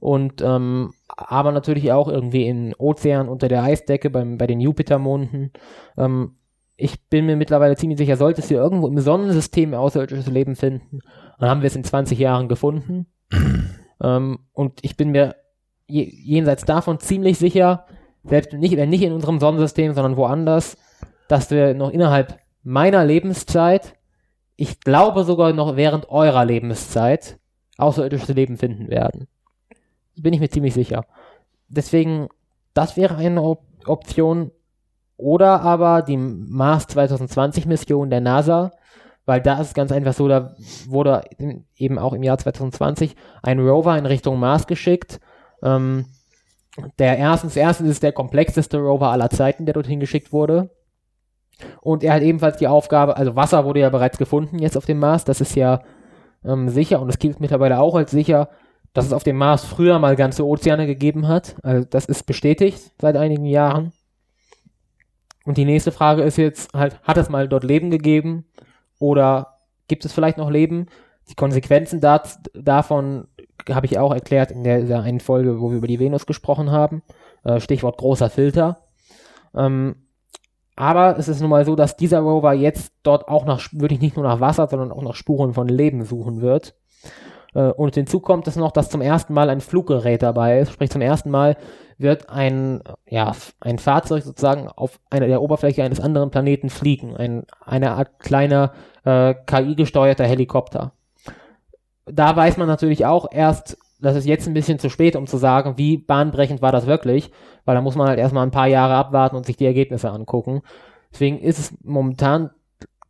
Und 0.00 0.42
ähm, 0.42 0.92
aber 1.08 1.52
natürlich 1.52 1.90
auch 1.92 2.08
irgendwie 2.08 2.46
in 2.46 2.74
Ozeanen 2.74 3.28
unter 3.28 3.48
der 3.48 3.62
Eisdecke 3.62 4.10
beim, 4.10 4.36
bei 4.36 4.46
den 4.46 4.60
Jupitermonden. 4.60 5.52
Ähm, 5.96 6.36
ich 6.76 7.08
bin 7.08 7.26
mir 7.26 7.36
mittlerweile 7.36 7.76
ziemlich 7.76 7.98
sicher, 7.98 8.16
sollte 8.16 8.40
es 8.40 8.48
hier 8.48 8.58
irgendwo 8.58 8.88
im 8.88 8.98
Sonnensystem 8.98 9.74
außerirdisches 9.74 10.26
Leben 10.26 10.56
finden, 10.56 11.00
dann 11.38 11.48
haben 11.48 11.62
wir 11.62 11.68
es 11.68 11.76
in 11.76 11.84
20 11.84 12.18
Jahren 12.18 12.48
gefunden. 12.48 13.06
ähm, 14.02 14.40
und 14.52 14.80
ich 14.82 14.96
bin 14.96 15.10
mir 15.10 15.36
je, 15.86 16.02
jenseits 16.02 16.64
davon 16.64 16.98
ziemlich 16.98 17.38
sicher, 17.38 17.86
selbst 18.24 18.52
nicht, 18.52 18.76
wenn 18.76 18.88
nicht 18.88 19.02
in 19.02 19.12
unserem 19.12 19.38
Sonnensystem, 19.38 19.94
sondern 19.94 20.16
woanders, 20.16 20.76
dass 21.28 21.50
wir 21.50 21.74
noch 21.74 21.90
innerhalb 21.90 22.38
meiner 22.62 23.04
Lebenszeit, 23.04 23.94
ich 24.56 24.80
glaube 24.80 25.24
sogar 25.24 25.52
noch 25.52 25.76
während 25.76 26.08
eurer 26.08 26.44
Lebenszeit, 26.44 27.38
außerirdisches 27.76 28.28
Leben 28.28 28.56
finden 28.56 28.88
werden. 28.88 29.28
Bin 30.16 30.32
ich 30.32 30.40
mir 30.40 30.48
ziemlich 30.48 30.74
sicher. 30.74 31.04
Deswegen, 31.68 32.28
das 32.72 32.96
wäre 32.96 33.16
eine 33.16 33.42
Op 33.42 33.62
Option. 33.86 34.50
Oder 35.16 35.60
aber 35.60 36.02
die 36.02 36.16
Mars 36.16 36.86
2020 36.88 37.66
Mission 37.66 38.10
der 38.10 38.20
NASA, 38.20 38.72
weil 39.26 39.40
da 39.40 39.60
ist 39.60 39.74
ganz 39.74 39.92
einfach 39.92 40.12
so, 40.12 40.26
da 40.26 40.56
wurde 40.86 41.22
eben 41.76 41.98
auch 41.98 42.14
im 42.14 42.22
Jahr 42.22 42.38
2020 42.38 43.14
ein 43.42 43.60
Rover 43.60 43.96
in 43.96 44.06
Richtung 44.06 44.40
Mars 44.40 44.66
geschickt. 44.66 45.20
Ähm, 45.62 46.06
der 46.98 47.18
erstens, 47.18 47.56
erstens 47.56 47.88
ist 47.88 48.02
der 48.02 48.12
komplexeste 48.12 48.78
Rover 48.78 49.10
aller 49.10 49.30
Zeiten, 49.30 49.66
der 49.66 49.74
dorthin 49.74 50.00
geschickt 50.00 50.32
wurde. 50.32 50.70
Und 51.80 52.02
er 52.02 52.14
hat 52.14 52.22
ebenfalls 52.22 52.56
die 52.56 52.66
Aufgabe, 52.66 53.16
also 53.16 53.36
Wasser 53.36 53.64
wurde 53.64 53.80
ja 53.80 53.90
bereits 53.90 54.18
gefunden 54.18 54.58
jetzt 54.58 54.76
auf 54.76 54.86
dem 54.86 54.98
Mars, 54.98 55.24
das 55.24 55.40
ist 55.40 55.54
ja 55.54 55.82
ähm, 56.44 56.68
sicher 56.68 57.00
und 57.00 57.08
es 57.08 57.18
gilt 57.18 57.40
mittlerweile 57.40 57.78
auch 57.78 57.94
als 57.94 58.10
sicher, 58.10 58.48
dass 58.92 59.06
es 59.06 59.12
auf 59.12 59.24
dem 59.24 59.36
Mars 59.36 59.64
früher 59.64 59.98
mal 59.98 60.16
ganze 60.16 60.46
Ozeane 60.46 60.86
gegeben 60.86 61.28
hat. 61.28 61.56
Also 61.62 61.86
das 61.88 62.06
ist 62.06 62.24
bestätigt 62.24 62.92
seit 63.00 63.16
einigen 63.16 63.44
Jahren. 63.44 63.92
Und 65.44 65.58
die 65.58 65.64
nächste 65.64 65.92
Frage 65.92 66.22
ist 66.22 66.38
jetzt 66.38 66.72
halt, 66.72 67.00
hat 67.02 67.16
es 67.16 67.28
mal 67.28 67.48
dort 67.48 67.64
Leben 67.64 67.90
gegeben 67.90 68.46
oder 68.98 69.58
gibt 69.88 70.04
es 70.04 70.12
vielleicht 70.12 70.38
noch 70.38 70.50
Leben? 70.50 70.86
Die 71.28 71.34
Konsequenzen 71.34 72.00
dat, 72.00 72.38
davon 72.54 73.26
habe 73.70 73.86
ich 73.86 73.98
auch 73.98 74.12
erklärt 74.12 74.50
in 74.50 74.64
der, 74.64 74.82
der 74.82 75.02
einen 75.02 75.20
Folge, 75.20 75.60
wo 75.60 75.70
wir 75.70 75.78
über 75.78 75.86
die 75.86 76.00
Venus 76.00 76.26
gesprochen 76.26 76.70
haben. 76.70 77.02
Äh, 77.44 77.60
Stichwort 77.60 77.98
großer 77.98 78.30
Filter. 78.30 78.78
Ähm, 79.54 79.96
aber 80.76 81.18
es 81.18 81.28
ist 81.28 81.40
nun 81.40 81.50
mal 81.50 81.64
so, 81.64 81.76
dass 81.76 81.96
dieser 81.96 82.20
Rover 82.20 82.52
jetzt 82.52 82.92
dort 83.02 83.28
auch 83.28 83.44
nach, 83.44 83.60
wirklich 83.72 84.00
nicht 84.00 84.16
nur 84.16 84.24
nach 84.24 84.40
Wasser, 84.40 84.66
sondern 84.68 84.90
auch 84.90 85.02
nach 85.02 85.14
Spuren 85.14 85.54
von 85.54 85.68
Leben 85.68 86.04
suchen 86.04 86.40
wird. 86.40 86.74
Äh, 87.54 87.70
und 87.70 87.94
hinzu 87.94 88.20
kommt 88.20 88.48
es 88.48 88.56
noch, 88.56 88.72
dass 88.72 88.90
zum 88.90 89.00
ersten 89.00 89.34
Mal 89.34 89.50
ein 89.50 89.60
Fluggerät 89.60 90.22
dabei 90.22 90.60
ist. 90.60 90.72
Sprich, 90.72 90.90
zum 90.90 91.00
ersten 91.00 91.30
Mal 91.30 91.56
wird 91.96 92.28
ein, 92.28 92.82
ja, 93.08 93.32
ein 93.60 93.78
Fahrzeug 93.78 94.24
sozusagen 94.24 94.68
auf 94.68 94.98
einer 95.10 95.28
der 95.28 95.42
Oberfläche 95.42 95.84
eines 95.84 96.00
anderen 96.00 96.30
Planeten 96.30 96.70
fliegen. 96.70 97.16
Ein, 97.16 97.44
eine 97.64 97.92
Art 97.92 98.18
kleiner 98.18 98.72
äh, 99.04 99.34
KI-gesteuerter 99.46 100.24
Helikopter. 100.24 100.92
Da 102.06 102.36
weiß 102.36 102.56
man 102.56 102.66
natürlich 102.68 103.06
auch 103.06 103.26
erst, 103.30 103.78
das 104.00 104.16
ist 104.16 104.26
jetzt 104.26 104.46
ein 104.46 104.54
bisschen 104.54 104.78
zu 104.78 104.90
spät, 104.90 105.16
um 105.16 105.26
zu 105.26 105.36
sagen, 105.38 105.78
wie 105.78 105.96
bahnbrechend 105.96 106.60
war 106.60 106.72
das 106.72 106.86
wirklich, 106.86 107.30
weil 107.64 107.74
da 107.74 107.80
muss 107.80 107.96
man 107.96 108.08
halt 108.08 108.18
erstmal 108.18 108.44
ein 108.44 108.50
paar 108.50 108.66
Jahre 108.66 108.94
abwarten 108.94 109.36
und 109.36 109.46
sich 109.46 109.56
die 109.56 109.64
Ergebnisse 109.66 110.10
angucken. 110.10 110.62
Deswegen 111.12 111.38
ist 111.38 111.58
es 111.58 111.74
momentan, 111.82 112.50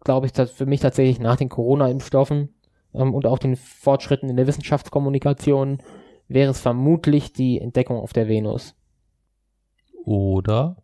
glaube 0.05 0.27
ich, 0.27 0.33
für 0.33 0.67
mich 0.67 0.81
tatsächlich 0.81 1.19
nach 1.19 1.37
den 1.37 1.49
Corona-Impfstoffen 1.49 2.55
ähm, 2.95 3.15
und 3.15 3.27
auch 3.27 3.39
den 3.39 3.57
Fortschritten 3.57 4.29
in 4.29 4.37
der 4.37 4.47
Wissenschaftskommunikation 4.47 5.79
wäre 6.29 6.51
es 6.51 6.61
vermutlich 6.61 7.33
die 7.33 7.61
Entdeckung 7.61 7.99
auf 7.99 8.13
der 8.13 8.29
Venus. 8.29 8.75
Oder? 10.05 10.77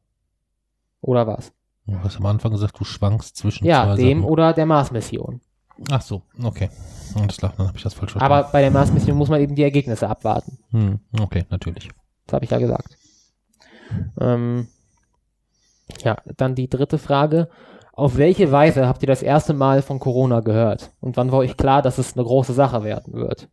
Oder 1.01 1.27
was? 1.27 1.53
Du 1.87 1.99
hast 2.03 2.17
am 2.19 2.27
Anfang 2.27 2.53
gesagt, 2.53 2.79
du 2.79 2.85
schwankst 2.85 3.37
zwischen 3.37 3.67
Ja, 3.67 3.95
dem 3.97 4.21
Sachen. 4.21 4.31
oder 4.31 4.53
der 4.53 4.67
Mars-Mission. 4.67 5.41
Ach 5.89 6.03
so, 6.03 6.23
okay. 6.43 6.69
Alles 7.15 7.39
klar, 7.39 7.55
dann 7.57 7.69
habe 7.69 7.77
ich 7.77 7.83
das 7.83 7.95
falsch 7.95 8.13
verstanden. 8.13 8.35
Aber 8.35 8.51
bei 8.53 8.61
der 8.61 8.71
Mars-Mission 8.71 9.17
muss 9.17 9.31
man 9.31 9.41
eben 9.41 9.55
die 9.55 9.63
Ergebnisse 9.63 10.09
abwarten. 10.09 10.59
Hm, 10.71 11.01
okay, 11.21 11.47
natürlich. 11.51 11.89
Das 12.27 12.35
habe 12.35 12.45
ich 12.45 12.51
ja 12.51 12.59
gesagt. 12.59 12.97
Ähm, 14.21 14.69
ja, 16.05 16.17
dann 16.37 16.55
die 16.55 16.69
dritte 16.69 16.99
Frage. 16.99 17.49
Auf 17.93 18.17
welche 18.17 18.53
Weise 18.53 18.87
habt 18.87 19.03
ihr 19.03 19.09
das 19.09 19.23
erste 19.23 19.53
Mal 19.53 19.83
von 19.83 19.99
Corona 19.99 20.41
gehört? 20.41 20.93
Und 21.01 21.17
wann 21.17 21.33
war 21.33 21.41
euch 21.41 21.57
klar, 21.57 21.83
dass 21.83 21.99
es 21.99 22.17
eine 22.17 22.25
große 22.25 22.53
Sache 22.53 22.85
werden 22.85 23.15
wird? 23.15 23.49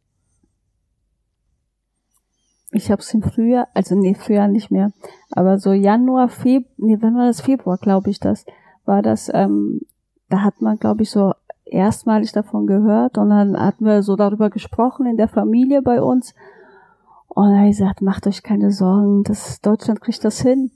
Ich 2.71 2.91
habe 2.91 3.01
es 3.01 3.13
im 3.13 3.23
Frühjahr, 3.23 3.67
also 3.73 3.95
nee, 3.95 4.13
Frühjahr 4.13 4.47
nicht 4.47 4.71
mehr, 4.71 4.91
aber 5.31 5.57
so 5.57 5.71
Januar, 5.71 6.27
Februar, 6.27 6.73
nee, 6.77 6.97
wann 6.99 7.15
war 7.15 7.27
das? 7.27 7.41
Februar, 7.41 7.77
glaube 7.77 8.09
ich, 8.09 8.19
das 8.19 8.45
war 8.85 9.01
das, 9.01 9.31
ähm, 9.33 9.81
da 10.29 10.41
hat 10.41 10.61
man, 10.61 10.77
glaube 10.77 11.03
ich, 11.03 11.09
so 11.09 11.33
erstmalig 11.71 12.31
davon 12.31 12.67
gehört 12.67 13.17
und 13.17 13.29
dann 13.29 13.59
hatten 13.59 13.85
wir 13.85 14.03
so 14.03 14.15
darüber 14.15 14.49
gesprochen 14.49 15.05
in 15.05 15.17
der 15.17 15.27
Familie 15.27 15.81
bei 15.81 16.01
uns 16.01 16.33
und 17.27 17.51
er 17.51 17.61
hat 17.61 17.67
gesagt, 17.67 18.01
macht 18.01 18.27
euch 18.27 18.43
keine 18.43 18.71
Sorgen, 18.71 19.23
das, 19.23 19.61
Deutschland 19.61 20.01
kriegt 20.01 20.23
das 20.23 20.41
hin. 20.41 20.71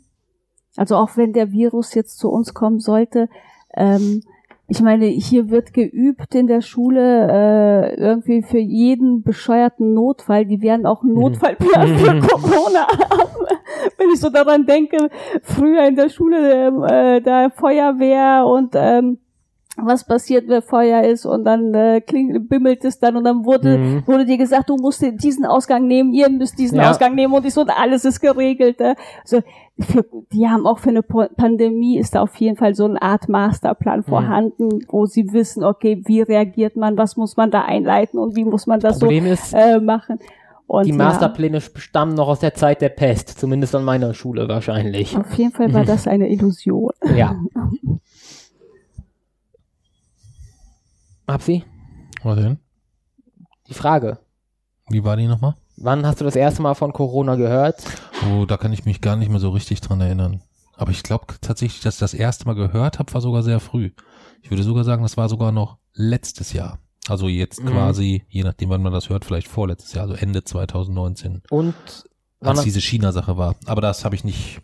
Also 0.78 0.96
auch 0.96 1.18
wenn 1.18 1.34
der 1.34 1.52
Virus 1.52 1.94
jetzt 1.94 2.18
zu 2.18 2.30
uns 2.30 2.54
kommen 2.54 2.80
sollte, 2.80 3.30
ähm, 3.76 4.22
ich 4.68 4.82
meine, 4.82 5.06
hier 5.08 5.50
wird 5.50 5.74
geübt 5.74 6.34
in 6.34 6.48
der 6.48 6.62
Schule 6.62 7.28
äh, 7.30 7.96
irgendwie 8.00 8.42
für 8.42 8.58
jeden 8.58 9.22
bescheuerten 9.22 9.94
Notfall. 9.94 10.46
Die 10.46 10.62
werden 10.62 10.86
auch 10.86 11.04
einen 11.04 11.12
mhm. 11.12 11.20
Notfallplan 11.20 11.98
für 11.98 12.20
Corona 12.28 12.88
haben. 12.88 13.48
Wenn 13.98 14.10
ich 14.14 14.22
so 14.22 14.30
daran 14.30 14.66
denke, 14.66 15.10
früher 15.44 15.86
in 15.88 15.98
der 15.98 16.08
Schule 16.08 16.68
äh, 16.90 17.22
da 17.22 17.50
Feuerwehr 17.50 18.46
und 18.46 18.74
ähm, 18.76 19.18
was 19.78 20.06
passiert, 20.06 20.48
wenn 20.48 20.62
Feuer 20.62 21.04
ist 21.04 21.26
und 21.26 21.46
dann 21.46 21.74
äh, 21.74 22.02
kling, 22.02 22.48
bimmelt 22.48 22.84
es 22.84 23.00
dann 23.00 23.16
und 23.16 23.24
dann 23.24 23.46
wurde 23.46 23.78
mhm. 23.78 24.04
wurde 24.06 24.26
dir 24.26 24.38
gesagt, 24.38 24.70
du 24.70 24.76
musst 24.76 25.02
diesen 25.02 25.46
Ausgang 25.46 25.88
nehmen, 25.88 26.14
ihr 26.14 26.30
müsst 26.30 26.60
diesen 26.60 26.78
ja. 26.78 26.90
Ausgang 26.90 27.16
nehmen 27.16 27.34
und 27.34 27.46
ich 27.46 27.54
so, 27.54 27.66
alles 27.66 28.06
ist 28.06 28.20
geregelt. 28.20 28.82
Äh. 28.82 28.96
Also 29.22 29.42
für, 29.80 30.06
die 30.34 30.48
haben 30.48 30.68
auch 30.68 30.80
für 30.80 30.90
eine 30.90 31.04
Pandemie 31.04 31.98
ist 31.98 32.16
da 32.16 32.22
auf 32.22 32.36
jeden 32.36 32.58
Fall 32.58 32.76
so 32.76 32.86
eine 32.86 33.02
Art 33.02 33.30
Masterplan 33.30 34.00
mhm. 34.00 34.04
vorhanden, 34.04 34.70
wo 34.90 35.06
sie 35.06 35.32
wissen, 35.32 35.64
okay, 35.64 36.02
wie 36.06 36.22
reagiert 36.22 36.76
man, 36.76 36.98
was 36.98 37.16
muss 37.16 37.38
man 37.38 37.50
da 37.50 37.64
einleiten 37.64 38.20
und 38.20 38.36
wie 38.36 38.44
muss 38.44 38.68
man 38.68 38.80
das 38.80 39.00
Problem 39.00 39.26
so 39.26 39.32
ist, 39.32 39.54
äh, 39.54 39.80
machen. 39.80 40.20
Und 40.68 40.86
die 40.86 40.94
Masterpläne 40.94 41.58
ja, 41.58 41.64
stammen 41.76 42.14
noch 42.14 42.30
aus 42.30 42.40
der 42.40 42.54
Zeit 42.54 42.82
der 42.82 42.90
Pest, 42.90 43.40
zumindest 43.40 43.76
an 43.76 43.84
meiner 43.84 44.14
Schule 44.14 44.48
wahrscheinlich. 44.48 45.18
Auf 45.18 45.34
jeden 45.34 45.52
Fall 45.52 45.74
war 45.74 45.84
das 45.86 46.08
eine 46.08 46.30
Illusion. 46.30 46.92
Ja. 47.16 47.36
Hab 51.32 51.48
Was 52.24 52.36
denn? 52.36 52.60
Die 53.68 53.74
Frage. 53.74 54.20
Wie 54.90 55.04
war 55.04 55.16
die 55.16 55.28
nochmal? 55.28 55.56
Wann 55.78 56.06
hast 56.06 56.20
du 56.20 56.26
das 56.26 56.36
erste 56.36 56.62
Mal 56.62 56.74
von 56.74 56.94
Corona 56.94 57.36
gehört? 57.36 57.84
Oh, 58.30 58.46
da 58.46 58.58
kann 58.58 58.74
ich 58.74 58.86
mich 58.86 59.02
gar 59.02 59.16
nicht 59.16 59.30
mehr 59.30 59.40
so 59.40 59.50
richtig 59.50 59.82
dran 59.82 60.02
erinnern. 60.02 60.42
Aber 60.76 60.92
ich 60.92 61.04
glaube 61.04 61.26
tatsächlich, 61.42 61.82
dass 61.82 61.96
ich 61.96 62.00
das 62.00 62.14
erste 62.14 62.46
Mal 62.46 62.56
gehört 62.56 63.00
habe, 63.00 63.14
war 63.14 63.22
sogar 63.22 63.44
sehr 63.44 63.60
früh. 63.60 63.92
Ich 64.42 64.52
würde 64.52 64.64
sogar 64.64 64.84
sagen, 64.84 65.04
das 65.04 65.18
war 65.18 65.30
sogar 65.30 65.52
noch 65.52 65.78
letztes 65.94 66.54
Jahr. 66.54 66.80
Also 67.08 67.28
jetzt 67.28 67.64
mhm. 67.64 67.70
quasi, 67.70 68.26
je 68.30 68.44
nachdem, 68.44 68.70
wann 68.70 68.84
man 68.84 68.94
das 68.94 69.10
hört, 69.10 69.26
vielleicht 69.26 69.48
vorletztes 69.48 69.94
Jahr, 69.94 70.04
also 70.04 70.16
Ende 70.16 70.44
2019. 70.44 71.44
Und 71.50 71.76
als 72.40 72.62
diese 72.64 72.82
China-Sache 72.82 73.38
war. 73.38 73.56
Aber 73.66 73.82
das 73.82 74.04
habe 74.06 74.16
ich 74.16 74.24
nicht. 74.24 74.62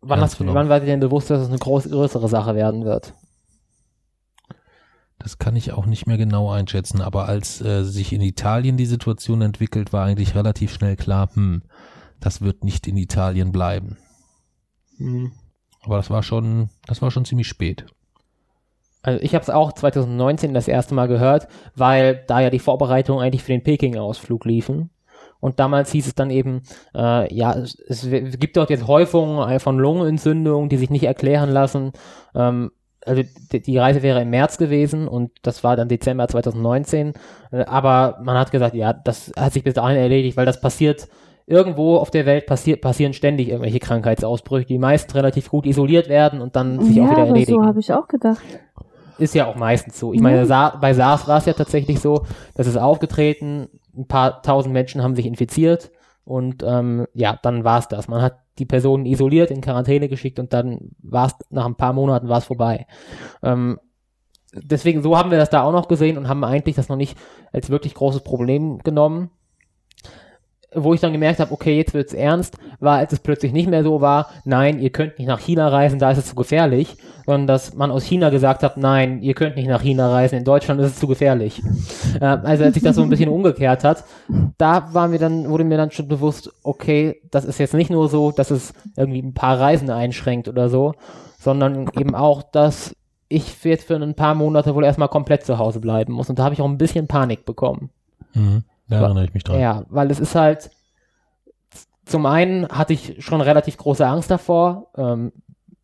Wann, 0.00 0.20
hast, 0.20 0.38
wann 0.38 0.68
war 0.68 0.80
dir 0.80 0.86
denn 0.86 1.00
bewusst, 1.00 1.30
dass 1.30 1.42
es 1.42 1.48
eine 1.48 1.58
groß, 1.58 1.88
größere 1.88 2.28
Sache 2.28 2.54
werden 2.54 2.84
wird? 2.84 3.14
Das 5.24 5.38
kann 5.38 5.56
ich 5.56 5.72
auch 5.72 5.86
nicht 5.86 6.06
mehr 6.06 6.18
genau 6.18 6.50
einschätzen, 6.50 7.00
aber 7.00 7.26
als 7.26 7.62
äh, 7.62 7.82
sich 7.82 8.12
in 8.12 8.20
Italien 8.20 8.76
die 8.76 8.84
Situation 8.84 9.40
entwickelt, 9.40 9.90
war 9.90 10.04
eigentlich 10.04 10.34
relativ 10.34 10.74
schnell 10.74 10.96
klar, 10.96 11.30
hm, 11.32 11.62
das 12.20 12.42
wird 12.42 12.62
nicht 12.62 12.86
in 12.86 12.98
Italien 12.98 13.50
bleiben. 13.50 13.96
Mhm. 14.98 15.32
Aber 15.82 15.96
das 15.96 16.10
war 16.10 16.22
schon, 16.22 16.68
das 16.86 17.00
war 17.00 17.10
schon 17.10 17.24
ziemlich 17.24 17.48
spät. 17.48 17.86
Also 19.00 19.18
ich 19.22 19.34
habe 19.34 19.42
es 19.42 19.48
auch 19.48 19.72
2019 19.72 20.52
das 20.52 20.68
erste 20.68 20.94
Mal 20.94 21.08
gehört, 21.08 21.48
weil 21.74 22.22
da 22.26 22.40
ja 22.40 22.50
die 22.50 22.58
Vorbereitungen 22.58 23.24
eigentlich 23.24 23.42
für 23.42 23.52
den 23.52 23.62
Peking-Ausflug 23.62 24.44
liefen. 24.44 24.90
Und 25.40 25.58
damals 25.58 25.90
hieß 25.92 26.06
es 26.06 26.14
dann 26.14 26.28
eben, 26.28 26.64
äh, 26.94 27.34
ja, 27.34 27.54
es, 27.54 27.78
es 28.04 28.38
gibt 28.38 28.58
dort 28.58 28.68
jetzt 28.68 28.86
Häufungen 28.86 29.58
von 29.58 29.78
Lungenentzündungen, 29.78 30.68
die 30.68 30.76
sich 30.76 30.90
nicht 30.90 31.04
erklären 31.04 31.48
lassen. 31.48 31.92
Ähm, 32.34 32.72
also 33.06 33.22
die, 33.52 33.78
Reise 33.78 34.02
wäre 34.02 34.22
im 34.22 34.30
März 34.30 34.58
gewesen 34.58 35.08
und 35.08 35.30
das 35.42 35.64
war 35.64 35.76
dann 35.76 35.88
Dezember 35.88 36.28
2019. 36.28 37.12
Äh, 37.50 37.64
aber 37.64 38.18
man 38.22 38.38
hat 38.38 38.50
gesagt, 38.50 38.74
ja, 38.74 38.92
das 38.92 39.32
hat 39.36 39.52
sich 39.52 39.64
bis 39.64 39.74
dahin 39.74 39.96
erledigt, 39.96 40.36
weil 40.36 40.46
das 40.46 40.60
passiert 40.60 41.08
irgendwo 41.46 41.96
auf 41.96 42.10
der 42.10 42.26
Welt 42.26 42.46
passiert, 42.46 42.80
passieren 42.80 43.12
ständig 43.12 43.48
irgendwelche 43.48 43.78
Krankheitsausbrüche, 43.78 44.66
die 44.66 44.78
meist 44.78 45.14
relativ 45.14 45.50
gut 45.50 45.66
isoliert 45.66 46.08
werden 46.08 46.40
und 46.40 46.56
dann 46.56 46.80
sich 46.80 46.96
ja, 46.96 47.04
auch 47.04 47.10
wieder 47.10 47.22
aber 47.22 47.28
erledigen. 47.28 47.60
so 47.60 47.66
habe 47.66 47.80
ich 47.80 47.92
auch 47.92 48.08
gedacht. 48.08 48.42
Ist 49.18 49.34
ja 49.34 49.46
auch 49.46 49.54
meistens 49.54 49.98
so. 49.98 50.12
Ich 50.12 50.20
meine, 50.20 50.44
Sa 50.46 50.70
bei 50.80 50.92
SARS 50.92 51.28
war 51.28 51.38
es 51.38 51.46
ja 51.46 51.52
tatsächlich 51.52 52.00
so, 52.00 52.24
dass 52.54 52.66
es 52.66 52.76
aufgetreten, 52.76 53.68
ein 53.96 54.08
paar 54.08 54.42
tausend 54.42 54.72
Menschen 54.72 55.02
haben 55.02 55.14
sich 55.14 55.26
infiziert 55.26 55.92
und 56.24 56.64
ähm, 56.66 57.06
ja, 57.12 57.38
dann 57.42 57.62
war 57.62 57.78
es 57.78 57.88
das. 57.88 58.08
Man 58.08 58.22
hat 58.22 58.38
die 58.58 58.66
Personen 58.66 59.06
isoliert, 59.06 59.50
in 59.50 59.60
Quarantäne 59.60 60.08
geschickt 60.08 60.38
und 60.38 60.52
dann 60.52 60.90
war 61.02 61.26
es 61.26 61.34
nach 61.50 61.66
ein 61.66 61.76
paar 61.76 61.92
Monaten 61.92 62.28
war 62.28 62.38
es 62.38 62.44
vorbei. 62.44 62.86
Ähm, 63.42 63.80
deswegen, 64.52 65.02
so 65.02 65.18
haben 65.18 65.30
wir 65.30 65.38
das 65.38 65.50
da 65.50 65.62
auch 65.62 65.72
noch 65.72 65.88
gesehen 65.88 66.16
und 66.16 66.28
haben 66.28 66.44
eigentlich 66.44 66.76
das 66.76 66.88
noch 66.88 66.96
nicht 66.96 67.18
als 67.52 67.70
wirklich 67.70 67.94
großes 67.94 68.22
Problem 68.22 68.78
genommen 68.78 69.30
wo 70.74 70.94
ich 70.94 71.00
dann 71.00 71.12
gemerkt 71.12 71.40
habe, 71.40 71.52
okay, 71.52 71.76
jetzt 71.76 71.94
wird's 71.94 72.12
ernst, 72.12 72.56
war, 72.80 72.98
als 72.98 73.12
es 73.12 73.20
plötzlich 73.20 73.52
nicht 73.52 73.68
mehr 73.68 73.82
so 73.82 74.00
war, 74.00 74.30
nein, 74.44 74.78
ihr 74.78 74.90
könnt 74.90 75.18
nicht 75.18 75.28
nach 75.28 75.40
China 75.40 75.68
reisen, 75.68 75.98
da 75.98 76.10
ist 76.10 76.18
es 76.18 76.26
zu 76.26 76.34
gefährlich, 76.34 76.96
sondern 77.26 77.46
dass 77.46 77.74
man 77.74 77.90
aus 77.90 78.04
China 78.04 78.30
gesagt 78.30 78.62
hat, 78.62 78.76
nein, 78.76 79.22
ihr 79.22 79.34
könnt 79.34 79.56
nicht 79.56 79.68
nach 79.68 79.82
China 79.82 80.10
reisen, 80.10 80.36
in 80.36 80.44
Deutschland 80.44 80.80
ist 80.80 80.92
es 80.92 80.98
zu 80.98 81.06
gefährlich. 81.06 81.62
Äh, 82.20 82.24
also 82.24 82.64
als 82.64 82.74
sich 82.74 82.82
das 82.82 82.96
so 82.96 83.02
ein 83.02 83.08
bisschen 83.08 83.28
umgekehrt 83.28 83.84
hat, 83.84 84.04
da 84.58 84.92
war 84.92 85.08
mir 85.08 85.18
dann, 85.18 85.48
wurde 85.48 85.64
mir 85.64 85.76
dann 85.76 85.90
schon 85.90 86.08
bewusst, 86.08 86.50
okay, 86.62 87.20
das 87.30 87.44
ist 87.44 87.58
jetzt 87.58 87.74
nicht 87.74 87.90
nur 87.90 88.08
so, 88.08 88.30
dass 88.30 88.50
es 88.50 88.72
irgendwie 88.96 89.22
ein 89.22 89.34
paar 89.34 89.58
Reisen 89.58 89.90
einschränkt 89.90 90.48
oder 90.48 90.68
so, 90.68 90.94
sondern 91.38 91.88
eben 91.98 92.14
auch, 92.14 92.42
dass 92.42 92.94
ich 93.28 93.64
jetzt 93.64 93.86
für 93.86 93.96
ein 93.96 94.14
paar 94.14 94.34
Monate 94.34 94.74
wohl 94.74 94.84
erstmal 94.84 95.08
komplett 95.08 95.44
zu 95.44 95.58
Hause 95.58 95.80
bleiben 95.80 96.12
muss. 96.12 96.30
Und 96.30 96.38
da 96.38 96.44
habe 96.44 96.54
ich 96.54 96.60
auch 96.60 96.68
ein 96.68 96.78
bisschen 96.78 97.08
Panik 97.08 97.44
bekommen. 97.44 97.90
Mhm. 98.34 98.64
Da 98.88 99.00
erinnere 99.00 99.24
ich 99.24 99.34
mich 99.34 99.44
dran. 99.44 99.60
Ja, 99.60 99.84
weil 99.88 100.10
es 100.10 100.20
ist 100.20 100.34
halt, 100.34 100.70
zum 102.04 102.26
einen 102.26 102.68
hatte 102.68 102.92
ich 102.92 103.24
schon 103.24 103.40
relativ 103.40 103.76
große 103.76 104.06
Angst 104.06 104.30
davor, 104.30 104.88
ähm, 104.96 105.32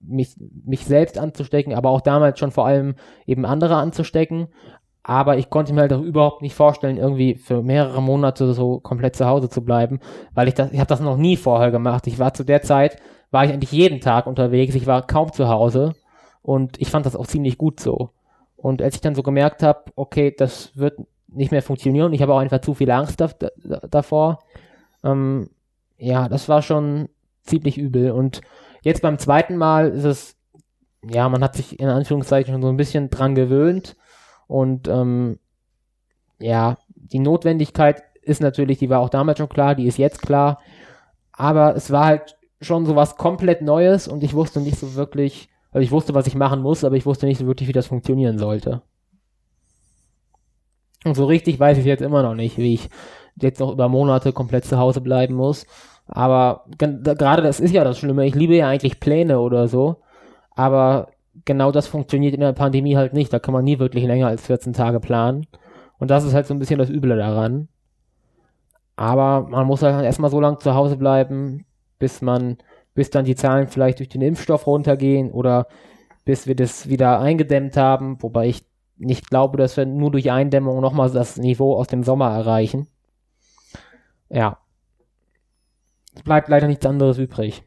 mich, 0.00 0.36
mich 0.64 0.84
selbst 0.84 1.18
anzustecken, 1.18 1.74
aber 1.74 1.90
auch 1.90 2.00
damals 2.00 2.38
schon 2.38 2.50
vor 2.50 2.66
allem 2.66 2.94
eben 3.26 3.44
andere 3.44 3.76
anzustecken. 3.76 4.48
Aber 5.02 5.38
ich 5.38 5.48
konnte 5.48 5.72
mir 5.72 5.82
halt 5.82 5.92
auch 5.92 6.02
überhaupt 6.02 6.42
nicht 6.42 6.54
vorstellen, 6.54 6.98
irgendwie 6.98 7.34
für 7.34 7.62
mehrere 7.62 8.02
Monate 8.02 8.52
so 8.52 8.80
komplett 8.80 9.16
zu 9.16 9.26
Hause 9.26 9.48
zu 9.48 9.64
bleiben, 9.64 9.98
weil 10.34 10.48
ich 10.48 10.54
das, 10.54 10.72
ich 10.72 10.78
habe 10.78 10.88
das 10.88 11.00
noch 11.00 11.16
nie 11.16 11.36
vorher 11.36 11.70
gemacht. 11.70 12.06
Ich 12.06 12.18
war 12.18 12.34
zu 12.34 12.44
der 12.44 12.62
Zeit, 12.62 12.98
war 13.30 13.44
ich 13.44 13.52
eigentlich 13.52 13.72
jeden 13.72 14.00
Tag 14.00 14.26
unterwegs, 14.26 14.74
ich 14.74 14.86
war 14.86 15.06
kaum 15.06 15.32
zu 15.32 15.48
Hause 15.48 15.94
und 16.42 16.80
ich 16.80 16.90
fand 16.90 17.06
das 17.06 17.16
auch 17.16 17.26
ziemlich 17.26 17.56
gut 17.56 17.80
so. 17.80 18.10
Und 18.56 18.82
als 18.82 18.94
ich 18.94 19.00
dann 19.00 19.14
so 19.14 19.22
gemerkt 19.22 19.62
habe, 19.62 19.84
okay, 19.96 20.34
das 20.36 20.76
wird 20.76 20.98
nicht 21.32 21.52
mehr 21.52 21.62
funktionieren. 21.62 22.12
Ich 22.12 22.22
habe 22.22 22.34
auch 22.34 22.38
einfach 22.38 22.60
zu 22.60 22.74
viel 22.74 22.90
Angst 22.90 23.20
da, 23.20 23.30
da, 23.38 23.80
davor. 23.90 24.40
Ähm, 25.04 25.50
ja, 25.96 26.28
das 26.28 26.48
war 26.48 26.62
schon 26.62 27.08
ziemlich 27.42 27.78
übel. 27.78 28.10
Und 28.10 28.40
jetzt 28.82 29.02
beim 29.02 29.18
zweiten 29.18 29.56
Mal 29.56 29.90
ist 29.90 30.04
es, 30.04 30.36
ja, 31.08 31.28
man 31.28 31.42
hat 31.42 31.56
sich 31.56 31.78
in 31.80 31.88
Anführungszeichen 31.88 32.52
schon 32.52 32.62
so 32.62 32.68
ein 32.68 32.76
bisschen 32.76 33.10
dran 33.10 33.34
gewöhnt. 33.34 33.96
Und 34.46 34.88
ähm, 34.88 35.38
ja, 36.38 36.78
die 36.94 37.20
Notwendigkeit 37.20 38.02
ist 38.22 38.40
natürlich, 38.40 38.78
die 38.78 38.90
war 38.90 39.00
auch 39.00 39.08
damals 39.08 39.38
schon 39.38 39.48
klar, 39.48 39.74
die 39.74 39.86
ist 39.86 39.98
jetzt 39.98 40.22
klar. 40.22 40.60
Aber 41.32 41.74
es 41.76 41.90
war 41.90 42.06
halt 42.06 42.36
schon 42.60 42.84
so 42.84 42.96
was 42.96 43.16
komplett 43.16 43.62
Neues 43.62 44.08
und 44.08 44.22
ich 44.22 44.34
wusste 44.34 44.60
nicht 44.60 44.78
so 44.78 44.94
wirklich, 44.94 45.48
also 45.72 45.82
ich 45.82 45.90
wusste, 45.90 46.14
was 46.14 46.26
ich 46.26 46.34
machen 46.34 46.60
muss, 46.60 46.84
aber 46.84 46.96
ich 46.96 47.06
wusste 47.06 47.26
nicht 47.26 47.38
so 47.38 47.46
wirklich, 47.46 47.68
wie 47.68 47.72
das 47.72 47.86
funktionieren 47.86 48.38
sollte. 48.38 48.82
Und 51.04 51.14
so 51.14 51.24
richtig 51.24 51.58
weiß 51.58 51.78
ich 51.78 51.84
jetzt 51.84 52.02
immer 52.02 52.22
noch 52.22 52.34
nicht, 52.34 52.58
wie 52.58 52.74
ich 52.74 52.90
jetzt 53.36 53.60
noch 53.60 53.72
über 53.72 53.88
Monate 53.88 54.32
komplett 54.32 54.64
zu 54.64 54.78
Hause 54.78 55.00
bleiben 55.00 55.34
muss. 55.34 55.66
Aber 56.06 56.64
gerade 56.76 57.42
das 57.42 57.60
ist 57.60 57.72
ja 57.72 57.84
das 57.84 57.98
Schlimme. 57.98 58.26
Ich 58.26 58.34
liebe 58.34 58.56
ja 58.56 58.68
eigentlich 58.68 59.00
Pläne 59.00 59.40
oder 59.40 59.68
so. 59.68 60.02
Aber 60.50 61.08
genau 61.44 61.70
das 61.72 61.86
funktioniert 61.86 62.34
in 62.34 62.40
der 62.40 62.52
Pandemie 62.52 62.96
halt 62.96 63.14
nicht. 63.14 63.32
Da 63.32 63.38
kann 63.38 63.54
man 63.54 63.64
nie 63.64 63.78
wirklich 63.78 64.04
länger 64.04 64.26
als 64.26 64.46
14 64.46 64.72
Tage 64.72 65.00
planen. 65.00 65.46
Und 65.98 66.10
das 66.10 66.24
ist 66.24 66.34
halt 66.34 66.46
so 66.46 66.54
ein 66.54 66.58
bisschen 66.58 66.78
das 66.78 66.90
Üble 66.90 67.16
daran. 67.16 67.68
Aber 68.96 69.48
man 69.48 69.66
muss 69.66 69.82
halt 69.82 70.04
erstmal 70.04 70.30
so 70.30 70.40
lange 70.40 70.58
zu 70.58 70.74
Hause 70.74 70.96
bleiben, 70.96 71.64
bis 71.98 72.20
man, 72.20 72.58
bis 72.94 73.10
dann 73.10 73.24
die 73.24 73.36
Zahlen 73.36 73.68
vielleicht 73.68 73.98
durch 74.00 74.08
den 74.08 74.20
Impfstoff 74.20 74.66
runtergehen 74.66 75.30
oder 75.30 75.68
bis 76.24 76.46
wir 76.46 76.54
das 76.54 76.88
wieder 76.88 77.20
eingedämmt 77.20 77.76
haben, 77.76 78.22
wobei 78.22 78.48
ich 78.48 78.69
nicht 79.00 79.30
glaube, 79.30 79.56
dass 79.56 79.76
wir 79.76 79.86
nur 79.86 80.10
durch 80.10 80.30
Eindämmung 80.30 80.80
nochmal 80.80 81.10
das 81.10 81.36
Niveau 81.36 81.76
aus 81.76 81.86
dem 81.86 82.04
Sommer 82.04 82.30
erreichen. 82.30 82.86
Ja. 84.28 84.58
Es 86.14 86.22
bleibt 86.22 86.48
leider 86.48 86.66
nichts 86.66 86.86
anderes 86.86 87.18
übrig. 87.18 87.62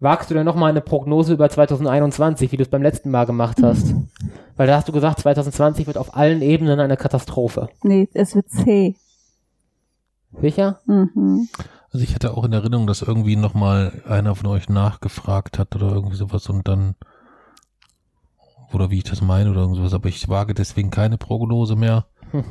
Wagst 0.00 0.30
du 0.30 0.34
denn 0.34 0.46
nochmal 0.46 0.70
eine 0.70 0.80
Prognose 0.80 1.34
über 1.34 1.50
2021, 1.50 2.50
wie 2.50 2.56
du 2.56 2.62
es 2.62 2.70
beim 2.70 2.82
letzten 2.82 3.10
Mal 3.10 3.26
gemacht 3.26 3.58
hast? 3.62 3.94
Weil 4.56 4.66
da 4.66 4.76
hast 4.76 4.88
du 4.88 4.92
gesagt, 4.92 5.20
2020 5.20 5.86
wird 5.86 5.98
auf 5.98 6.16
allen 6.16 6.40
Ebenen 6.40 6.80
eine 6.80 6.96
Katastrophe. 6.96 7.68
Nee, 7.82 8.08
es 8.14 8.34
wird 8.34 8.48
zäh. 8.48 8.94
Sicher? 10.40 10.80
Mhm. 10.86 11.48
Also 11.92 12.04
ich 12.04 12.14
hatte 12.14 12.34
auch 12.34 12.44
in 12.44 12.52
Erinnerung, 12.52 12.86
dass 12.86 13.02
irgendwie 13.02 13.36
nochmal 13.36 14.02
einer 14.08 14.34
von 14.34 14.46
euch 14.46 14.68
nachgefragt 14.68 15.58
hat 15.58 15.74
oder 15.76 15.88
irgendwie 15.88 16.16
sowas 16.16 16.48
und 16.48 16.66
dann 16.66 16.94
oder 18.72 18.90
wie 18.90 18.98
ich 18.98 19.04
das 19.04 19.20
meine 19.20 19.50
oder 19.50 19.60
irgendwas, 19.60 19.94
aber 19.94 20.08
ich 20.08 20.28
wage 20.28 20.54
deswegen 20.54 20.90
keine 20.90 21.18
Prognose 21.18 21.76
mehr. 21.76 22.06
Hm. 22.30 22.44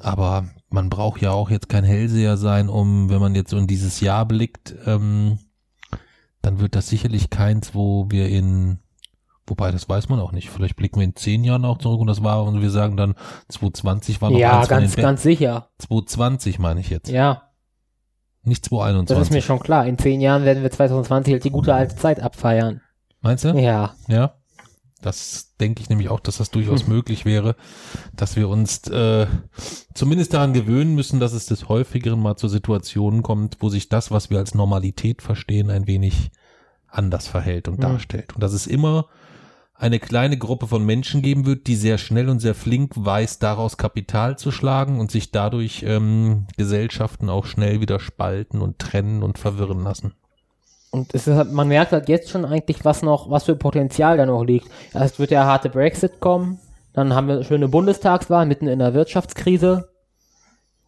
Aber 0.00 0.46
man 0.68 0.90
braucht 0.90 1.22
ja 1.22 1.30
auch 1.32 1.50
jetzt 1.50 1.68
kein 1.68 1.84
Hellseher 1.84 2.36
sein, 2.36 2.68
um, 2.68 3.08
wenn 3.08 3.20
man 3.20 3.34
jetzt 3.34 3.50
so 3.50 3.56
in 3.56 3.66
dieses 3.66 4.00
Jahr 4.00 4.26
blickt, 4.26 4.74
ähm, 4.86 5.38
dann 6.42 6.60
wird 6.60 6.74
das 6.74 6.88
sicherlich 6.88 7.30
keins, 7.30 7.74
wo 7.74 8.06
wir 8.10 8.28
in, 8.28 8.78
wobei 9.46 9.70
das 9.70 9.88
weiß 9.88 10.08
man 10.08 10.20
auch 10.20 10.32
nicht, 10.32 10.50
vielleicht 10.50 10.76
blicken 10.76 11.00
wir 11.00 11.04
in 11.04 11.16
zehn 11.16 11.44
Jahren 11.44 11.64
auch 11.64 11.78
zurück 11.78 12.00
und 12.00 12.08
das 12.08 12.22
war, 12.22 12.44
und 12.44 12.60
wir 12.60 12.70
sagen 12.70 12.96
dann, 12.96 13.14
2020 13.48 14.20
war 14.20 14.30
noch 14.30 14.38
Ja, 14.38 14.58
eins 14.60 14.68
ganz, 14.68 14.94
den 14.94 15.02
ganz 15.02 15.22
sicher. 15.22 15.70
2020 15.78 16.58
meine 16.58 16.80
ich 16.80 16.90
jetzt. 16.90 17.08
Ja, 17.08 17.42
Nicht 18.42 18.64
2021. 18.64 19.16
das 19.18 19.28
ist 19.28 19.34
mir 19.34 19.42
schon 19.42 19.60
klar. 19.60 19.86
In 19.86 19.98
zehn 19.98 20.20
Jahren 20.20 20.44
werden 20.44 20.62
wir 20.62 20.70
2020 20.70 21.32
halt 21.32 21.44
die 21.44 21.50
gute 21.50 21.74
alte 21.74 21.96
Zeit 21.96 22.20
abfeiern. 22.20 22.80
Meinst 23.20 23.44
du? 23.44 23.48
Ja. 23.58 23.94
Ja. 24.08 24.34
Das 25.02 25.54
denke 25.60 25.82
ich 25.82 25.90
nämlich 25.90 26.08
auch, 26.08 26.20
dass 26.20 26.38
das 26.38 26.50
durchaus 26.50 26.86
möglich 26.88 27.24
wäre, 27.26 27.54
dass 28.14 28.34
wir 28.34 28.48
uns 28.48 28.88
äh, 28.88 29.26
zumindest 29.94 30.32
daran 30.32 30.54
gewöhnen 30.54 30.94
müssen, 30.94 31.20
dass 31.20 31.32
es 31.34 31.46
des 31.46 31.68
häufigeren 31.68 32.20
mal 32.20 32.36
zu 32.36 32.48
Situationen 32.48 33.22
kommt, 33.22 33.58
wo 33.60 33.68
sich 33.68 33.88
das, 33.88 34.10
was 34.10 34.30
wir 34.30 34.38
als 34.38 34.54
Normalität 34.54 35.20
verstehen, 35.20 35.70
ein 35.70 35.86
wenig 35.86 36.30
anders 36.88 37.28
verhält 37.28 37.68
und 37.68 37.78
Mhm. 37.78 37.82
darstellt. 37.82 38.34
Und 38.34 38.42
dass 38.42 38.54
es 38.54 38.66
immer 38.66 39.06
eine 39.74 40.00
kleine 40.00 40.38
Gruppe 40.38 40.66
von 40.66 40.84
Menschen 40.86 41.20
geben 41.20 41.44
wird, 41.44 41.66
die 41.66 41.76
sehr 41.76 41.98
schnell 41.98 42.30
und 42.30 42.40
sehr 42.40 42.54
flink 42.54 42.92
weiß, 42.96 43.38
daraus 43.38 43.76
Kapital 43.76 44.38
zu 44.38 44.50
schlagen 44.50 44.98
und 44.98 45.10
sich 45.10 45.30
dadurch 45.30 45.84
ähm, 45.86 46.46
Gesellschaften 46.56 47.28
auch 47.28 47.44
schnell 47.44 47.82
wieder 47.82 48.00
spalten 48.00 48.62
und 48.62 48.78
trennen 48.78 49.22
und 49.22 49.38
verwirren 49.38 49.84
lassen. 49.84 50.14
Und 50.96 51.14
es 51.14 51.26
ist 51.26 51.36
halt, 51.36 51.52
man 51.52 51.68
merkt 51.68 51.92
halt 51.92 52.08
jetzt 52.08 52.30
schon 52.30 52.46
eigentlich, 52.46 52.86
was 52.86 53.02
noch, 53.02 53.28
was 53.28 53.44
für 53.44 53.54
Potenzial 53.54 54.16
da 54.16 54.24
noch 54.24 54.44
liegt. 54.44 54.70
Erst 54.94 55.18
wird 55.18 55.30
der 55.30 55.44
harte 55.44 55.68
Brexit 55.68 56.20
kommen, 56.20 56.58
dann 56.94 57.14
haben 57.14 57.28
wir 57.28 57.34
eine 57.34 57.44
schöne 57.44 57.68
Bundestagswahl 57.68 58.46
mitten 58.46 58.66
in 58.66 58.78
der 58.78 58.94
Wirtschaftskrise. 58.94 59.90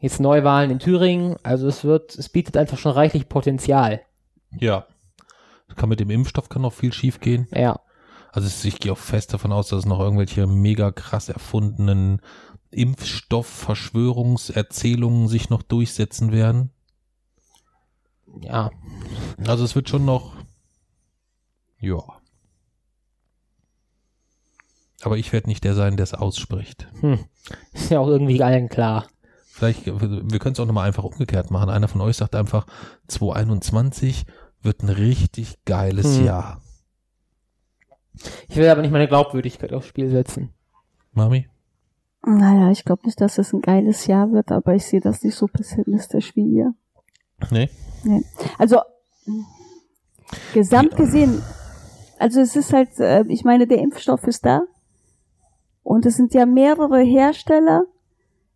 Jetzt 0.01 0.19
Neuwahlen 0.19 0.71
in 0.71 0.79
Thüringen. 0.79 1.37
Also 1.43 1.69
es 1.69 1.85
wird, 1.85 2.17
es 2.17 2.31
bietet 2.31 2.57
einfach 2.57 2.79
schon 2.79 2.93
reichlich 2.93 3.29
Potenzial. 3.29 4.01
Ja. 4.59 4.87
Kann 5.77 5.91
mit 5.91 6.01
dem 6.01 6.09
Impfstoff 6.09 6.49
kann 6.49 6.63
noch 6.63 6.73
viel 6.73 6.95
schief 6.95 7.21
gehen. 7.21 7.47
Ja. 7.51 7.81
Also 8.33 8.49
ich 8.67 8.81
gehe 8.81 8.93
auch 8.93 8.99
fest 8.99 9.35
davon 9.35 9.53
aus, 9.53 9.69
dass 9.69 9.81
es 9.81 9.87
noch 9.87 10.01
irgendwelche 10.01 10.47
mega 10.47 10.91
krass 10.91 11.29
erfundenen 11.29 12.23
Impfstoff-Verschwörungserzählungen 12.71 15.29
sich 15.29 15.51
noch 15.51 15.63
durchsetzen 15.63 16.33
werden. 16.33 16.71
Ja. 18.41 18.71
Also 19.47 19.65
es 19.65 19.75
wird 19.75 19.89
schon 19.89 20.05
noch, 20.05 20.35
ja. 21.81 22.03
Aber 25.03 25.17
ich 25.17 25.33
werde 25.33 25.49
nicht 25.49 25.63
der 25.65 25.75
sein, 25.75 25.97
der 25.97 26.05
es 26.05 26.15
ausspricht. 26.15 26.89
Hm. 27.01 27.25
Ist 27.73 27.91
ja 27.91 28.01
auch 28.01 28.09
irgendwie 28.09 28.43
allen 28.43 28.69
klar. 28.69 29.07
Vielleicht, 29.47 29.87
wir 29.87 30.39
können 30.39 30.53
es 30.53 30.61
auch 30.61 30.67
nochmal 30.67 30.87
einfach 30.87 31.05
umgekehrt 31.05 31.51
machen. 31.51 31.71
Einer 31.71 31.89
von 31.89 32.01
euch 32.01 32.17
sagt 32.17 32.35
einfach, 32.35 32.67
2021 33.07 34.27
wird 34.63 34.83
ein 34.83 34.89
richtig 34.89 35.65
geiles 35.65 36.19
Hm. 36.19 36.25
Jahr. 36.27 36.61
Ich 38.49 38.57
will 38.57 38.69
aber 38.69 38.83
nicht 38.83 38.91
meine 38.91 39.07
Glaubwürdigkeit 39.07 39.73
aufs 39.73 39.87
Spiel 39.87 40.11
setzen. 40.11 40.53
Mami? 41.13 41.49
Naja, 42.27 42.71
ich 42.73 42.85
glaube 42.85 43.07
nicht, 43.07 43.21
dass 43.21 43.39
es 43.39 43.53
ein 43.53 43.61
geiles 43.61 44.07
Jahr 44.07 44.33
wird, 44.33 44.51
aber 44.51 44.75
ich 44.75 44.85
sehe 44.85 45.01
das 45.01 45.23
nicht 45.23 45.37
so 45.37 45.47
pessimistisch 45.47 46.35
wie 46.35 46.45
ihr. 46.45 46.75
Nee. 47.51 47.71
Nee. 48.03 48.25
Also, 48.59 48.81
gesamt 50.53 50.97
gesehen, 50.97 51.43
also 52.19 52.41
es 52.41 52.57
ist 52.57 52.73
halt, 52.73 52.99
äh, 52.99 53.25
ich 53.29 53.45
meine, 53.45 53.67
der 53.67 53.79
Impfstoff 53.79 54.27
ist 54.27 54.45
da. 54.45 54.63
Und 55.83 56.05
es 56.05 56.17
sind 56.17 56.35
ja 56.35 56.45
mehrere 56.45 57.01
Hersteller. 57.01 57.85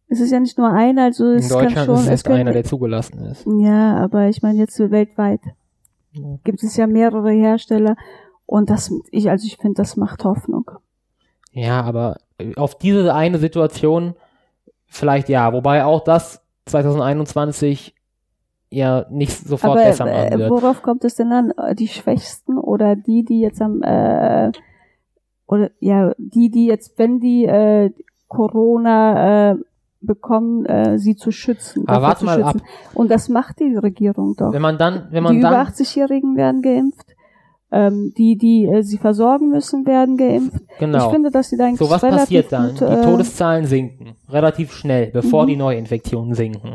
Es 0.09 0.20
ist 0.20 0.31
ja 0.31 0.41
nicht 0.41 0.59
nur 0.59 0.68
einer, 0.68 1.05
also 1.05 1.31
In 1.31 1.39
es 1.39 1.49
kann 1.49 1.62
Deutschland 1.62 1.87
schon, 1.87 2.12
ist 2.12 2.27
es 2.27 2.27
einer, 2.27 2.53
der 2.53 2.64
zugelassen 2.64 3.25
ist. 3.25 3.47
Ja, 3.47 3.97
aber 3.97 4.29
ich 4.29 4.43
meine 4.43 4.59
jetzt 4.59 4.79
weltweit 4.79 5.41
gibt 6.45 6.62
es 6.62 6.77
ja 6.77 6.87
mehrere 6.87 7.31
Hersteller 7.31 7.97
und 8.47 8.70
das, 8.70 8.93
ich, 9.11 9.31
also 9.31 9.47
ich 9.47 9.57
finde, 9.57 9.77
das 9.77 9.97
macht 9.97 10.25
Hoffnung. 10.25 10.70
Ja, 11.53 11.83
aber 11.83 12.18
auf 12.57 12.77
diese 12.77 13.14
eine 13.14 13.39
Situation 13.39 14.14
vielleicht 14.87 15.29
ja, 15.29 15.53
wobei 15.53 15.85
auch 15.85 16.05
das 16.05 16.43
2021 16.66 17.95
ja 18.73 19.07
nicht 19.11 19.33
sofort 19.47 19.73
aber 19.79 19.85
besser 19.85 20.07
äh, 20.07 20.25
machen 20.31 20.39
wird. 20.41 20.51
worauf 20.51 20.83
kommt 20.83 21.05
es 21.05 21.14
denn 21.16 21.33
an? 21.33 21.53
Äh, 21.57 21.75
Die 21.75 21.89
Schwächsten 21.89 22.59
oder 22.59 22.97
die, 22.97 23.25
die 23.25 23.41
jetzt 23.41 23.61
am, 23.62 23.83
äh, 23.83 24.51
oder 25.47 25.70
ja, 25.81 26.12
die, 26.18 26.51
die 26.51 26.66
jetzt, 26.66 26.99
wenn 26.99 27.20
die 27.20 27.45
äh, 27.45 27.91
Corona 28.29 29.53
äh, 29.53 29.57
bekommen, 30.01 30.64
äh, 30.66 30.99
sie 30.99 31.14
zu 31.16 31.31
schützen. 31.31 31.87
Aber 31.87 32.03
warte 32.03 32.20
zu 32.20 32.25
mal 32.25 32.43
ab. 32.43 32.53
schützen. 32.55 32.66
Und 32.95 33.11
das 33.11 33.29
macht 33.29 33.61
die 33.61 33.77
Regierung 33.77 34.35
doch. 34.37 34.53
Wenn 34.53 34.62
man 34.62 34.79
dann, 34.79 35.07
wenn 35.11 35.14
die 35.16 35.20
man 35.20 35.37
über 35.39 35.51
dann, 35.51 35.66
80-Jährigen 35.68 36.37
werden 36.37 36.62
geimpft. 36.62 37.07
Ähm, 37.75 38.12
die, 38.18 38.37
die 38.37 38.66
äh, 38.66 38.83
sie 38.83 38.99
versorgen 38.99 39.49
müssen, 39.49 39.87
werden 39.87 40.18
geimpft. 40.18 40.61
genau. 40.79 41.07
Ich 41.07 41.12
finde, 41.12 41.31
dass 41.31 41.49
sie 41.49 41.57
da 41.57 41.64
eigentlich 41.64 41.79
So, 41.79 41.89
was 41.89 42.03
passiert 42.03 42.53
dann? 42.53 42.70
gut, 42.73 42.81
die 42.81 42.85
äh, 42.85 43.03
Todeszahlen 43.03 43.64
sinken 43.64 44.16
relativ 44.29 44.73
schnell, 44.73 45.07
bevor 45.11 45.45
Mhm. 45.45 45.47
die 45.47 45.57
Neuinfektionen 45.57 46.35
sinken. 46.35 46.75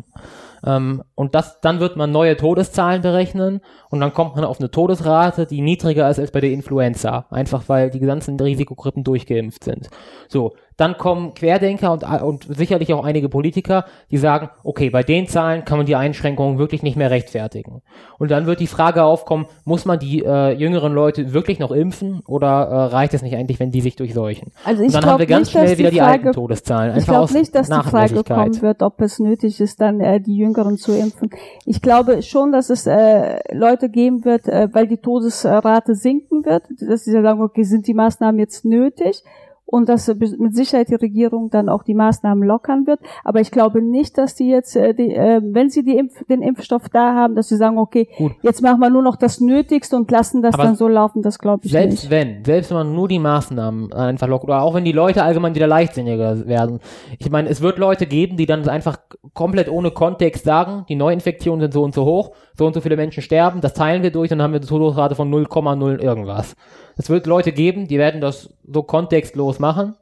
Ähm, 0.65 1.03
und 1.15 1.35
das, 1.35 1.59
dann 1.61 1.79
wird 1.79 1.95
man 1.95 2.11
neue 2.11 2.37
Todeszahlen 2.37 3.01
berechnen 3.01 3.61
und 3.89 3.99
dann 3.99 4.13
kommt 4.13 4.35
man 4.35 4.45
auf 4.45 4.59
eine 4.59 4.71
Todesrate, 4.71 5.45
die 5.45 5.61
niedriger 5.61 6.09
ist 6.09 6.19
als 6.19 6.31
bei 6.31 6.41
der 6.41 6.51
Influenza. 6.51 7.25
Einfach 7.29 7.63
weil 7.67 7.89
die 7.89 7.99
ganzen 7.99 8.39
Risikogruppen 8.39 9.03
durchgeimpft 9.03 9.63
sind. 9.63 9.89
So, 10.27 10.55
dann 10.77 10.97
kommen 10.97 11.33
Querdenker 11.33 11.91
und, 11.91 12.03
und 12.03 12.55
sicherlich 12.55 12.93
auch 12.93 13.03
einige 13.03 13.29
Politiker, 13.29 13.85
die 14.11 14.17
sagen, 14.17 14.49
okay, 14.63 14.91
bei 14.91 15.01
den 15.01 15.27
Zahlen 15.27 15.65
kann 15.65 15.77
man 15.77 15.87
die 15.87 15.95
Einschränkungen 15.95 16.59
wirklich 16.59 16.83
nicht 16.83 16.95
mehr 16.95 17.09
rechtfertigen. 17.09 17.81
Und 18.19 18.29
dann 18.29 18.45
wird 18.45 18.59
die 18.59 18.67
Frage 18.67 19.03
aufkommen, 19.03 19.47
muss 19.65 19.85
man 19.85 19.97
die 19.97 20.23
äh, 20.23 20.51
jüngeren 20.51 20.93
Leute 20.93 21.33
wirklich 21.33 21.57
noch 21.57 21.71
impfen 21.71 22.21
oder 22.27 22.47
äh, 22.47 22.75
reicht 22.93 23.15
es 23.15 23.23
nicht 23.23 23.35
eigentlich, 23.35 23.59
wenn 23.59 23.71
die 23.71 23.81
sich 23.81 23.95
durchseuchen? 23.95 24.51
Also 24.63 24.81
Und 24.81 24.87
ich 24.87 24.93
dann 24.93 25.01
haben 25.01 25.09
glaube 25.09 25.19
wir 25.21 25.25
ganz 25.25 25.47
nicht, 25.47 25.51
schnell 25.51 25.77
wieder 25.79 25.89
die, 25.89 25.97
Frage, 25.97 26.11
alten 26.11 26.31
Todeszahlen. 26.33 26.91
Ich 26.91 26.95
Einfach 26.97 27.13
glaube 27.13 27.23
aus 27.23 27.33
nicht, 27.33 27.55
dass 27.55 27.69
die 27.69 27.89
Frage 27.89 28.23
kommen 28.23 28.61
wird, 28.61 28.83
ob 28.83 29.01
es 29.01 29.17
nötig 29.17 29.59
ist, 29.59 29.81
dann 29.81 29.99
äh, 29.99 30.21
die 30.21 30.37
Jüngeren 30.37 30.77
zu 30.77 30.95
impfen. 30.95 31.31
Ich 31.65 31.81
glaube 31.81 32.21
schon, 32.21 32.51
dass 32.51 32.69
es 32.69 32.85
äh, 32.85 33.39
Leute 33.51 33.89
geben 33.89 34.25
wird, 34.25 34.47
äh, 34.47 34.69
weil 34.71 34.87
die 34.87 34.97
Todesrate 34.97 35.95
sinken 35.95 36.45
wird, 36.45 36.63
dass 36.79 37.03
sie 37.03 37.11
sagen, 37.11 37.41
okay, 37.41 37.63
sind 37.63 37.87
die 37.87 37.95
Maßnahmen 37.95 38.39
jetzt 38.39 38.63
nötig? 38.63 39.23
Und 39.69 39.89
dass 39.89 40.07
äh, 40.07 40.15
mit 40.15 40.55
Sicherheit 40.55 40.89
die 40.89 40.95
Regierung 40.95 41.49
dann 41.49 41.67
auch 41.67 41.83
die 41.83 41.93
Maßnahmen 41.93 42.47
lockern 42.47 42.87
wird. 42.87 43.01
Aber 43.23 43.41
ich 43.41 43.51
glaube 43.51 43.81
nicht, 43.81 44.17
dass 44.17 44.33
die 44.33 44.47
jetzt, 44.49 44.77
äh, 44.77 44.93
die, 44.93 45.13
äh, 45.13 45.41
wenn 45.43 45.69
sie 45.69 45.83
die 45.83 45.97
Impf 45.97 46.23
den 46.29 46.41
Impfstoff 46.41 46.87
da 46.89 47.13
haben, 47.13 47.35
dass 47.35 47.49
sie 47.49 47.57
sagen, 47.57 47.77
okay, 47.77 48.07
Gut. 48.17 48.31
jetzt 48.41 48.61
machen 48.61 48.79
wir 48.79 48.89
nur 48.89 49.03
noch 49.03 49.17
das 49.17 49.41
Nötigste 49.41 49.97
und 49.97 50.09
lassen 50.09 50.41
das 50.41 50.53
Aber 50.53 50.63
dann 50.63 50.75
so 50.75 50.87
laufen. 50.87 51.21
Das 51.21 51.37
glaube 51.37 51.65
ich 51.65 51.71
Selbst 51.71 52.03
nicht. 52.03 52.09
wenn, 52.09 52.45
selbst 52.45 52.71
wenn 52.71 52.77
man 52.77 52.95
nur 52.95 53.09
die 53.09 53.19
Maßnahmen 53.19 53.91
einfach 53.91 54.27
lockert, 54.27 54.45
oder 54.45 54.61
auch 54.61 54.73
wenn 54.73 54.85
die 54.85 54.93
Leute 54.93 55.23
allgemein 55.23 55.53
wieder 55.53 55.67
leichtsinniger 55.67 56.47
werden. 56.47 56.79
Ich 57.19 57.29
meine, 57.29 57.49
es 57.49 57.61
wird 57.61 57.77
Leute 57.77 58.05
geben, 58.05 58.37
die 58.37 58.45
dann 58.45 58.67
einfach 58.69 58.97
komplett 59.33 59.69
ohne 59.69 59.91
Kontext 59.91 60.45
sagen, 60.45 60.85
die 60.87 60.95
Neuinfektionen 60.95 61.59
sind 61.61 61.73
so 61.73 61.83
und 61.83 61.93
so 61.93 62.05
hoch, 62.05 62.31
so 62.57 62.65
und 62.65 62.73
so 62.73 62.81
viele 62.81 62.95
Menschen 62.95 63.21
sterben, 63.21 63.61
das 63.61 63.73
teilen 63.73 64.01
wir 64.01 64.11
durch 64.11 64.31
und 64.31 64.37
dann 64.37 64.45
haben 64.45 64.53
wir 64.53 64.59
eine 64.59 64.67
Todesrate 64.67 65.15
von 65.15 65.29
0,0 65.29 65.99
irgendwas. 65.99 66.55
Es 66.97 67.09
wird 67.09 67.27
Leute 67.27 67.51
geben, 67.51 67.87
die 67.87 67.97
werden 67.97 68.21
das 68.21 68.53
so 68.67 68.83
kontextlos 68.83 69.59
machen 69.59 69.95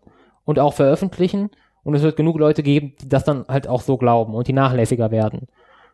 und 0.46 0.60
auch 0.60 0.74
veröffentlichen 0.74 1.50
und 1.84 1.94
es 1.96 2.02
wird 2.02 2.16
genug 2.16 2.40
Leute 2.40 2.64
geben, 2.64 2.94
die 3.02 3.10
das 3.10 3.24
dann 3.24 3.46
halt 3.48 3.68
auch 3.68 3.82
so 3.82 3.98
glauben 3.98 4.34
und 4.34 4.48
die 4.48 4.54
nachlässiger 4.54 5.12
werden. 5.12 5.48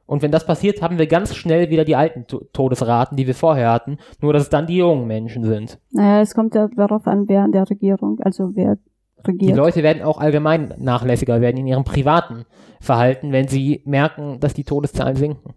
Und 0.06 0.22
wenn 0.22 0.32
das 0.32 0.46
passiert, 0.46 0.82
haben 0.82 0.98
wir 0.98 1.08
ganz 1.08 1.36
schnell 1.36 1.70
wieder 1.70 1.86
die 1.86 1.96
alten 1.96 2.28
To- 2.28 2.44
Todesraten, 2.52 3.16
die 3.16 3.28
wir 3.28 3.36
vorher 3.36 3.72
hatten, 3.72 3.98
nur 4.20 4.34
dass 4.34 4.44
es 4.44 4.50
dann 4.50 4.68
die 4.68 4.78
jungen 4.78 5.08
Menschen 5.08 5.44
sind. 5.44 5.80
Naja, 5.92 6.22
es 6.22 6.34
kommt 6.36 6.54
ja 6.54 6.68
darauf 6.76 7.08
an, 7.08 7.30
wer 7.30 7.44
an 7.44 7.52
der 7.52 7.70
Regierung, 7.70 8.20
also 8.20 8.52
wer 8.56 8.76
Die 8.76 9.32
regiert. 9.32 9.58
Leute 9.58 9.84
werden 9.84 10.04
auch 10.04 10.20
allgemein 10.20 10.74
nachlässiger 10.78 11.40
werden 11.40 11.58
in 11.58 11.68
ihrem 11.68 11.84
privaten 11.86 12.46
Verhalten, 12.82 13.32
wenn 13.32 13.48
sie 13.48 13.82
merken, 13.86 14.40
dass 14.40 14.54
die 14.54 14.64
Todeszahlen 14.66 15.16
sinken. 15.16 15.54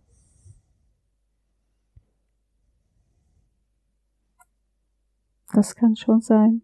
Das 5.55 5.77
kann 5.77 5.97
schon 5.97 6.21
sein. 6.21 6.63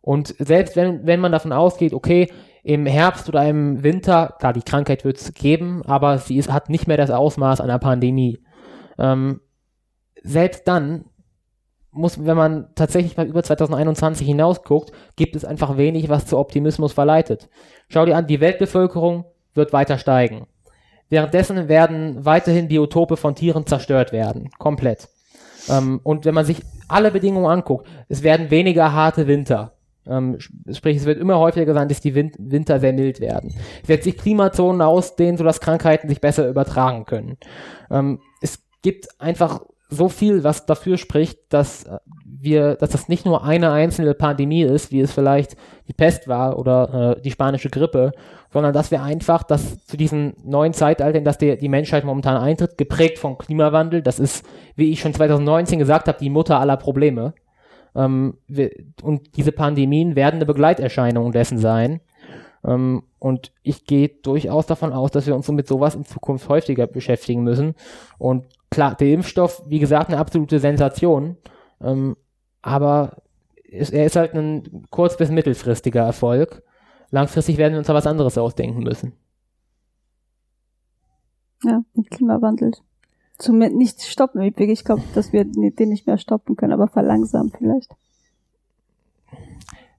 Und 0.00 0.34
selbst 0.38 0.74
wenn, 0.74 1.06
wenn 1.06 1.20
man 1.20 1.32
davon 1.32 1.52
ausgeht, 1.52 1.92
okay, 1.92 2.28
im 2.62 2.86
Herbst 2.86 3.28
oder 3.28 3.46
im 3.46 3.82
Winter, 3.82 4.34
klar, 4.38 4.52
die 4.52 4.62
Krankheit 4.62 5.04
wird 5.04 5.18
es 5.18 5.34
geben, 5.34 5.82
aber 5.84 6.18
sie 6.18 6.38
ist, 6.38 6.50
hat 6.50 6.70
nicht 6.70 6.88
mehr 6.88 6.96
das 6.96 7.10
Ausmaß 7.10 7.60
einer 7.60 7.78
Pandemie. 7.78 8.42
Ähm, 8.98 9.40
selbst 10.22 10.66
dann 10.66 11.04
muss, 11.90 12.24
wenn 12.24 12.36
man 12.36 12.68
tatsächlich 12.74 13.16
mal 13.16 13.26
über 13.26 13.42
2021 13.42 14.26
hinausguckt, 14.26 14.92
gibt 15.16 15.36
es 15.36 15.44
einfach 15.44 15.76
wenig, 15.76 16.08
was 16.08 16.26
zu 16.26 16.38
Optimismus 16.38 16.92
verleitet. 16.92 17.48
Schau 17.88 18.06
dir 18.06 18.16
an, 18.16 18.26
die 18.26 18.40
Weltbevölkerung 18.40 19.24
wird 19.54 19.72
weiter 19.72 19.98
steigen. 19.98 20.46
Währenddessen 21.10 21.68
werden 21.68 22.24
weiterhin 22.24 22.68
Biotope 22.68 23.16
von 23.16 23.34
Tieren 23.34 23.66
zerstört 23.66 24.12
werden. 24.12 24.50
Komplett. 24.58 25.08
Ähm, 25.70 26.00
und 26.02 26.24
wenn 26.24 26.34
man 26.34 26.44
sich 26.44 26.62
alle 26.88 27.10
Bedingungen 27.10 27.46
anguckt, 27.46 27.86
es 28.08 28.22
werden 28.22 28.50
weniger 28.50 28.92
harte 28.92 29.26
Winter. 29.26 29.72
Ähm, 30.06 30.36
sp- 30.40 30.72
sprich, 30.72 30.96
es 30.96 31.04
wird 31.04 31.20
immer 31.20 31.38
häufiger 31.38 31.74
sein, 31.74 31.88
dass 31.88 32.00
die 32.00 32.14
Win 32.14 32.32
Winter 32.38 32.80
sehr 32.80 32.92
mild 32.92 33.20
werden. 33.20 33.54
Es 33.82 33.88
wird 33.88 34.02
sich 34.04 34.16
Klimazonen 34.16 34.80
ausdehnen, 34.80 35.36
sodass 35.36 35.60
Krankheiten 35.60 36.08
sich 36.08 36.20
besser 36.20 36.48
übertragen 36.48 37.04
können. 37.04 37.36
Ähm, 37.90 38.20
es 38.40 38.62
gibt 38.82 39.20
einfach 39.20 39.60
so 39.90 40.08
viel, 40.08 40.44
was 40.44 40.66
dafür 40.66 40.98
spricht, 40.98 41.38
dass 41.50 41.86
wir, 42.24 42.74
dass 42.76 42.90
das 42.90 43.08
nicht 43.08 43.24
nur 43.24 43.44
eine 43.44 43.72
einzelne 43.72 44.14
Pandemie 44.14 44.62
ist, 44.62 44.92
wie 44.92 45.00
es 45.00 45.12
vielleicht 45.12 45.56
die 45.88 45.94
Pest 45.94 46.28
war 46.28 46.58
oder 46.58 47.16
äh, 47.16 47.22
die 47.22 47.30
spanische 47.30 47.70
Grippe, 47.70 48.12
sondern 48.50 48.72
dass 48.72 48.90
wir 48.90 49.02
einfach, 49.02 49.42
dass 49.42 49.84
zu 49.84 49.96
diesem 49.96 50.34
neuen 50.42 50.72
Zeitalter, 50.72 51.18
in 51.18 51.24
das 51.24 51.38
die, 51.38 51.56
die 51.56 51.68
Menschheit 51.68 52.04
momentan 52.04 52.36
eintritt, 52.36 52.78
geprägt 52.78 53.18
vom 53.18 53.38
Klimawandel, 53.38 54.02
das 54.02 54.18
ist, 54.18 54.44
wie 54.74 54.90
ich 54.90 55.00
schon 55.00 55.14
2019 55.14 55.78
gesagt 55.78 56.08
habe, 56.08 56.18
die 56.18 56.30
Mutter 56.30 56.58
aller 56.58 56.76
Probleme. 56.76 57.34
Ähm, 57.94 58.38
wir, 58.46 58.70
und 59.02 59.36
diese 59.36 59.52
Pandemien 59.52 60.16
werden 60.16 60.36
eine 60.36 60.46
Begleiterscheinung 60.46 61.32
dessen 61.32 61.58
sein. 61.58 62.00
Ähm, 62.64 63.02
und 63.18 63.52
ich 63.62 63.84
gehe 63.84 64.08
durchaus 64.08 64.66
davon 64.66 64.92
aus, 64.92 65.10
dass 65.10 65.26
wir 65.26 65.34
uns 65.34 65.48
mit 65.48 65.66
sowas 65.66 65.94
in 65.94 66.04
Zukunft 66.04 66.48
häufiger 66.48 66.86
beschäftigen 66.86 67.42
müssen. 67.42 67.74
Und 68.18 68.44
klar, 68.70 68.94
der 68.94 69.08
Impfstoff, 69.08 69.62
wie 69.66 69.78
gesagt, 69.78 70.08
eine 70.08 70.18
absolute 70.18 70.58
Sensation. 70.58 71.36
Ähm, 71.82 72.16
aber 72.62 73.18
ist, 73.64 73.92
er 73.92 74.06
ist 74.06 74.16
halt 74.16 74.34
ein 74.34 74.86
kurz- 74.90 75.16
bis 75.16 75.30
mittelfristiger 75.30 76.02
Erfolg. 76.02 76.62
Langfristig 77.10 77.56
werden 77.56 77.72
wir 77.72 77.78
uns 77.78 77.86
da 77.86 77.94
was 77.94 78.06
anderes 78.06 78.36
ausdenken 78.38 78.82
müssen. 78.82 79.12
Ja, 81.64 81.82
den 81.96 82.04
Klimawandel. 82.04 82.72
Zumindest 83.38 83.76
nicht 83.78 84.02
stoppen. 84.02 84.42
Ich 84.42 84.84
glaube, 84.84 85.02
dass 85.14 85.32
wir 85.32 85.44
den 85.44 85.88
nicht 85.88 86.06
mehr 86.06 86.18
stoppen 86.18 86.56
können, 86.56 86.72
aber 86.72 86.88
verlangsamen 86.88 87.52
vielleicht. 87.56 87.94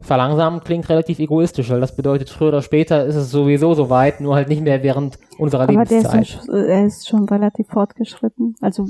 Verlangsamen 0.01 0.61
klingt 0.61 0.87
relativ 0.87 1.19
egoistisch, 1.19 1.69
weil 1.69 1.81
das 1.81 1.95
bedeutet, 1.95 2.29
früher 2.29 2.49
oder 2.49 2.61
später 2.61 3.05
ist 3.05 3.15
es 3.15 3.31
sowieso 3.31 3.73
so 3.73 3.89
weit, 3.89 4.21
nur 4.21 4.35
halt 4.35 4.47
nicht 4.47 4.61
mehr 4.61 4.81
während 4.81 5.19
unserer 5.37 5.63
Aber 5.63 5.73
der 5.73 5.83
ist, 5.83 5.91
ja, 6.05 6.11
Lebenszeit. 6.13 6.41
sch- 6.47 6.53
er 6.67 6.85
ist 6.85 7.07
schon 7.07 7.27
relativ 7.27 7.67
fortgeschritten. 7.67 8.55
Also 8.61 8.87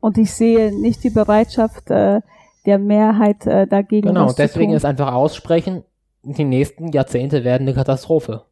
und 0.00 0.18
ich 0.18 0.32
sehe 0.32 0.78
nicht 0.78 1.04
die 1.04 1.10
Bereitschaft 1.10 1.90
äh, 1.90 2.20
der 2.66 2.78
Mehrheit 2.78 3.46
äh, 3.46 3.66
dagegen. 3.66 4.08
Genau, 4.08 4.32
deswegen 4.32 4.72
ist 4.72 4.84
einfach 4.84 5.12
aussprechen, 5.12 5.84
die 6.24 6.44
nächsten 6.44 6.88
Jahrzehnte 6.92 7.44
werden 7.44 7.62
eine 7.62 7.74
Katastrophe. 7.74 8.44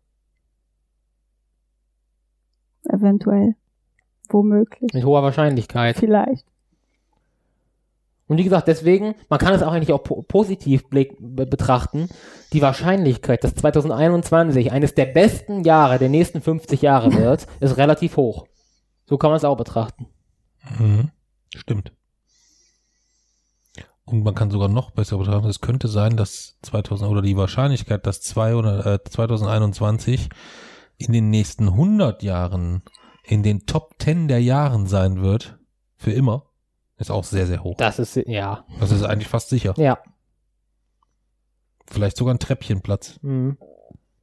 Eventuell. 2.84 3.54
Womöglich. 4.28 4.92
Mit 4.92 5.04
hoher 5.04 5.22
Wahrscheinlichkeit. 5.22 5.96
Vielleicht. 5.96 6.46
Und 8.28 8.38
wie 8.38 8.44
gesagt, 8.44 8.68
deswegen, 8.68 9.14
man 9.28 9.38
kann 9.38 9.52
es 9.52 9.62
auch 9.62 9.72
eigentlich 9.72 9.92
auch 9.92 10.02
po 10.02 10.22
positiv 10.22 10.84
betrachten. 10.88 12.08
Die 12.52 12.62
Wahrscheinlichkeit, 12.62 13.44
dass 13.44 13.54
2021 13.54 14.72
eines 14.72 14.94
der 14.94 15.06
besten 15.06 15.64
Jahre 15.64 15.98
der 15.98 16.08
nächsten 16.08 16.40
50 16.40 16.80
Jahre 16.80 17.12
wird, 17.12 17.46
ist 17.60 17.76
relativ 17.76 18.16
hoch. 18.16 18.46
So 19.04 19.18
kann 19.18 19.30
man 19.30 19.36
es 19.36 19.44
auch 19.44 19.56
betrachten. 19.56 20.06
Mhm. 20.78 21.10
Stimmt. 21.54 21.92
Und 24.04 24.24
man 24.24 24.34
kann 24.34 24.50
sogar 24.50 24.68
noch 24.68 24.90
besser 24.90 25.16
betrachten, 25.18 25.48
es 25.48 25.60
könnte 25.60 25.86
sein, 25.88 26.16
dass 26.16 26.58
2000 26.62 27.08
oder 27.10 27.22
die 27.22 27.36
Wahrscheinlichkeit, 27.36 28.04
dass 28.06 28.20
zwei 28.20 28.56
oder, 28.56 28.84
äh, 28.84 28.98
2021 29.04 30.28
in 30.98 31.12
den 31.12 31.30
nächsten 31.30 31.68
100 31.74 32.22
Jahren 32.22 32.82
in 33.24 33.42
den 33.44 33.66
Top 33.66 33.94
10 34.00 34.26
der 34.26 34.42
Jahren 34.42 34.86
sein 34.86 35.22
wird, 35.22 35.58
für 35.96 36.10
immer, 36.10 36.46
ist 36.96 37.10
auch 37.12 37.22
sehr, 37.24 37.46
sehr 37.46 37.62
hoch. 37.62 37.76
Das 37.76 38.00
ist, 38.00 38.16
ja. 38.16 38.64
Das 38.80 38.90
ist 38.90 39.04
eigentlich 39.04 39.28
fast 39.28 39.48
sicher. 39.48 39.74
Ja. 39.76 39.98
Vielleicht 41.86 42.16
sogar 42.16 42.34
ein 42.34 42.40
Treppchenplatz. 42.40 43.20
Mhm. 43.22 43.56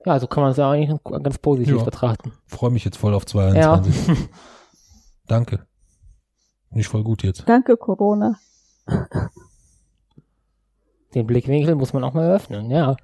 Ja, 0.06 0.14
also 0.14 0.28
kann 0.28 0.44
man 0.44 0.52
es 0.52 0.58
ja 0.58 0.70
eigentlich 0.72 0.98
ganz 1.04 1.38
positiv 1.38 1.78
Ja. 1.78 1.84
betrachten. 1.84 2.34
Freue 2.48 2.72
mich 2.72 2.84
jetzt 2.84 2.98
voll 2.98 3.14
auf 3.14 3.26
22. 3.26 4.30
Danke. 5.28 5.66
Bin 6.70 6.80
ich 6.80 6.88
voll 6.88 7.04
gut 7.04 7.24
jetzt. 7.24 7.48
Danke, 7.48 7.78
Corona. 7.78 8.38
Den 11.16 11.26
Blickwinkel 11.26 11.76
muss 11.76 11.94
man 11.94 12.04
auch 12.04 12.14
mal 12.14 12.30
öffnen, 12.30 12.70
ja. 12.70 12.96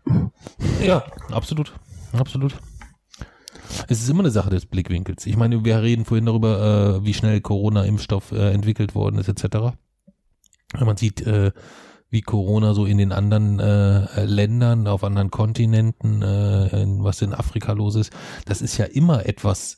Ja, 0.84 1.04
absolut. 1.32 1.74
Absolut. 2.14 2.56
Es 3.88 4.02
ist 4.02 4.10
immer 4.10 4.22
eine 4.22 4.32
Sache 4.32 4.50
des 4.50 4.66
Blickwinkels. 4.66 5.26
Ich 5.26 5.38
meine, 5.38 5.66
wir 5.66 5.82
reden 5.82 6.06
vorhin 6.06 6.26
darüber, 6.26 7.00
äh, 7.00 7.06
wie 7.06 7.14
schnell 7.14 7.42
Corona-Impfstoff 7.42 8.32
äh, 8.32 8.52
entwickelt 8.52 8.96
worden 8.96 9.18
ist, 9.18 9.28
etc. 9.28 9.76
Wenn 10.74 10.86
man 10.86 10.98
sieht, 10.98 11.22
äh, 11.26 11.52
wie 12.10 12.22
Corona 12.22 12.74
so 12.74 12.86
in 12.86 12.98
den 12.98 13.12
anderen 13.12 13.60
äh, 13.60 14.24
Ländern, 14.24 14.88
auf 14.88 15.04
anderen 15.04 15.32
Kontinenten, 15.32 16.22
äh, 16.22 16.84
in, 16.84 17.04
was 17.04 17.22
in 17.22 17.34
Afrika 17.34 17.74
los 17.74 17.96
ist, 17.96 18.14
das 18.46 18.62
ist 18.62 18.78
ja 18.78 18.86
immer 18.86 19.26
etwas, 19.26 19.78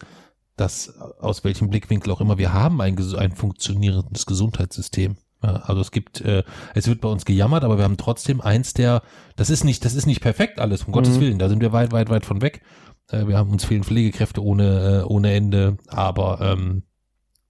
das 0.55 0.99
aus 0.99 1.43
welchem 1.43 1.69
Blickwinkel 1.69 2.11
auch 2.11 2.21
immer, 2.21 2.37
wir 2.37 2.53
haben 2.53 2.81
ein, 2.81 2.97
ein 3.15 3.35
funktionierendes 3.35 4.25
Gesundheitssystem. 4.25 5.17
Also 5.39 5.81
es 5.81 5.91
gibt, 5.91 6.21
äh, 6.21 6.43
es 6.73 6.87
wird 6.87 7.01
bei 7.01 7.09
uns 7.09 7.23
gejammert, 7.23 7.63
aber 7.63 7.77
wir 7.77 7.83
haben 7.83 7.97
trotzdem 7.97 8.41
eins 8.41 8.73
der, 8.73 9.03
das 9.35 9.49
ist 9.49 9.63
nicht, 9.63 9.85
das 9.85 9.93
ist 9.93 10.07
nicht 10.07 10.21
perfekt 10.21 10.59
alles, 10.59 10.83
um 10.83 10.91
Gottes 10.91 11.17
Mhm. 11.17 11.21
Willen, 11.21 11.39
da 11.39 11.47
sind 11.47 11.61
wir 11.61 11.71
weit, 11.71 11.91
weit, 11.91 12.09
weit 12.09 12.25
von 12.25 12.41
weg. 12.41 12.61
Äh, 13.09 13.27
wir 13.27 13.37
haben 13.37 13.51
uns 13.51 13.63
fehlen 13.63 13.83
Pflegekräfte 13.83 14.43
ohne, 14.43 15.01
äh, 15.01 15.03
ohne 15.03 15.33
Ende, 15.33 15.77
aber 15.87 16.41
ähm, 16.41 16.83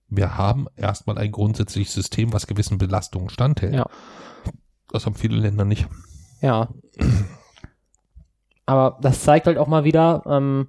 wir 0.09 0.37
haben 0.37 0.67
erstmal 0.75 1.17
ein 1.17 1.31
grundsätzliches 1.31 1.93
System, 1.93 2.33
was 2.33 2.47
gewissen 2.47 2.77
Belastungen 2.77 3.29
standhält. 3.29 3.73
Ja. 3.73 3.85
Das 4.89 5.05
haben 5.05 5.15
viele 5.15 5.37
Länder 5.37 5.65
nicht. 5.65 5.87
Ja. 6.41 6.69
Aber 8.65 8.99
das 9.01 9.23
zeigt 9.23 9.47
halt 9.47 9.57
auch 9.57 9.67
mal 9.67 9.83
wieder, 9.83 10.23
ähm, 10.25 10.67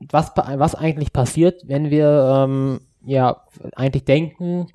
was, 0.00 0.32
was 0.34 0.74
eigentlich 0.74 1.12
passiert, 1.12 1.62
wenn 1.66 1.90
wir 1.90 2.44
ähm, 2.44 2.80
ja 3.04 3.42
eigentlich 3.74 4.04
denken, 4.04 4.68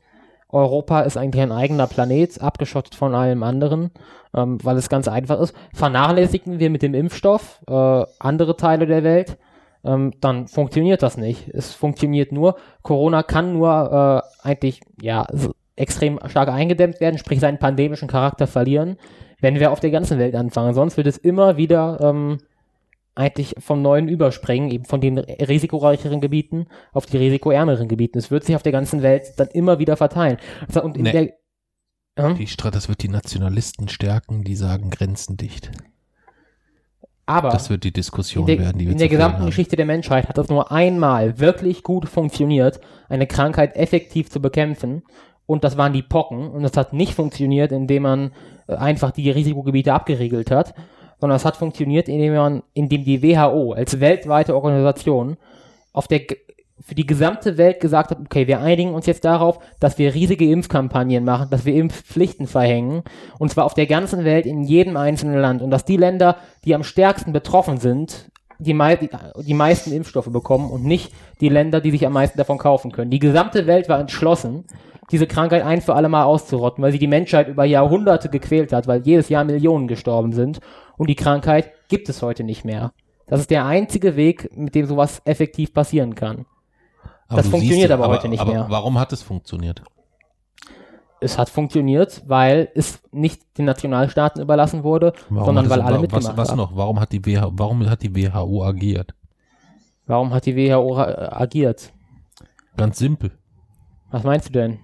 Europa 0.50 1.02
ist 1.02 1.18
eigentlich 1.18 1.43
ein 1.43 1.52
eigener 1.52 1.88
Planet, 1.88 2.41
abgeschottet 2.41 2.95
von 2.95 3.14
allem 3.14 3.43
anderen, 3.43 3.91
ähm, 4.34 4.58
weil 4.64 4.78
es 4.78 4.89
ganz 4.89 5.08
einfach 5.08 5.39
ist. 5.39 5.56
Vernachlässigen 5.74 6.60
wir 6.60 6.70
mit 6.70 6.82
dem 6.82 6.93
Impfstoff 6.93 7.62
äh, 7.68 8.06
andere 8.20 8.56
Teile 8.56 8.86
der 8.86 9.04
Welt, 9.04 9.38
ähm, 9.84 10.14
dann 10.22 10.48
funktioniert 10.48 11.04
das 11.04 11.18
nicht. 11.18 11.50
Es 11.50 11.74
funktioniert 11.74 12.32
nur, 12.32 12.56
Corona 12.82 13.24
kann 13.24 13.54
nur 13.54 14.24
äh, 14.43 14.48
eigentlich 14.48 14.82
ja 15.02 15.28
extrem 15.76 16.20
stark 16.26 16.50
eingedämmt 16.50 17.00
werden, 17.00 17.18
sprich 17.18 17.39
seinen 17.39 17.60
pandemischen 17.60 18.08
Charakter 18.08 18.48
verlieren, 18.48 18.98
wenn 19.39 19.60
wir 19.60 19.72
auf 19.72 19.80
der 19.80 19.91
ganzen 19.91 20.18
Welt 20.18 20.36
anfangen. 20.36 20.74
Sonst 20.74 20.98
wird 20.98 21.08
es 21.08 21.18
immer 21.18 21.58
wieder 21.58 22.00
ähm, 22.02 22.39
eigentlich 23.18 23.55
vom 23.59 23.82
Neuen 23.82 24.07
überspringen, 24.07 24.70
eben 24.72 24.86
von 24.86 25.01
den 25.01 25.18
risikoreicheren 25.18 26.22
Gebieten 26.22 26.68
auf 26.93 27.05
die 27.05 27.18
risikoärmeren 27.18 27.88
Gebieten. 27.88 28.18
Es 28.18 28.32
wird 28.32 28.43
sich 28.43 28.55
auf 28.55 28.63
der 28.63 28.72
ganzen 28.72 29.01
Welt 29.01 29.34
dann 29.38 29.47
immer 29.49 29.80
wieder 29.80 29.97
verteilen. 29.97 30.38
Also, 30.68 30.84
Und 30.84 30.97
in 30.97 31.03
Nee. 31.03 31.11
der 31.11 31.34
Hm? 32.20 32.36
Die 32.36 32.47
Stra 32.47 32.72
das 32.72 32.89
wird 32.89 33.03
die 33.03 33.09
Nationalisten 33.09 33.89
stärken, 33.89 34.43
die 34.43 34.55
sagen 34.55 34.89
Grenzen 34.89 35.38
dicht. 35.38 35.70
Aber 37.28 37.49
Das 37.49 37.70
wird 37.70 37.84
die 37.84 37.91
Diskussion 37.91 38.45
der, 38.45 38.57
werden, 38.57 38.80
die 38.80 38.86
wir 38.86 38.93
in 38.93 38.97
der 38.97 39.09
gesamten 39.09 39.39
haben. 39.39 39.45
Geschichte 39.47 39.76
der 39.76 39.86
Menschheit 39.86 40.30
hat 40.30 40.38
das 40.38 40.47
nur 40.47 40.72
einmal 40.72 41.39
wirklich 41.39 41.84
gut 41.84 42.07
funktioniert, 42.07 42.80
eine 43.09 43.28
Krankheit 43.28 43.76
effektiv 43.76 44.30
zu 44.30 44.41
bekämpfen. 44.41 45.03
Und 45.45 45.63
das 45.63 45.78
waren 45.78 45.93
die 45.93 46.01
Pocken. 46.03 46.49
Und 46.49 46.63
das 46.63 46.76
hat 46.78 46.93
nicht 46.93 47.13
funktioniert, 47.13 47.72
indem 47.72 48.03
man 48.03 48.32
äh, 48.68 48.76
einfach 48.76 49.11
die 49.11 49.30
Risikogebiete 49.30 49.93
abgeriegelt 49.93 50.51
hat, 50.51 50.74
sondern 51.20 51.36
es 51.36 51.45
hat 51.45 51.57
funktioniert, 51.57 52.07
indem 52.07 52.36
man, 52.36 52.63
indem 52.74 53.03
die 53.03 53.22
WHO 53.22 53.74
als 53.74 53.99
weltweite 53.99 54.55
Organisation 54.55 55.38
auf 55.93 56.07
der, 56.07 56.22
für 56.80 56.95
die 56.95 57.07
gesamte 57.07 57.57
Welt 57.57 57.80
gesagt 57.80 58.11
hat, 58.11 58.20
okay, 58.20 58.47
wir 58.47 58.59
einigen 58.59 58.93
uns 58.93 59.07
jetzt 59.07 59.26
darauf, 59.26 59.59
dass 59.80 59.97
wir 59.97 60.13
riesige 60.13 60.49
Impfkampagnen 60.49 61.24
machen, 61.24 61.49
dass 61.49 61.65
wir 61.65 61.74
Impfpflichten 61.74 62.47
verhängen, 62.47 63.03
und 63.39 63.51
zwar 63.51 63.65
auf 63.65 63.74
der 63.74 63.88
ganzen 63.88 64.24
Welt 64.24 64.45
in 64.45 64.63
jedem 64.63 64.95
einzelnen 64.95 65.39
Land. 65.39 65.61
Und 65.61 65.72
dass 65.72 65.86
die 65.86 65.97
Länder, 65.97 66.38
die 66.65 66.76
am 66.76 66.84
stärksten 66.84 67.34
betroffen 67.34 67.78
sind, 67.78 68.30
die, 68.59 68.74
mei 68.74 68.95
die 68.95 69.53
meisten 69.53 69.91
Impfstoffe 69.91 70.32
bekommen 70.32 70.70
und 70.70 70.84
nicht 70.84 71.11
die 71.41 71.49
Länder, 71.49 71.82
die 71.82 71.91
sich 71.91 72.05
am 72.05 72.13
meisten 72.13 72.38
davon 72.38 72.57
kaufen 72.57 72.91
können. 72.91 73.11
Die 73.11 73.20
gesamte 73.20 73.68
Welt 73.68 73.89
war 73.89 73.99
entschlossen, 73.99 74.65
diese 75.11 75.28
Krankheit 75.28 75.63
ein 75.63 75.82
für 75.82 75.95
alle 75.95 76.09
Mal 76.09 76.24
auszurotten, 76.24 76.84
weil 76.84 76.91
sie 76.91 76.99
die 76.99 77.07
Menschheit 77.07 77.47
über 77.47 77.65
Jahrhunderte 77.65 78.30
gequält 78.30 78.74
hat, 78.74 78.88
weil 78.88 79.01
jedes 79.01 79.30
Jahr 79.30 79.43
Millionen 79.43 79.88
gestorben 79.88 80.34
sind. 80.34 80.59
Und 80.98 81.10
die 81.10 81.16
Krankheit 81.16 81.72
gibt 81.88 82.10
es 82.10 82.22
heute 82.22 82.43
nicht 82.43 82.66
mehr. 82.66 82.91
Das 83.28 83.39
ist 83.39 83.50
der 83.50 83.66
einzige 83.66 84.16
Weg, 84.16 84.56
mit 84.58 84.76
dem 84.76 84.86
sowas 84.86 85.22
effektiv 85.26 85.74
passieren 85.74 86.16
kann. 86.16 86.45
Aber 87.28 87.38
das 87.38 87.50
funktioniert 87.50 87.89
siehst, 87.89 87.91
aber 87.91 88.08
heute 88.08 88.30
nicht 88.30 88.39
aber 88.39 88.54
mehr. 88.54 88.66
Warum 88.70 88.98
hat 88.98 89.12
es 89.14 89.22
funktioniert? 89.22 89.82
Es 91.20 91.38
hat 91.38 91.50
funktioniert, 91.50 92.22
weil 92.28 92.70
es 92.76 93.02
nicht 93.12 93.58
den 93.58 93.66
Nationalstaaten 93.66 94.41
überlassen 94.41 94.84
wurde, 94.84 95.14
Warum 95.30 95.45
sondern 95.45 95.66
hat 95.66 95.72
es, 95.72 95.78
weil 95.78 95.86
alle 95.86 96.00
mitgemacht 96.00 96.28
was, 96.30 96.38
was 96.38 96.50
haben. 96.52 96.58
noch? 96.58 96.76
Warum 96.76 97.00
hat 97.00 97.12
die 97.12 97.26
WHO, 97.26 97.52
warum 97.54 97.89
hat 97.89 98.04
die 98.04 98.16
WHO 98.16 98.64
agiert? 98.64 99.14
Warum 100.06 100.34
hat 100.34 100.45
die 100.45 100.56
WHO 100.56 100.98
agiert? 100.98 101.91
Ganz 102.78 103.00
simpel. 103.00 103.32
Was 104.12 104.24
meinst 104.24 104.50
du 104.50 104.54
denn? 104.54 104.80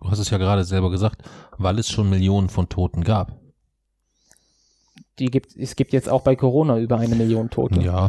Du 0.00 0.10
hast 0.10 0.18
es 0.18 0.30
ja 0.30 0.38
gerade 0.38 0.64
selber 0.64 0.90
gesagt, 0.90 1.22
weil 1.56 1.78
es 1.78 1.88
schon 1.88 2.10
Millionen 2.10 2.48
von 2.48 2.68
Toten 2.68 3.02
gab. 3.02 3.37
Die 5.18 5.26
gibt, 5.26 5.56
es 5.56 5.76
gibt 5.76 5.92
jetzt 5.92 6.08
auch 6.08 6.22
bei 6.22 6.36
Corona 6.36 6.78
über 6.78 6.98
eine 6.98 7.14
Million 7.14 7.50
Tote. 7.50 7.80
Ja. 7.80 8.08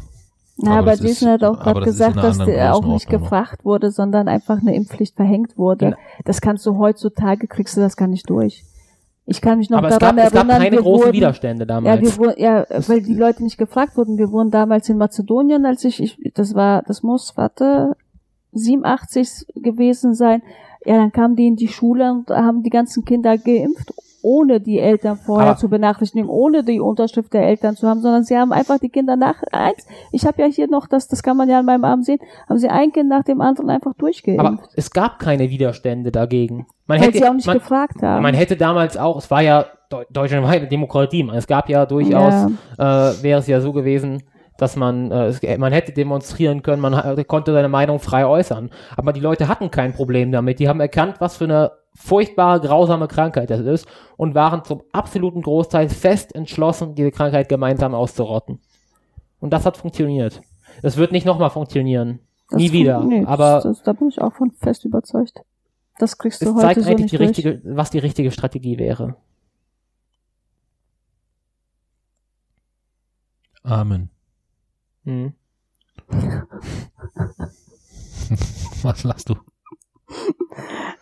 Na, 0.61 0.79
Aber 0.79 0.91
aber, 0.91 1.01
Jason 1.01 1.29
hat 1.29 1.43
auch 1.43 1.59
gerade 1.59 1.79
das 1.79 1.89
gesagt, 1.89 2.17
dass 2.17 2.37
der 2.37 2.75
auch 2.75 2.85
nicht 2.85 3.09
noch. 3.11 3.19
gefragt 3.19 3.63
wurde, 3.63 3.91
sondern 3.91 4.27
einfach 4.27 4.59
eine 4.59 4.75
Impfpflicht 4.75 5.15
verhängt 5.15 5.57
wurde. 5.57 5.85
Genau. 5.85 5.97
Das 6.25 6.41
kannst 6.41 6.65
du 6.65 6.77
heutzutage, 6.77 7.47
kriegst 7.47 7.77
du 7.77 7.81
das 7.81 7.95
gar 7.95 8.07
nicht 8.07 8.29
durch. 8.29 8.63
Ich 9.25 9.41
kann 9.41 9.59
mich 9.59 9.69
noch 9.69 9.77
Aber 9.77 9.89
es 9.89 9.97
daran 9.99 10.17
gab, 10.17 10.25
es 10.25 10.31
gab 10.33 10.49
erinnern, 10.49 10.61
keine 10.63 10.75
wir 10.77 10.81
großen 10.81 11.05
wurden, 11.05 11.13
Widerstände 11.13 11.61
Ja, 11.61 11.65
damals. 11.67 12.01
wir 12.01 12.17
wurden, 12.17 12.41
ja, 12.41 12.65
weil 12.87 13.01
die 13.01 13.13
Leute 13.13 13.43
nicht 13.43 13.57
gefragt 13.57 13.95
wurden. 13.95 14.17
Wir 14.17 14.31
wurden 14.31 14.49
damals 14.51 14.89
in 14.89 14.97
Mazedonien, 14.97 15.65
als 15.65 15.83
ich, 15.85 16.01
ich 16.01 16.19
das 16.33 16.55
war, 16.55 16.81
das 16.81 17.03
muss, 17.03 17.37
warte, 17.37 17.95
87 18.53 19.45
gewesen 19.55 20.13
sein. 20.13 20.41
Ja, 20.83 20.97
dann 20.97 21.11
kamen 21.11 21.35
die 21.35 21.47
in 21.47 21.55
die 21.55 21.67
Schule 21.67 22.11
und 22.11 22.29
haben 22.29 22.63
die 22.63 22.69
ganzen 22.69 23.05
Kinder 23.05 23.37
geimpft, 23.37 23.93
ohne 24.21 24.59
die 24.59 24.79
Eltern 24.79 25.17
vorher 25.17 25.51
Aber- 25.51 25.57
zu 25.59 25.69
benachrichtigen, 25.69 26.29
ohne 26.29 26.63
die 26.63 26.79
Unterschrift 26.79 27.33
der 27.33 27.43
Eltern 27.47 27.75
zu 27.75 27.87
haben, 27.87 28.01
sondern 28.01 28.23
sie 28.23 28.37
haben 28.37 28.51
einfach 28.51 28.79
die 28.79 28.89
Kinder 28.89 29.15
nach 29.15 29.41
eins. 29.51 29.85
Ich 30.11 30.25
habe 30.25 30.41
ja 30.41 30.47
hier 30.47 30.67
noch, 30.69 30.87
das, 30.87 31.07
das 31.07 31.23
kann 31.23 31.37
man 31.37 31.49
ja 31.49 31.59
an 31.59 31.65
meinem 31.65 31.83
Arm 31.85 32.03
sehen, 32.03 32.19
haben 32.47 32.57
sie 32.57 32.69
ein 32.69 32.91
Kind 32.91 33.09
nach 33.09 33.23
dem 33.23 33.41
anderen 33.41 33.69
einfach 33.69 33.93
durchgeimpft. 33.95 34.39
Aber 34.45 34.59
es 34.75 34.91
gab 34.91 35.19
keine 35.19 35.49
Widerstände 35.49 36.11
dagegen. 36.11 36.67
Man 36.87 36.99
hätte, 36.99 37.19
sie 37.19 37.25
auch 37.27 37.33
nicht 37.33 37.47
man, 37.47 37.57
gefragt 37.59 38.01
haben. 38.01 38.23
man 38.23 38.33
hätte 38.33 38.55
damals 38.57 38.97
auch, 38.97 39.17
es 39.17 39.29
war 39.31 39.41
ja 39.41 39.65
Deu- 39.91 40.05
Deutschland 40.11 40.43
war 40.43 40.51
eine 40.51 40.67
Demokratie. 40.67 41.27
Es 41.33 41.47
gab 41.47 41.67
ja 41.67 41.85
durchaus, 41.85 42.51
äh, 42.77 42.83
wäre 43.23 43.39
es 43.39 43.47
ja 43.47 43.59
so 43.59 43.73
gewesen, 43.73 44.21
dass 44.57 44.75
man, 44.75 45.09
äh, 45.09 45.57
man 45.57 45.71
hätte 45.73 45.93
demonstrieren 45.93 46.61
können, 46.61 46.81
man 46.81 47.25
konnte 47.27 47.53
seine 47.53 47.69
Meinung 47.69 47.99
frei 47.99 48.25
äußern. 48.25 48.69
Aber 48.97 49.13
die 49.13 49.19
Leute 49.19 49.47
hatten 49.47 49.71
kein 49.71 49.93
Problem 49.93 50.31
damit. 50.31 50.59
Die 50.59 50.67
haben 50.67 50.79
erkannt, 50.79 51.15
was 51.19 51.37
für 51.37 51.45
eine 51.45 51.71
furchtbare, 51.99 52.61
grausame 52.61 53.07
Krankheit 53.07 53.49
das 53.49 53.59
ist 53.59 53.87
und 54.15 54.33
waren 54.33 54.63
zum 54.63 54.81
absoluten 54.93 55.41
Großteil 55.41 55.89
fest 55.89 56.33
entschlossen, 56.33 56.95
diese 56.95 57.11
Krankheit 57.11 57.49
gemeinsam 57.49 57.93
auszurotten. 57.93 58.59
Und 59.39 59.51
das 59.51 59.65
hat 59.65 59.77
funktioniert. 59.77 60.41
Es 60.81 60.95
wird 60.97 61.11
nicht 61.11 61.25
nochmal 61.25 61.49
funktionieren. 61.49 62.19
Das 62.49 62.57
Nie 62.59 62.71
wieder. 62.71 63.03
nee, 63.03 63.25
Aber 63.25 63.55
das, 63.55 63.63
das, 63.63 63.83
da 63.83 63.93
bin 63.93 64.07
ich 64.07 64.21
auch 64.21 64.33
von 64.33 64.51
fest 64.51 64.85
überzeugt. 64.85 65.41
Das 65.99 66.17
kriegst 66.17 66.41
du 66.41 66.45
es 66.45 66.51
heute 66.55 66.61
zeigt 66.61 66.81
so 66.81 66.89
eigentlich 66.89 67.01
nicht 67.01 67.11
die 67.11 67.17
durch. 67.17 67.29
richtige, 67.29 67.61
was 67.65 67.89
die 67.91 67.99
richtige 67.99 68.31
Strategie 68.31 68.77
wäre. 68.79 69.17
Amen. 73.63 74.09
Hm. 75.03 75.33
Was 78.81 79.03
lachst 79.03 79.29
du? 79.29 79.35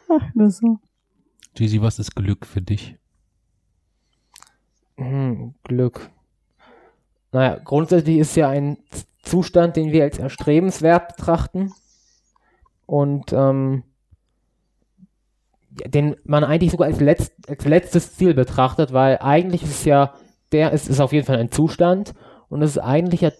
Ach, 0.09 0.33
nur 0.33 0.49
so. 0.49 0.79
Gigi, 1.57 1.81
was 1.81 1.97
ist 1.97 2.15
Glück 2.15 2.45
für 2.45 2.61
dich? 2.61 2.97
Hm, 4.97 5.55
Glück. 5.63 6.11
Naja, 7.31 7.59
grundsätzlich 7.63 8.19
ist 8.19 8.35
ja 8.35 8.47
ein 8.47 8.77
Zustand, 9.23 9.75
den 9.75 9.91
wir 9.91 10.03
als 10.03 10.19
erstrebenswert 10.19 11.15
betrachten. 11.15 11.73
Und 12.85 13.33
ähm, 13.33 13.85
den 15.71 16.15
man 16.25 16.43
eigentlich 16.43 16.69
sogar 16.69 16.89
als, 16.89 16.99
letzt, 16.99 17.33
als 17.49 17.65
letztes 17.65 18.15
Ziel 18.15 18.35
betrachtet, 18.35 18.93
weil 18.93 19.17
eigentlich 19.17 19.63
ist 19.63 19.71
es 19.71 19.85
ja, 19.85 20.13
der 20.51 20.73
ist, 20.73 20.87
ist 20.87 20.99
auf 20.99 21.11
jeden 21.11 21.25
Fall 21.25 21.39
ein 21.39 21.51
Zustand 21.51 22.13
und 22.49 22.61
es 22.61 22.71
ist 22.71 22.77
eigentlich 22.77 23.21
ja 23.21 23.31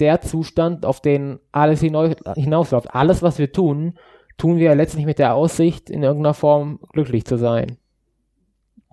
der 0.00 0.20
Zustand, 0.20 0.84
auf 0.84 1.00
den 1.00 1.38
alles 1.52 1.80
hinausläuft. 1.80 2.92
Alles, 2.92 3.22
was 3.22 3.38
wir 3.38 3.52
tun, 3.52 3.94
tun 4.36 4.58
wir 4.58 4.74
letztlich 4.74 5.06
mit 5.06 5.18
der 5.18 5.34
Aussicht, 5.34 5.90
in 5.90 6.02
irgendeiner 6.02 6.34
Form 6.34 6.80
glücklich 6.92 7.24
zu 7.24 7.36
sein. 7.36 7.76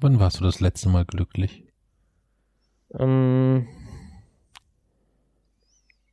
Wann 0.02 0.20
warst 0.20 0.40
du 0.40 0.44
das 0.44 0.60
letzte 0.60 0.90
Mal 0.90 1.06
glücklich? 1.06 1.66
Ähm, 2.98 3.68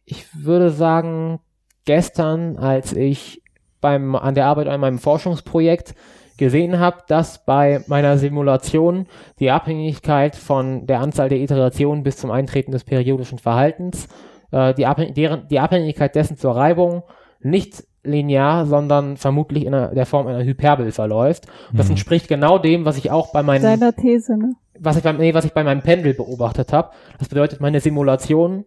ich 0.05 0.27
würde 0.35 0.71
sagen, 0.71 1.41
gestern, 1.85 2.57
als 2.57 2.93
ich 2.93 3.43
beim, 3.81 4.15
an 4.15 4.35
der 4.35 4.47
Arbeit 4.47 4.69
an 4.69 4.81
meinem 4.81 4.99
Forschungsprojekt 4.99 5.95
gesehen 6.37 6.79
habe, 6.79 6.99
dass 7.07 7.45
bei 7.45 7.83
meiner 7.87 8.19
Simulation 8.19 9.07
die 9.39 9.51
Abhängigkeit 9.51 10.37
von 10.37 10.87
der 10.87 11.01
Anzahl 11.01 11.29
der 11.29 11.39
Iterationen 11.39 12.03
bis 12.03 12.17
zum 12.17 12.31
Eintreten 12.31 12.73
des 12.73 12.85
periodischen 12.85 13.39
Verhaltens, 13.39 14.09
äh, 14.51 14.75
die, 14.75 14.87
Abhäng 14.87 15.15
deren, 15.15 15.49
die 15.49 15.61
Abhängigkeit 15.61 16.15
dessen 16.15 16.37
zur 16.37 16.57
Reibung 16.57 17.05
nicht 17.41 17.85
linear, 18.07 18.67
sondern 18.67 19.17
vermutlich 19.17 19.65
in 19.65 19.73
der, 19.73 20.07
Form 20.07 20.27
einer 20.27 20.45
Hyperbel 20.45 20.93
verläuft. 20.93 21.47
Und 21.71 21.79
das 21.79 21.87
mhm. 21.87 21.93
entspricht 21.93 22.29
genau 22.29 22.59
dem, 22.59 22.85
was 22.85 22.97
ich 22.97 23.11
auch 23.11 23.33
bei 23.33 23.43
meinem 23.43 23.63
Seiner 23.63 23.95
These, 23.95 24.37
ne? 24.37 24.55
Was 24.79 24.97
ich 24.97 25.03
beim, 25.03 25.17
nee, 25.17 25.33
was 25.33 25.45
ich 25.45 25.53
bei 25.53 25.65
meinem 25.65 25.83
Pendel 25.83 26.15
beobachtet 26.15 26.73
habe. 26.73 26.91
Das 27.19 27.29
bedeutet, 27.29 27.61
meine 27.61 27.81
Simulation 27.81 28.65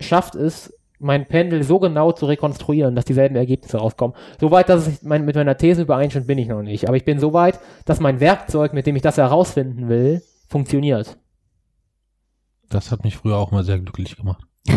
schafft 0.00 0.34
es, 0.34 0.72
mein 0.98 1.26
Pendel 1.26 1.62
so 1.62 1.78
genau 1.78 2.12
zu 2.12 2.26
rekonstruieren, 2.26 2.96
dass 2.96 3.04
dieselben 3.04 3.36
Ergebnisse 3.36 3.78
rauskommen. 3.78 4.16
Soweit, 4.40 4.68
dass 4.68 4.88
ich 4.88 5.02
mein, 5.02 5.24
mit 5.24 5.36
meiner 5.36 5.56
These 5.56 5.82
übereinstimmt, 5.82 6.26
bin 6.26 6.38
ich 6.38 6.48
noch 6.48 6.62
nicht. 6.62 6.88
Aber 6.88 6.96
ich 6.96 7.04
bin 7.04 7.20
so 7.20 7.32
weit, 7.32 7.60
dass 7.84 8.00
mein 8.00 8.20
Werkzeug, 8.20 8.72
mit 8.72 8.86
dem 8.86 8.96
ich 8.96 9.02
das 9.02 9.16
herausfinden 9.16 9.88
will, 9.88 10.22
funktioniert. 10.48 11.16
Das 12.68 12.90
hat 12.90 13.04
mich 13.04 13.16
früher 13.16 13.36
auch 13.36 13.50
mal 13.50 13.64
sehr 13.64 13.78
glücklich 13.78 14.16
gemacht. 14.16 14.44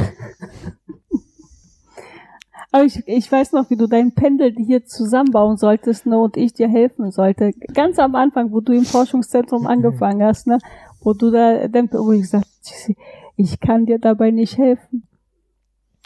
Aber 2.71 2.85
ich, 2.85 3.05
ich 3.05 3.29
weiß 3.29 3.51
noch, 3.51 3.69
wie 3.69 3.75
du 3.75 3.87
dein 3.87 4.13
Pendel 4.13 4.55
hier 4.55 4.85
zusammenbauen 4.85 5.57
solltest, 5.57 6.05
ne, 6.05 6.17
und 6.17 6.37
ich 6.37 6.53
dir 6.53 6.69
helfen 6.69 7.11
sollte. 7.11 7.51
Ganz 7.73 7.99
am 7.99 8.15
Anfang, 8.15 8.51
wo 8.51 8.61
du 8.61 8.71
im 8.71 8.85
Forschungszentrum 8.85 9.67
angefangen 9.67 10.23
hast, 10.23 10.47
ne, 10.47 10.57
wo 11.01 11.13
du 11.13 11.31
da, 11.31 11.67
wo 11.93 12.11
ich 12.13 12.21
gesagt, 12.21 12.47
ich 13.35 13.59
kann 13.59 13.85
dir 13.85 13.99
dabei 13.99 14.31
nicht 14.31 14.57
helfen. 14.57 15.07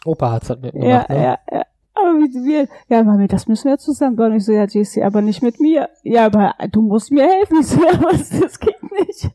Opa 0.06 0.32
hat's 0.32 0.50
halt 0.50 0.62
mitgemacht, 0.62 1.10
ja, 1.10 1.16
ne? 1.16 1.24
Ja, 1.24 1.40
ja. 1.52 1.62
Aber 1.96 2.14
mit 2.14 2.34
mir, 2.34 2.68
ja, 2.90 3.04
Mami, 3.04 3.28
das 3.28 3.48
müssen 3.48 3.70
wir 3.70 3.78
zusammen 3.78 4.18
bauen. 4.18 4.34
Ich 4.34 4.46
so, 4.46 4.52
ja, 4.52 4.66
JC, 4.66 5.04
aber 5.04 5.22
nicht 5.22 5.42
mit 5.42 5.60
mir. 5.60 5.90
Ja, 6.04 6.26
aber 6.26 6.54
du 6.70 6.82
musst 6.82 7.12
mir 7.12 7.24
helfen. 7.24 7.60
Ich 7.62 7.68
so, 7.68 7.82
ja, 7.86 7.94
was, 8.04 8.30
das 8.30 8.60
geht 8.60 8.84
nicht. 8.92 9.32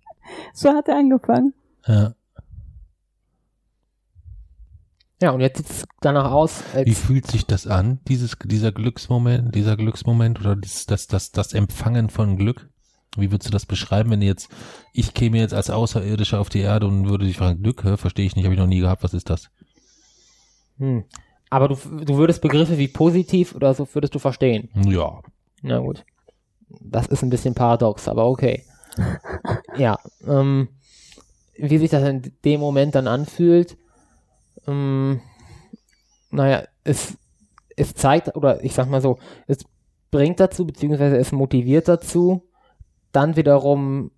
so 0.54 0.70
hat 0.70 0.88
er 0.88 0.96
angefangen. 0.96 1.54
Ja. 1.86 2.14
Ja, 5.22 5.30
und 5.30 5.40
jetzt 5.40 5.58
sieht 5.58 5.70
es 5.70 5.84
danach 6.00 6.32
aus. 6.32 6.62
Wie 6.84 6.94
fühlt 6.94 7.26
sich 7.26 7.46
das 7.46 7.66
an, 7.66 8.00
dieses, 8.08 8.36
dieser 8.44 8.72
Glücksmoment, 8.72 9.54
dieser 9.54 9.76
Glücksmoment 9.76 10.40
oder 10.40 10.56
dieses, 10.56 10.86
das, 10.86 11.06
das, 11.06 11.30
das 11.30 11.52
Empfangen 11.52 12.10
von 12.10 12.36
Glück? 12.36 12.68
Wie 13.16 13.30
würdest 13.30 13.48
du 13.48 13.52
das 13.52 13.64
beschreiben, 13.64 14.10
wenn 14.10 14.22
jetzt, 14.22 14.48
ich 14.92 15.14
käme 15.14 15.38
jetzt 15.38 15.54
als 15.54 15.70
Außerirdischer 15.70 16.40
auf 16.40 16.48
die 16.48 16.60
Erde 16.60 16.86
und 16.88 17.08
würde 17.08 17.26
dich 17.26 17.36
fragen, 17.36 17.62
Glück, 17.62 17.82
verstehe 17.96 18.26
ich 18.26 18.34
nicht, 18.34 18.44
habe 18.44 18.54
ich 18.54 18.60
noch 18.60 18.66
nie 18.66 18.80
gehabt, 18.80 19.04
was 19.04 19.14
ist 19.14 19.30
das? 19.30 19.50
Hm. 20.78 21.04
Aber 21.48 21.68
du, 21.68 21.76
du 21.76 22.16
würdest 22.16 22.42
Begriffe 22.42 22.78
wie 22.78 22.88
positiv 22.88 23.54
oder 23.54 23.72
so 23.74 23.86
würdest 23.92 24.14
du 24.14 24.18
verstehen. 24.18 24.68
Ja. 24.74 25.20
Na 25.62 25.78
gut. 25.78 26.04
Das 26.80 27.06
ist 27.06 27.22
ein 27.22 27.30
bisschen 27.30 27.54
paradox, 27.54 28.08
aber 28.08 28.26
okay. 28.26 28.64
ja. 29.76 29.96
Ähm, 30.26 30.68
wie 31.56 31.78
sich 31.78 31.90
das 31.90 32.08
in 32.08 32.32
dem 32.44 32.58
Moment 32.58 32.96
dann 32.96 33.06
anfühlt, 33.06 33.76
ähm, 34.66 35.20
naja, 36.30 36.64
es, 36.84 37.16
es 37.76 37.94
zeigt, 37.94 38.36
oder 38.36 38.62
ich 38.64 38.74
sag 38.74 38.88
mal 38.88 39.00
so, 39.00 39.18
es 39.46 39.58
bringt 40.10 40.40
dazu, 40.40 40.66
beziehungsweise 40.66 41.16
es 41.16 41.32
motiviert 41.32 41.88
dazu, 41.88 42.42
dann 43.12 43.36
wiederum 43.36 44.10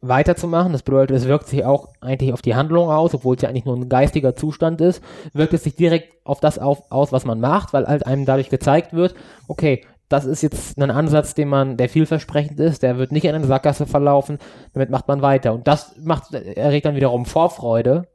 weiterzumachen. 0.00 0.72
Das 0.72 0.82
bedeutet, 0.82 1.16
es 1.16 1.26
wirkt 1.26 1.48
sich 1.48 1.64
auch 1.64 1.88
eigentlich 2.00 2.32
auf 2.32 2.42
die 2.42 2.54
Handlung 2.54 2.90
aus, 2.90 3.14
obwohl 3.14 3.36
es 3.36 3.42
ja 3.42 3.48
eigentlich 3.48 3.64
nur 3.64 3.76
ein 3.76 3.88
geistiger 3.88 4.36
Zustand 4.36 4.80
ist, 4.80 5.02
wirkt 5.32 5.54
es 5.54 5.64
sich 5.64 5.74
direkt 5.74 6.14
auf 6.24 6.40
das 6.40 6.58
auf, 6.58 6.82
aus, 6.90 7.12
was 7.12 7.24
man 7.24 7.40
macht, 7.40 7.72
weil 7.72 7.86
halt 7.86 8.06
einem 8.06 8.24
dadurch 8.24 8.50
gezeigt 8.50 8.92
wird, 8.92 9.14
okay, 9.48 9.84
das 10.08 10.24
ist 10.24 10.42
jetzt 10.42 10.78
ein 10.78 10.90
Ansatz, 10.90 11.34
den 11.34 11.48
man, 11.48 11.76
der 11.76 11.88
vielversprechend 11.88 12.58
ist, 12.60 12.82
der 12.82 12.96
wird 12.96 13.12
nicht 13.12 13.24
in 13.24 13.34
eine 13.34 13.44
Sackgasse 13.44 13.86
verlaufen, 13.86 14.38
damit 14.72 14.88
macht 14.88 15.06
man 15.06 15.20
weiter. 15.20 15.52
Und 15.52 15.68
das 15.68 15.96
macht, 15.98 16.32
erregt 16.32 16.86
dann 16.86 16.96
wiederum 16.96 17.26
Vorfreude, 17.26 18.08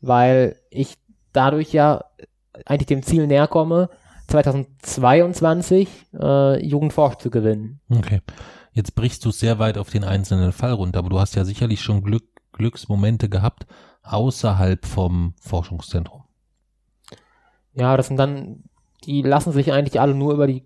weil 0.00 0.56
ich 0.70 0.96
dadurch 1.32 1.72
ja 1.72 2.04
eigentlich 2.66 2.86
dem 2.86 3.02
Ziel 3.02 3.26
näher 3.26 3.46
komme, 3.46 3.88
2022 4.28 5.88
äh, 6.14 6.64
Jugendforsch 6.64 7.16
zu 7.16 7.30
gewinnen. 7.30 7.80
Okay. 7.90 8.20
Jetzt 8.72 8.94
brichst 8.94 9.24
du 9.24 9.30
sehr 9.30 9.58
weit 9.58 9.78
auf 9.78 9.90
den 9.90 10.04
einzelnen 10.04 10.52
Fall 10.52 10.72
runter, 10.72 11.00
aber 11.00 11.08
du 11.08 11.18
hast 11.18 11.34
ja 11.34 11.44
sicherlich 11.44 11.80
schon 11.80 12.02
Glück, 12.02 12.24
Glücksmomente 12.52 13.28
gehabt 13.28 13.66
außerhalb 14.02 14.86
vom 14.86 15.34
Forschungszentrum. 15.40 16.22
Ja, 17.74 17.96
das 17.96 18.08
sind 18.08 18.16
dann, 18.16 18.64
die 19.04 19.22
lassen 19.22 19.52
sich 19.52 19.72
eigentlich 19.72 20.00
alle 20.00 20.14
nur 20.14 20.32
über 20.34 20.46
die 20.46 20.64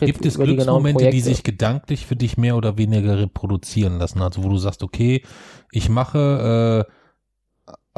Gibt 0.00 0.26
es 0.26 0.38
Glücksmomente, 0.38 1.04
die, 1.04 1.10
die 1.10 1.20
sich 1.20 1.42
gedanklich 1.42 2.04
für 2.04 2.16
dich 2.16 2.36
mehr 2.36 2.56
oder 2.56 2.76
weniger 2.76 3.18
reproduzieren 3.18 3.98
lassen? 3.98 4.20
Also 4.20 4.44
wo 4.44 4.50
du 4.50 4.58
sagst, 4.58 4.82
okay, 4.82 5.22
ich 5.72 5.88
mache, 5.88 6.86
äh, 6.86 6.92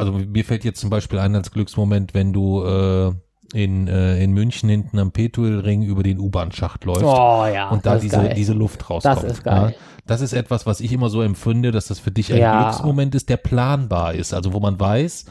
also 0.01 0.13
mir 0.13 0.45
fällt 0.45 0.65
jetzt 0.65 0.81
zum 0.81 0.91
Beispiel 0.91 1.19
ein 1.19 1.35
als 1.35 1.51
Glücksmoment, 1.51 2.15
wenn 2.15 2.33
du 2.33 2.65
äh, 2.65 3.13
in, 3.53 3.89
äh, 3.89 4.23
in 4.23 4.33
München 4.33 4.69
hinten 4.69 4.99
am 4.99 5.13
Petuelring 5.13 5.83
über 5.83 6.03
den 6.03 6.19
U-Bahn-Schacht 6.19 6.85
läuft 6.85 7.03
oh, 7.03 7.47
ja, 7.47 7.69
und 7.71 7.85
da 7.87 7.99
diese, 7.99 8.31
diese 8.31 8.53
Luft 8.53 8.89
rauskommt. 8.89 9.17
Das 9.17 9.25
ist 9.25 9.45
geil. 9.45 9.75
Ja? 9.77 9.85
Das 10.07 10.21
ist 10.21 10.33
etwas, 10.33 10.67
was 10.67 10.81
ich 10.81 10.93
immer 10.93 11.09
so 11.09 11.23
empfinde, 11.23 11.71
dass 11.71 11.87
das 11.87 11.99
für 11.99 12.11
dich 12.11 12.33
ein 12.33 12.39
ja. 12.39 12.63
Glücksmoment 12.63 13.15
ist, 13.15 13.29
der 13.29 13.37
planbar 13.37 14.15
ist. 14.15 14.35
Also 14.35 14.53
wo 14.53 14.61
man 14.61 14.79
weiß, 14.79 15.27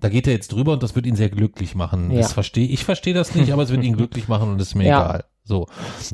da 0.00 0.08
geht 0.08 0.26
er 0.26 0.32
jetzt 0.32 0.52
drüber 0.52 0.72
und 0.72 0.82
das 0.82 0.94
wird 0.94 1.06
ihn 1.06 1.16
sehr 1.16 1.30
glücklich 1.30 1.74
machen. 1.74 2.10
Ja. 2.10 2.18
Das 2.18 2.32
verstehe 2.32 2.66
ich 2.66 2.84
verstehe 2.84 3.14
das 3.14 3.34
nicht, 3.34 3.52
aber 3.52 3.62
es 3.62 3.70
wird 3.70 3.84
ihn 3.84 3.96
glücklich 3.96 4.28
machen 4.28 4.50
und 4.50 4.60
ist 4.60 4.74
mir 4.74 4.84
ja. 4.88 5.00
egal. 5.00 5.24
So. 5.44 5.66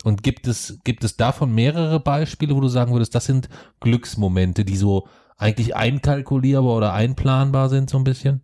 Und 0.05 0.23
gibt 0.23 0.47
es 0.47 0.79
gibt 0.85 1.05
es 1.05 1.17
davon 1.17 1.55
mehrere 1.55 2.01
Beispiele, 2.01 2.55
wo 2.55 2.61
du 2.61 2.69
sagen 2.69 2.93
würdest, 2.93 3.15
das 3.15 3.25
sind 3.25 3.49
Glücksmomente, 3.81 4.65
die 4.65 4.77
so 4.77 5.07
eigentlich 5.39 5.75
einkalkulierbar 5.77 6.77
oder 6.77 6.93
einplanbar 6.93 7.69
sind 7.69 7.89
so 7.89 7.97
ein 7.97 8.05
bisschen? 8.05 8.43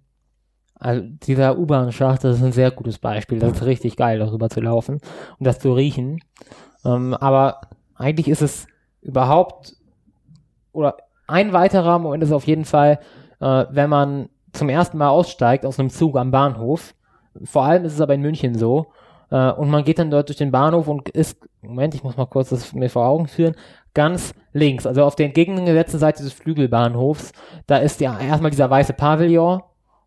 Also 0.76 1.02
dieser 1.04 1.58
U-Bahn-Schacht, 1.58 2.24
das 2.24 2.36
ist 2.36 2.42
ein 2.42 2.52
sehr 2.52 2.70
gutes 2.70 2.98
Beispiel. 2.98 3.38
Das 3.38 3.52
ist 3.52 3.66
richtig 3.66 3.96
geil, 3.96 4.18
darüber 4.18 4.48
zu 4.48 4.60
laufen 4.60 5.00
und 5.38 5.46
das 5.46 5.58
zu 5.58 5.72
riechen. 5.72 6.20
Ähm, 6.84 7.14
aber 7.14 7.60
eigentlich 7.94 8.28
ist 8.28 8.42
es 8.42 8.66
überhaupt, 9.02 9.76
oder 10.72 10.96
ein 11.26 11.52
weiterer 11.52 11.98
Moment 11.98 12.22
ist 12.22 12.32
auf 12.32 12.46
jeden 12.46 12.64
Fall, 12.64 12.98
äh, 13.40 13.64
wenn 13.70 13.90
man 13.90 14.28
zum 14.52 14.68
ersten 14.68 14.98
Mal 14.98 15.08
aussteigt 15.08 15.66
aus 15.66 15.80
einem 15.80 15.90
Zug 15.90 16.16
am 16.16 16.30
Bahnhof. 16.30 16.94
Vor 17.44 17.64
allem 17.64 17.84
ist 17.84 17.94
es 17.94 18.00
aber 18.00 18.14
in 18.14 18.20
München 18.20 18.56
so. 18.56 18.86
Äh, 19.30 19.50
und 19.52 19.70
man 19.70 19.84
geht 19.84 19.98
dann 19.98 20.10
dort 20.10 20.28
durch 20.28 20.38
den 20.38 20.52
Bahnhof 20.52 20.86
und 20.86 21.08
ist, 21.08 21.38
Moment, 21.62 21.94
ich 21.94 22.04
muss 22.04 22.16
mal 22.16 22.26
kurz 22.26 22.50
das 22.50 22.72
mir 22.72 22.90
vor 22.90 23.06
Augen 23.06 23.26
führen, 23.26 23.56
ganz 23.94 24.34
links, 24.52 24.86
also 24.86 25.04
auf 25.04 25.16
der 25.16 25.26
entgegengesetzten 25.26 25.98
Seite 25.98 26.22
des 26.22 26.32
Flügelbahnhofs, 26.32 27.32
da 27.66 27.78
ist 27.78 28.00
ja 28.00 28.18
erstmal 28.18 28.50
dieser 28.50 28.70
weiße 28.70 28.92
Pavillon 28.92 29.62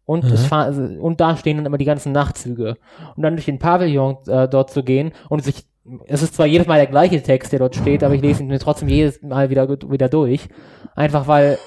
und, 0.06 0.24
mhm. 0.24 0.48
also, 0.52 0.82
und 0.82 1.20
da 1.20 1.36
stehen 1.36 1.58
dann 1.58 1.66
immer 1.66 1.78
die 1.78 1.86
ganzen 1.86 2.14
Nachtzüge. 2.14 2.78
Und 3.16 3.24
dann 3.24 3.36
durch 3.36 3.46
den 3.46 3.60
Pavillon 3.60 4.18
äh, 4.28 4.48
dort 4.48 4.72
zu 4.72 4.84
gehen 4.84 5.12
und 5.30 5.44
sich, 5.44 5.66
es 6.06 6.22
ist 6.22 6.36
zwar 6.36 6.46
jedes 6.46 6.68
Mal 6.68 6.78
der 6.78 6.88
gleiche 6.88 7.22
Text, 7.22 7.52
der 7.52 7.60
dort 7.60 7.76
steht, 7.76 8.04
aber 8.04 8.16
ich 8.16 8.22
lese 8.22 8.42
ihn 8.42 8.48
mir 8.48 8.60
trotzdem 8.60 8.88
jedes 8.88 9.22
Mal 9.22 9.50
wieder, 9.50 9.68
wieder 9.70 10.08
durch. 10.08 10.48
Einfach 10.96 11.28
weil 11.28 11.58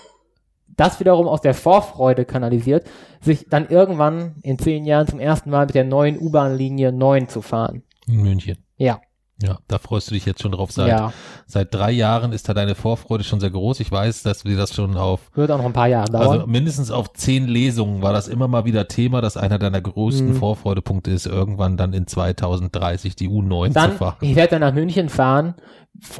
das 0.68 1.00
wiederum 1.00 1.28
aus 1.28 1.42
der 1.42 1.52
Vorfreude 1.52 2.24
kanalisiert, 2.24 2.86
sich 3.20 3.46
dann 3.50 3.68
irgendwann 3.68 4.36
in 4.42 4.58
zehn 4.58 4.86
Jahren 4.86 5.06
zum 5.06 5.20
ersten 5.20 5.50
Mal 5.50 5.66
mit 5.66 5.74
der 5.74 5.84
neuen 5.84 6.18
U-Bahn-Linie 6.18 6.92
9 6.92 7.28
zu 7.28 7.42
fahren. 7.42 7.82
In 8.06 8.22
München. 8.22 8.64
Ja. 8.76 9.00
Ja, 9.42 9.58
da 9.68 9.78
freust 9.78 10.10
du 10.10 10.14
dich 10.14 10.26
jetzt 10.26 10.42
schon 10.42 10.52
drauf. 10.52 10.70
Seit, 10.70 10.88
ja. 10.88 11.12
seit 11.46 11.74
drei 11.74 11.90
Jahren 11.92 12.32
ist 12.32 12.48
da 12.48 12.54
deine 12.54 12.74
Vorfreude 12.74 13.24
schon 13.24 13.40
sehr 13.40 13.50
groß. 13.50 13.80
Ich 13.80 13.90
weiß, 13.90 14.22
dass 14.22 14.44
wir 14.44 14.56
das 14.56 14.74
schon 14.74 14.96
auf. 14.96 15.20
Wird 15.34 15.50
auch 15.50 15.58
noch 15.58 15.64
ein 15.64 15.72
paar 15.72 15.88
Jahre 15.88 16.10
dauern. 16.10 16.28
Also 16.28 16.46
mindestens 16.46 16.90
auf 16.90 17.12
zehn 17.14 17.48
Lesungen 17.48 18.02
war 18.02 18.12
das 18.12 18.28
immer 18.28 18.48
mal 18.48 18.66
wieder 18.66 18.86
Thema, 18.88 19.22
dass 19.22 19.36
einer 19.38 19.58
deiner 19.58 19.80
größten 19.80 20.28
mhm. 20.28 20.34
Vorfreudepunkte 20.34 21.10
ist, 21.10 21.26
irgendwann 21.26 21.78
dann 21.78 21.94
in 21.94 22.06
2030 22.06 23.16
die 23.16 23.28
U9 23.28 23.72
dann, 23.72 23.92
zu 23.92 23.96
fahren. 23.96 24.16
Ich 24.20 24.36
werde 24.36 24.50
dann 24.50 24.60
nach 24.60 24.74
München 24.74 25.08
fahren, 25.08 25.54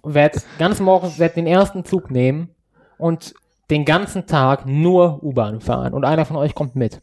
werde 0.03 0.41
ganz 0.59 0.81
morgen 0.81 1.12
werd 1.18 1.37
den 1.37 1.47
ersten 1.47 1.85
Zug 1.85 2.11
nehmen 2.11 2.49
und 2.97 3.35
den 3.71 3.85
ganzen 3.85 4.27
Tag 4.27 4.66
nur 4.66 5.23
U-Bahn 5.23 5.61
fahren. 5.61 5.93
Und 5.93 6.05
einer 6.05 6.25
von 6.25 6.37
euch 6.37 6.55
kommt 6.55 6.75
mit. 6.75 7.01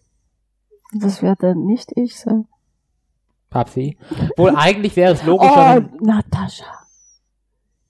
Das 0.94 1.22
werde 1.22 1.56
nicht 1.56 1.92
ich 1.96 2.18
sein. 2.18 2.48
Papsi. 3.50 3.98
Wohl 4.36 4.54
eigentlich 4.56 4.96
wäre 4.96 5.14
es 5.14 5.24
logischer. 5.24 5.84
Oh, 5.86 6.06
Natascha. 6.06 6.66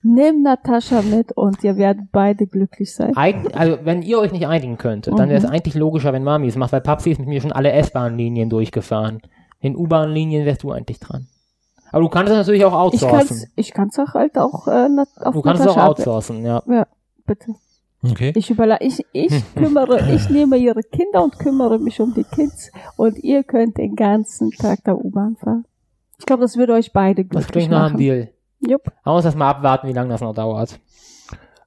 Nimm 0.03 0.43
Natascha 0.43 1.01
mit 1.01 1.31
und 1.33 1.63
ihr 1.63 1.75
werdet 1.75 2.11
beide 2.11 2.45
glücklich 2.47 2.93
sein. 2.93 3.17
Eig 3.17 3.55
also, 3.57 3.79
wenn 3.83 4.03
ihr 4.03 4.19
euch 4.19 4.31
nicht 4.31 4.47
einigen 4.47 4.77
könntet, 4.77 5.17
dann 5.17 5.27
wäre 5.29 5.39
es 5.39 5.45
Mhm. 5.45 5.51
eigentlich 5.53 5.75
logischer, 5.75 6.13
wenn 6.13 6.23
Mami 6.23 6.47
es 6.47 6.55
macht, 6.55 6.71
weil 6.71 6.81
Papsi 6.81 7.11
ist 7.11 7.19
mit 7.19 7.27
mir 7.27 7.41
schon 7.41 7.51
alle 7.51 7.71
S-Bahn-Linien 7.71 8.49
durchgefahren. 8.49 9.21
In 9.59 9.75
U-Bahn-Linien 9.75 10.45
wärst 10.45 10.63
du 10.63 10.71
eigentlich 10.71 10.99
dran. 10.99 11.27
Aber 11.91 12.01
du 12.01 12.09
kannst 12.09 12.31
es 12.31 12.37
natürlich 12.37 12.63
auch 12.65 12.73
outsourcen. 12.73 13.47
ich 13.55 13.73
kann's 13.73 13.97
auch 13.97 14.13
halt 14.13 14.37
auch 14.37 14.67
äh, 14.67 14.87
auf 15.21 15.33
Du 15.33 15.41
kannst 15.41 15.61
es 15.63 15.67
auch 15.67 15.77
outsourcen, 15.77 16.45
ja. 16.45 16.61
Bitte. 17.25 17.55
Okay. 18.03 18.31
Ich 18.35 18.49
überla 18.49 18.77
ich, 18.79 19.05
ich 19.11 19.33
kümmere, 19.55 20.11
ich 20.13 20.29
nehme 20.29 20.57
ihre 20.57 20.83
Kinder 20.83 21.23
und 21.23 21.37
kümmere 21.39 21.79
mich 21.79 21.99
um 21.99 22.13
die 22.13 22.23
Kids 22.23 22.71
und 22.95 23.17
ihr 23.23 23.43
könnt 23.43 23.77
den 23.77 23.95
ganzen 23.95 24.51
Tag 24.51 24.83
der 24.83 24.97
U-Bahn 24.97 25.35
fahren. 25.35 25.65
Ich 26.19 26.25
glaube, 26.25 26.41
das 26.43 26.57
würde 26.57 26.73
euch 26.73 26.93
beide 26.93 27.23
Das 27.25 27.29
glücklich 27.45 27.51
klingt 27.65 27.71
nach 27.71 27.89
einem. 27.89 27.97
Deal. 27.97 28.29
Jupp. 28.59 28.83
Man 29.05 29.15
muss 29.15 29.25
erst 29.25 29.37
mal 29.37 29.49
abwarten, 29.49 29.87
wie 29.87 29.93
lange 29.93 30.09
das 30.09 30.21
noch 30.21 30.33
dauert. 30.33 30.79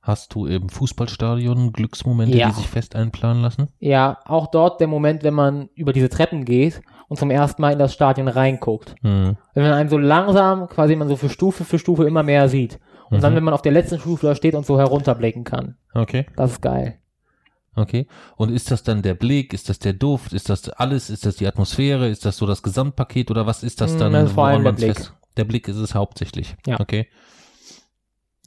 Hast 0.03 0.35
du 0.35 0.47
im 0.47 0.69
Fußballstadion 0.71 1.73
Glücksmomente, 1.73 2.37
Ja. 2.37 2.49
die 2.49 2.55
sich 2.55 2.69
fest 2.69 2.97
einplanen 2.97 3.43
lassen? 3.43 3.69
Ja, 3.79 4.19
auch 4.25 4.47
dort 4.47 4.81
der 4.81 4.89
Moment, 4.89 5.23
wenn 5.23 5.35
man 5.35 5.69
über 5.75 5.93
diese 5.93 6.09
Treppen 6.09 6.45
geht 6.45 6.81
und 7.09 7.19
zum 7.19 7.31
ersten 7.31 7.61
Mal 7.61 7.73
in 7.75 7.79
das 7.79 7.93
Stadion 7.93 8.27
reinguckt. 8.29 8.95
Hm. 9.03 9.37
Wenn 9.55 9.63
man 9.63 9.73
einen 9.75 9.91
so 9.91 9.99
langsam, 9.99 10.69
quasi 10.69 10.97
man 10.97 11.09
so 11.09 11.17
für 11.17 11.29
Stufe 11.29 11.65
für 11.65 11.79
Stufe 11.79 12.05
immer 12.07 12.23
mehr 12.23 12.49
sieht. 12.49 12.81
Und 13.11 13.23
dann, 13.23 13.33
Mhm. 13.33 13.37
wenn 13.39 13.45
man 13.45 13.55
auf 13.55 13.63
der 13.63 13.73
letzten 13.73 13.99
Stufe 13.99 14.27
da 14.29 14.35
steht 14.35 14.55
und 14.55 14.65
so 14.65 14.79
herunterblicken 14.79 15.45
kann. 15.45 15.77
Okay. 15.95 16.27
Das 16.37 16.53
ist 16.53 16.63
geil. 16.63 16.97
Okay. 17.77 18.07
Und 18.37 18.51
ist 18.51 18.71
das 18.71 18.83
dann 18.83 19.03
der 19.03 19.15
Blick? 19.15 19.53
Ist 19.53 19.69
das 19.69 19.79
der 19.79 19.93
Duft? 19.93 20.33
Ist 20.33 20.49
das 20.49 20.69
alles? 20.69 21.11
Ist 21.11 21.25
das 21.27 21.37
die 21.37 21.47
Atmosphäre? 21.47 22.09
Ist 22.09 22.25
das 22.25 22.37
so 22.37 22.47
das 22.47 22.63
Gesamtpaket 22.63 23.31
oder 23.31 23.47
was 23.47 23.63
ist 23.63 23.81
das 23.81 23.95
Mm, 23.95 23.99
dann? 23.99 24.13
das 24.13 24.25
ist 24.27 24.33
vor 24.33 24.47
allem 24.47 24.65
der 24.65 24.73
Blick. 24.73 24.97
fest- 24.97 25.13
Der 25.37 25.45
Blick 25.45 25.69
ist 25.69 25.77
es 25.77 25.95
hauptsächlich. 25.95 26.57
Ja. 26.67 26.79
Okay. 26.81 27.07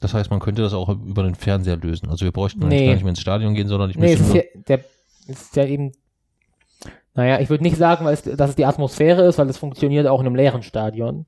Das 0.00 0.12
heißt, 0.12 0.30
man 0.30 0.40
könnte 0.40 0.60
das 0.62 0.74
auch 0.74 0.88
über 0.90 1.22
den 1.22 1.34
Fernseher 1.34 1.76
lösen. 1.76 2.10
Also 2.10 2.24
wir 2.26 2.32
bräuchten 2.32 2.66
Nee. 2.68 2.86
gar 2.86 2.92
nicht 2.94 3.02
mehr 3.04 3.10
ins 3.10 3.20
Stadion 3.20 3.54
gehen, 3.54 3.68
sondern 3.68 3.88
ich 3.90 3.96
Nee, 3.96 4.12
ist 4.14 4.34
ja, 4.34 4.42
der, 4.68 4.80
ist 5.26 5.56
ja 5.56 5.64
eben, 5.64 5.92
naja, 7.14 7.40
ich 7.40 7.48
würde 7.48 7.62
nicht 7.64 7.76
sagen, 7.78 8.04
weil 8.04 8.12
es, 8.14 8.22
dass 8.22 8.50
es 8.50 8.56
die 8.56 8.66
Atmosphäre 8.66 9.22
ist, 9.24 9.38
weil 9.38 9.48
es 9.48 9.56
funktioniert 9.56 10.06
auch 10.06 10.20
in 10.20 10.26
einem 10.26 10.36
leeren 10.36 10.62
Stadion. 10.62 11.24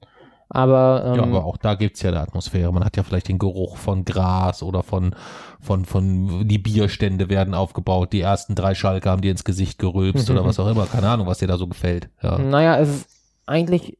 Aber, 0.49 1.05
ähm, 1.07 1.15
Ja, 1.17 1.23
aber 1.25 1.45
auch 1.45 1.57
da 1.57 1.75
gibt's 1.75 2.03
ja 2.03 2.11
eine 2.11 2.21
Atmosphäre. 2.21 2.73
Man 2.73 2.85
hat 2.85 2.97
ja 2.97 3.03
vielleicht 3.03 3.29
den 3.29 3.39
Geruch 3.39 3.77
von 3.77 4.05
Gras 4.05 4.63
oder 4.63 4.83
von, 4.83 5.15
von, 5.61 5.85
von, 5.85 6.47
die 6.47 6.59
Bierstände 6.59 7.29
werden 7.29 7.53
aufgebaut, 7.53 8.13
die 8.13 8.21
ersten 8.21 8.55
drei 8.55 8.75
Schalke 8.75 9.11
haben 9.11 9.23
dir 9.23 9.33
ins 9.33 9.45
Gesicht 9.45 9.79
gerülpst 9.79 10.31
oder 10.31 10.45
was 10.45 10.61
auch 10.61 10.69
immer. 10.69 10.87
Keine 10.87 11.09
Ahnung, 11.09 11.27
was 11.27 11.39
dir 11.39 11.49
da 11.49 11.57
so 11.57 11.67
gefällt. 11.67 12.09
Ja. 12.23 12.39
naja, 12.39 12.79
es 12.79 12.89
ist 12.89 13.09
eigentlich, 13.47 13.99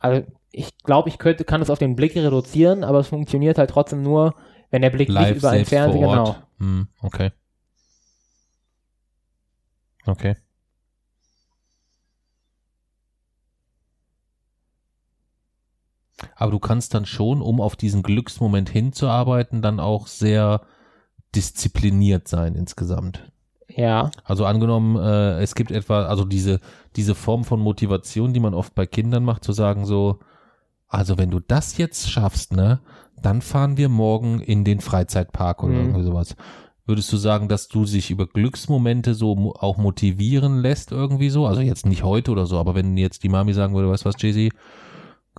also 0.00 0.26
ich 0.50 0.76
glaube, 0.78 1.08
ich 1.08 1.18
könnte, 1.18 1.44
kann 1.44 1.62
es 1.62 1.70
auf 1.70 1.78
den 1.78 1.94
Blick 1.94 2.16
reduzieren, 2.16 2.82
aber 2.82 2.98
es 3.00 3.08
funktioniert 3.08 3.58
halt 3.58 3.70
trotzdem 3.70 4.02
nur, 4.02 4.34
wenn 4.70 4.82
der 4.82 4.90
Blick 4.90 5.08
nicht 5.08 5.36
über 5.36 5.50
einen 5.50 5.64
Fernseher, 5.64 6.00
genau. 6.00 6.36
Hm, 6.58 6.88
okay. 7.02 7.30
Okay. 10.06 10.36
Aber 16.36 16.50
du 16.50 16.58
kannst 16.58 16.94
dann 16.94 17.06
schon, 17.06 17.40
um 17.42 17.60
auf 17.60 17.76
diesen 17.76 18.02
Glücksmoment 18.02 18.68
hinzuarbeiten, 18.70 19.62
dann 19.62 19.80
auch 19.80 20.06
sehr 20.06 20.62
diszipliniert 21.34 22.28
sein 22.28 22.54
insgesamt. 22.54 23.30
Ja, 23.68 24.10
Also 24.24 24.44
angenommen, 24.44 24.96
äh, 24.96 25.40
es 25.40 25.54
gibt 25.54 25.70
etwa, 25.70 26.04
also 26.04 26.24
diese, 26.24 26.60
diese 26.96 27.14
Form 27.14 27.44
von 27.44 27.60
Motivation, 27.60 28.32
die 28.32 28.40
man 28.40 28.54
oft 28.54 28.74
bei 28.74 28.86
Kindern 28.86 29.24
macht, 29.24 29.42
zu 29.42 29.52
sagen 29.52 29.84
so, 29.84 30.20
also 30.86 31.18
wenn 31.18 31.30
du 31.30 31.40
das 31.40 31.76
jetzt 31.76 32.08
schaffst, 32.08 32.52
ne, 32.52 32.80
dann 33.20 33.40
fahren 33.40 33.76
wir 33.76 33.88
morgen 33.88 34.40
in 34.40 34.64
den 34.64 34.80
Freizeitpark 34.80 35.62
oder 35.64 35.72
Mhm. 35.72 35.78
irgendwie 35.80 36.04
sowas. 36.04 36.36
Würdest 36.86 37.10
du 37.12 37.16
sagen, 37.16 37.48
dass 37.48 37.66
du 37.68 37.86
sich 37.86 38.10
über 38.10 38.26
Glücksmomente 38.26 39.14
so 39.14 39.34
mo 39.34 39.54
auch 39.58 39.78
motivieren 39.78 40.58
lässt 40.60 40.92
irgendwie 40.92 41.30
so? 41.30 41.46
Also 41.46 41.62
jetzt 41.62 41.86
nicht 41.86 42.04
heute 42.04 42.30
oder 42.30 42.44
so, 42.46 42.58
aber 42.58 42.74
wenn 42.74 42.96
jetzt 42.98 43.22
die 43.24 43.30
Mami 43.30 43.54
sagen 43.54 43.74
würde, 43.74 43.88
weißt 43.88 44.04
du 44.04 44.08
was, 44.10 44.16
Jay-Z, 44.20 44.52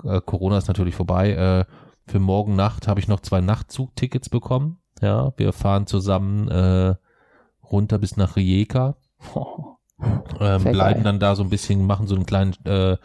äh, 0.04 0.22
Corona 0.22 0.58
ist 0.58 0.68
natürlich 0.68 0.96
vorbei, 0.96 1.32
äh, 1.32 1.66
für 2.08 2.20
morgen 2.20 2.56
Nacht 2.56 2.88
habe 2.88 3.00
ich 3.00 3.08
noch 3.08 3.22
zwei 3.22 3.42
Nachtzugtickets 3.42 4.30
bekommen. 4.30 4.80
Ja, 5.02 5.34
wir 5.38 5.54
fahren 5.54 5.88
zusammen 5.88 6.48
äh, 6.48 6.96
runter 7.64 7.98
bis 7.98 8.16
nach 8.16 8.36
Rijeka 8.36 8.96
ähm, 10.40 10.60
Sehr 10.60 10.72
bleiben 10.72 10.96
geil. 10.96 11.04
dann 11.04 11.20
da 11.20 11.36
so 11.36 11.44
ein 11.44 11.50
bisschen, 11.50 11.86
machen 11.86 12.08
so 12.08 12.16
einen 12.16 12.26
kleinen 12.26 12.54
äh, 12.66 12.98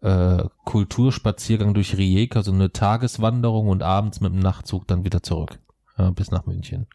äh, 0.00 0.48
Kulturspaziergang 0.64 1.74
durch 1.74 1.96
Rijeka, 1.96 2.42
so 2.42 2.52
eine 2.52 2.72
Tageswanderung 2.72 3.68
und 3.68 3.82
abends 3.82 4.20
mit 4.20 4.32
dem 4.32 4.40
Nachtzug 4.40 4.86
dann 4.86 5.04
wieder 5.04 5.22
zurück 5.22 5.58
ja, 5.98 6.10
bis 6.10 6.30
nach 6.30 6.46
München. 6.46 6.86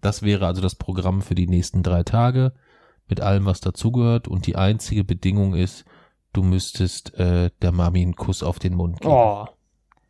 Das 0.00 0.22
wäre 0.22 0.46
also 0.46 0.60
das 0.60 0.74
Programm 0.74 1.22
für 1.22 1.34
die 1.34 1.46
nächsten 1.46 1.82
drei 1.82 2.02
Tage 2.02 2.52
mit 3.08 3.20
allem, 3.20 3.46
was 3.46 3.60
dazugehört. 3.60 4.28
Und 4.28 4.46
die 4.46 4.56
einzige 4.56 5.04
Bedingung 5.04 5.54
ist, 5.54 5.84
du 6.34 6.42
müsstest 6.42 7.14
äh, 7.18 7.50
der 7.62 7.72
Mami 7.72 8.02
einen 8.02 8.14
Kuss 8.16 8.42
auf 8.42 8.58
den 8.58 8.74
Mund 8.74 9.00
geben. 9.00 9.12
Oh. 9.14 9.46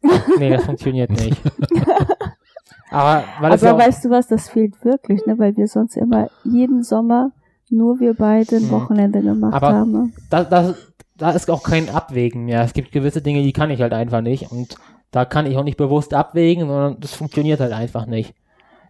Nee, 0.39 0.51
das 0.51 0.65
funktioniert 0.65 1.11
nicht. 1.11 1.41
Aber 2.91 3.25
weil 3.41 3.59
ja 3.59 3.71
Aber 3.71 3.83
auch, 3.83 3.87
weißt 3.87 4.05
du 4.05 4.11
was, 4.11 4.29
das 4.29 4.49
fehlt 4.49 4.85
wirklich, 4.85 5.25
ne? 5.27 5.39
weil 5.39 5.57
wir 5.57 5.67
sonst 5.67 5.97
immer 5.97 6.29
jeden 6.45 6.83
Sommer 6.83 7.31
nur 7.71 7.99
wir 7.99 8.15
beide 8.15 8.57
ein 8.57 8.67
Mhm. 8.67 8.71
Wochenende 8.71 9.23
gemacht 9.23 9.55
Aber- 9.55 9.73
haben. 9.73 9.93
ne? 9.93 10.13
da, 10.31 10.45
da, 10.45 10.75
da 11.17 11.31
ist 11.31 11.51
auch 11.51 11.63
kein 11.63 11.89
Abwägen 11.89 12.45
mehr. 12.45 12.63
Es 12.63 12.73
gibt 12.73 12.93
gewisse 12.93 13.23
Dinge, 13.23 13.43
die 13.43 13.53
kann 13.53 13.71
ich 13.71 13.81
halt 13.81 13.93
einfach 13.93 14.21
nicht. 14.21 14.53
Und 14.53 14.77
da 15.11 15.25
kann 15.25 15.47
ich 15.47 15.57
auch 15.57 15.65
nicht 15.65 15.77
bewusst 15.79 16.13
abwägen, 16.15 16.67
sondern 16.69 17.01
das 17.01 17.15
funktioniert 17.15 17.61
halt 17.61 17.73
einfach 17.73 18.07
nicht. 18.07 18.35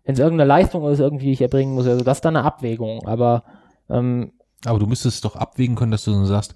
Wenn 0.05 0.14
es 0.14 0.18
irgendeine 0.20 0.49
Leistung 0.49 0.87
ist, 0.89 0.99
irgendwie 0.99 1.26
die 1.26 1.32
ich 1.32 1.41
erbringen 1.43 1.74
muss, 1.74 1.87
also 1.87 2.05
das 2.05 2.18
ist 2.18 2.24
dann 2.24 2.37
eine 2.37 2.45
Abwägung. 2.45 3.07
Aber 3.07 3.45
ähm, 3.89 4.32
Aber 4.66 4.78
du 4.78 4.87
müsstest 4.87 5.24
doch 5.24 5.37
abwägen 5.37 5.76
können, 5.76 5.93
dass 5.93 6.05
du 6.05 6.12
so 6.12 6.24
sagst, 6.26 6.55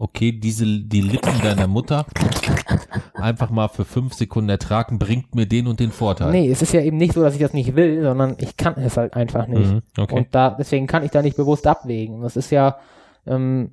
okay, 0.00 0.32
diese, 0.32 0.64
die 0.64 1.02
Lippen 1.02 1.40
deiner 1.42 1.66
Mutter 1.66 2.06
einfach 3.14 3.50
mal 3.50 3.68
für 3.68 3.84
fünf 3.84 4.14
Sekunden 4.14 4.48
ertragen, 4.48 4.98
bringt 4.98 5.34
mir 5.34 5.46
den 5.46 5.66
und 5.66 5.78
den 5.78 5.92
Vorteil. 5.92 6.32
nee, 6.32 6.50
es 6.50 6.62
ist 6.62 6.72
ja 6.72 6.80
eben 6.80 6.96
nicht 6.96 7.12
so, 7.12 7.22
dass 7.22 7.34
ich 7.34 7.40
das 7.40 7.52
nicht 7.52 7.76
will, 7.76 8.02
sondern 8.02 8.36
ich 8.38 8.56
kann 8.56 8.74
es 8.78 8.96
halt 8.96 9.14
einfach 9.14 9.46
nicht. 9.46 9.70
Mhm, 9.70 9.82
okay. 9.98 10.14
Und 10.14 10.34
da, 10.34 10.56
deswegen 10.58 10.86
kann 10.86 11.04
ich 11.04 11.10
da 11.10 11.20
nicht 11.20 11.36
bewusst 11.36 11.66
abwägen. 11.66 12.22
Das 12.22 12.36
ist 12.36 12.50
ja 12.50 12.78
ähm, 13.26 13.72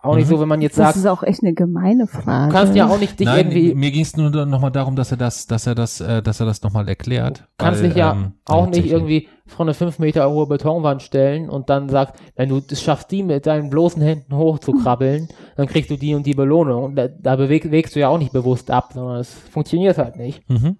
auch 0.00 0.14
nicht 0.14 0.26
Mhm. 0.26 0.30
so, 0.30 0.40
wenn 0.40 0.48
man 0.48 0.62
jetzt 0.62 0.78
Das 0.78 0.86
sagt, 0.86 0.96
ist 0.96 1.06
auch 1.06 1.22
echt 1.24 1.42
eine 1.42 1.54
gemeine 1.54 2.06
Frage. 2.06 2.52
du 2.52 2.56
kannst 2.56 2.74
ja 2.76 2.88
auch 2.88 2.98
nicht 3.00 3.18
dich 3.18 3.26
Nein, 3.26 3.50
irgendwie, 3.50 3.74
mir 3.74 3.90
ging 3.90 4.02
es 4.02 4.16
nur 4.16 4.30
nochmal 4.46 4.70
darum, 4.70 4.94
dass 4.94 5.10
er 5.10 5.16
das, 5.16 5.46
dass 5.48 5.66
er 5.66 5.74
das, 5.74 6.00
äh, 6.00 6.22
dass 6.22 6.38
er 6.38 6.46
das 6.46 6.62
nochmal 6.62 6.88
erklärt. 6.88 7.48
kannst 7.58 7.82
weil, 7.82 7.88
dich 7.88 7.98
ja 7.98 8.12
ähm, 8.12 8.32
auch 8.46 8.68
nicht 8.68 8.86
irgendwie 8.88 9.28
vor 9.46 9.64
eine 9.66 9.74
fünf 9.74 9.98
Meter 9.98 10.30
hohe 10.30 10.46
Betonwand 10.46 11.02
stellen 11.02 11.48
und 11.50 11.68
dann 11.68 11.88
sagst, 11.88 12.14
wenn 12.36 12.48
du 12.48 12.60
es 12.70 12.80
schaffst, 12.80 13.10
die 13.10 13.22
mit 13.22 13.46
deinen 13.46 13.70
bloßen 13.70 14.00
Händen 14.00 14.36
hochzukrabbeln, 14.36 15.28
dann 15.56 15.66
kriegst 15.66 15.90
du 15.90 15.96
die 15.96 16.14
und 16.14 16.26
die 16.26 16.34
Belohnung. 16.34 16.84
Und 16.84 16.96
da, 16.96 17.08
da 17.08 17.34
beweg, 17.36 17.70
wägst 17.72 17.96
du 17.96 18.00
ja 18.00 18.08
auch 18.08 18.18
nicht 18.18 18.32
bewusst 18.32 18.70
ab, 18.70 18.90
sondern 18.94 19.16
es 19.16 19.32
funktioniert 19.32 19.98
halt 19.98 20.16
nicht. 20.16 20.48
Mhm. 20.48 20.76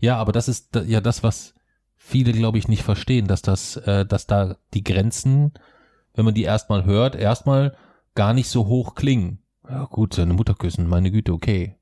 Ja, 0.00 0.16
aber 0.16 0.32
das 0.32 0.48
ist 0.48 0.76
ja 0.86 1.00
das, 1.00 1.22
was 1.22 1.54
viele, 1.96 2.32
glaube 2.32 2.58
ich, 2.58 2.66
nicht 2.66 2.82
verstehen, 2.82 3.28
dass 3.28 3.42
das, 3.42 3.76
äh, 3.76 4.04
dass 4.04 4.26
da 4.26 4.56
die 4.74 4.82
Grenzen, 4.82 5.52
wenn 6.16 6.24
man 6.24 6.34
die 6.34 6.42
erstmal 6.42 6.84
hört, 6.84 7.14
erstmal 7.14 7.76
gar 8.20 8.34
nicht 8.34 8.50
so 8.50 8.66
hoch 8.66 8.96
klingen. 8.96 9.38
Ja, 9.66 9.86
gut, 9.86 10.12
seine 10.12 10.34
Mutter 10.34 10.54
küssen, 10.54 10.86
meine 10.86 11.10
Güte, 11.10 11.32
okay. 11.32 11.76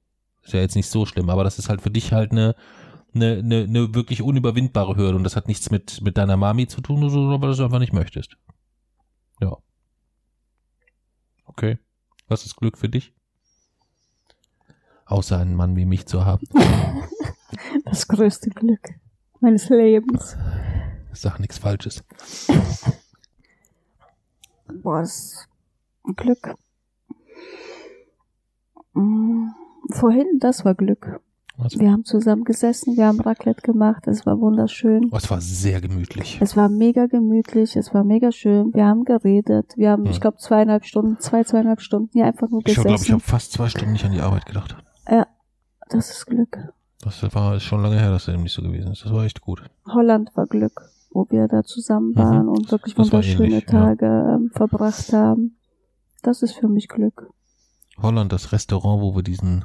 Ist 0.45 0.53
ja 0.53 0.61
jetzt 0.61 0.77
nicht 0.77 0.89
so 0.89 1.05
schlimm, 1.05 1.31
aber 1.31 1.43
das 1.43 1.59
ist 1.59 1.69
halt 1.69 1.83
für 1.83 1.91
dich 1.91 2.13
halt 2.13 2.31
eine, 2.31 2.55
eine, 3.13 3.39
eine, 3.39 3.65
eine 3.65 3.93
wirklich 3.93 4.23
unüberwindbare 4.23 4.95
Hürde 4.95 5.17
und 5.17 5.25
das 5.25 5.35
hat 5.35 5.49
nichts 5.49 5.73
mit, 5.73 6.01
mit 6.01 6.17
deiner 6.17 6.37
Mami 6.37 6.69
zu 6.69 6.81
tun, 6.81 7.03
oder 7.03 7.11
so, 7.11 7.29
aber 7.31 7.49
das 7.49 7.57
du 7.57 7.65
einfach 7.65 7.81
nicht 7.81 7.93
möchtest. 7.93 8.37
Ja. 9.41 9.57
Okay. 11.45 11.79
Was 12.29 12.47
ist 12.47 12.55
Glück 12.55 12.79
für 12.79 12.89
dich? 12.89 13.13
Außer 15.07 15.39
einen 15.39 15.57
Mann 15.57 15.75
wie 15.75 15.87
mich 15.87 16.07
zu 16.07 16.25
haben. 16.25 16.47
Das 17.85 18.07
größte 18.07 18.51
Glück 18.51 18.91
meines 19.41 19.71
Lebens. 19.71 20.37
Sag 21.13 21.41
nichts 21.41 21.59
Falsches. 21.59 22.05
Boah, 24.83 25.01
das 25.01 25.48
Glück. 26.17 26.55
Mm, 28.95 29.49
Vorhin, 29.91 30.27
das 30.41 30.65
war 30.65 30.75
Glück. 30.75 31.21
Was? 31.57 31.77
Wir 31.79 31.91
haben 31.91 32.05
zusammen 32.05 32.45
gesessen, 32.45 32.97
wir 32.97 33.07
haben 33.07 33.19
Raclette 33.21 33.63
gemacht, 33.63 34.07
es 34.07 34.25
war 34.27 34.39
wunderschön. 34.41 35.09
Oh, 35.11 35.17
es 35.17 35.29
war 35.31 35.41
sehr 35.41 35.81
gemütlich. 35.81 36.39
Es 36.41 36.57
war 36.57 36.69
mega 36.69 37.07
gemütlich, 37.07 37.75
es 37.75 37.93
war 37.95 38.05
mega 38.05 38.31
schön. 38.31 38.73
Wir 38.75 38.85
haben 38.87 39.05
geredet, 39.05 39.73
wir 39.77 39.91
haben, 39.91 40.05
Hm. 40.05 40.11
ich 40.13 40.21
glaube, 40.21 40.37
zweieinhalb 40.37 40.85
Stunden, 40.85 41.19
zwei, 41.19 41.43
zweieinhalb 41.43 41.81
Stunden 41.81 42.11
hier 42.13 42.27
einfach 42.27 42.49
nur 42.49 42.61
Ich 42.65 42.75
glaube, 42.75 42.91
ich 42.91 42.95
gesessen. 42.97 43.13
habe 43.15 43.23
fast 43.25 43.53
zwei 43.53 43.69
Stunden 43.69 43.93
nicht 43.93 44.05
an 44.05 44.13
die 44.13 44.21
Arbeit 44.21 44.47
gedacht. 44.47 44.77
das 45.91 46.11
ist 46.11 46.27
Glück. 46.27 46.59
Das 47.03 47.23
war 47.35 47.59
schon 47.61 47.81
lange 47.83 47.99
her, 47.99 48.11
dass 48.11 48.27
das 48.27 48.35
eben 48.35 48.43
nicht 48.43 48.53
so 48.53 48.61
gewesen 48.63 48.93
ist. 48.93 49.05
Das 49.05 49.13
war 49.13 49.25
echt 49.25 49.41
gut. 49.41 49.63
Holland 49.87 50.31
war 50.37 50.47
Glück, 50.47 50.91
wo 51.13 51.27
wir 51.31 51.49
da 51.49 51.65
zusammen 51.65 52.11
Mhm. 52.11 52.17
waren 52.17 52.49
und 52.49 52.71
wirklich 52.71 52.95
Das 52.95 53.07
wunderschöne 53.11 53.47
ähnlich, 53.49 53.65
ja. 53.65 53.71
Tage 53.71 54.07
ähm, 54.07 54.51
verbracht 54.53 55.13
haben. 55.15 55.57
Das 56.23 56.43
ist 56.43 56.53
für 56.55 56.69
mich 56.69 56.89
Glück. 56.89 57.31
Holland, 58.01 58.33
das 58.33 58.53
Restaurant, 58.53 59.01
wo 59.03 59.15
wir 59.17 59.23
diesen 59.23 59.65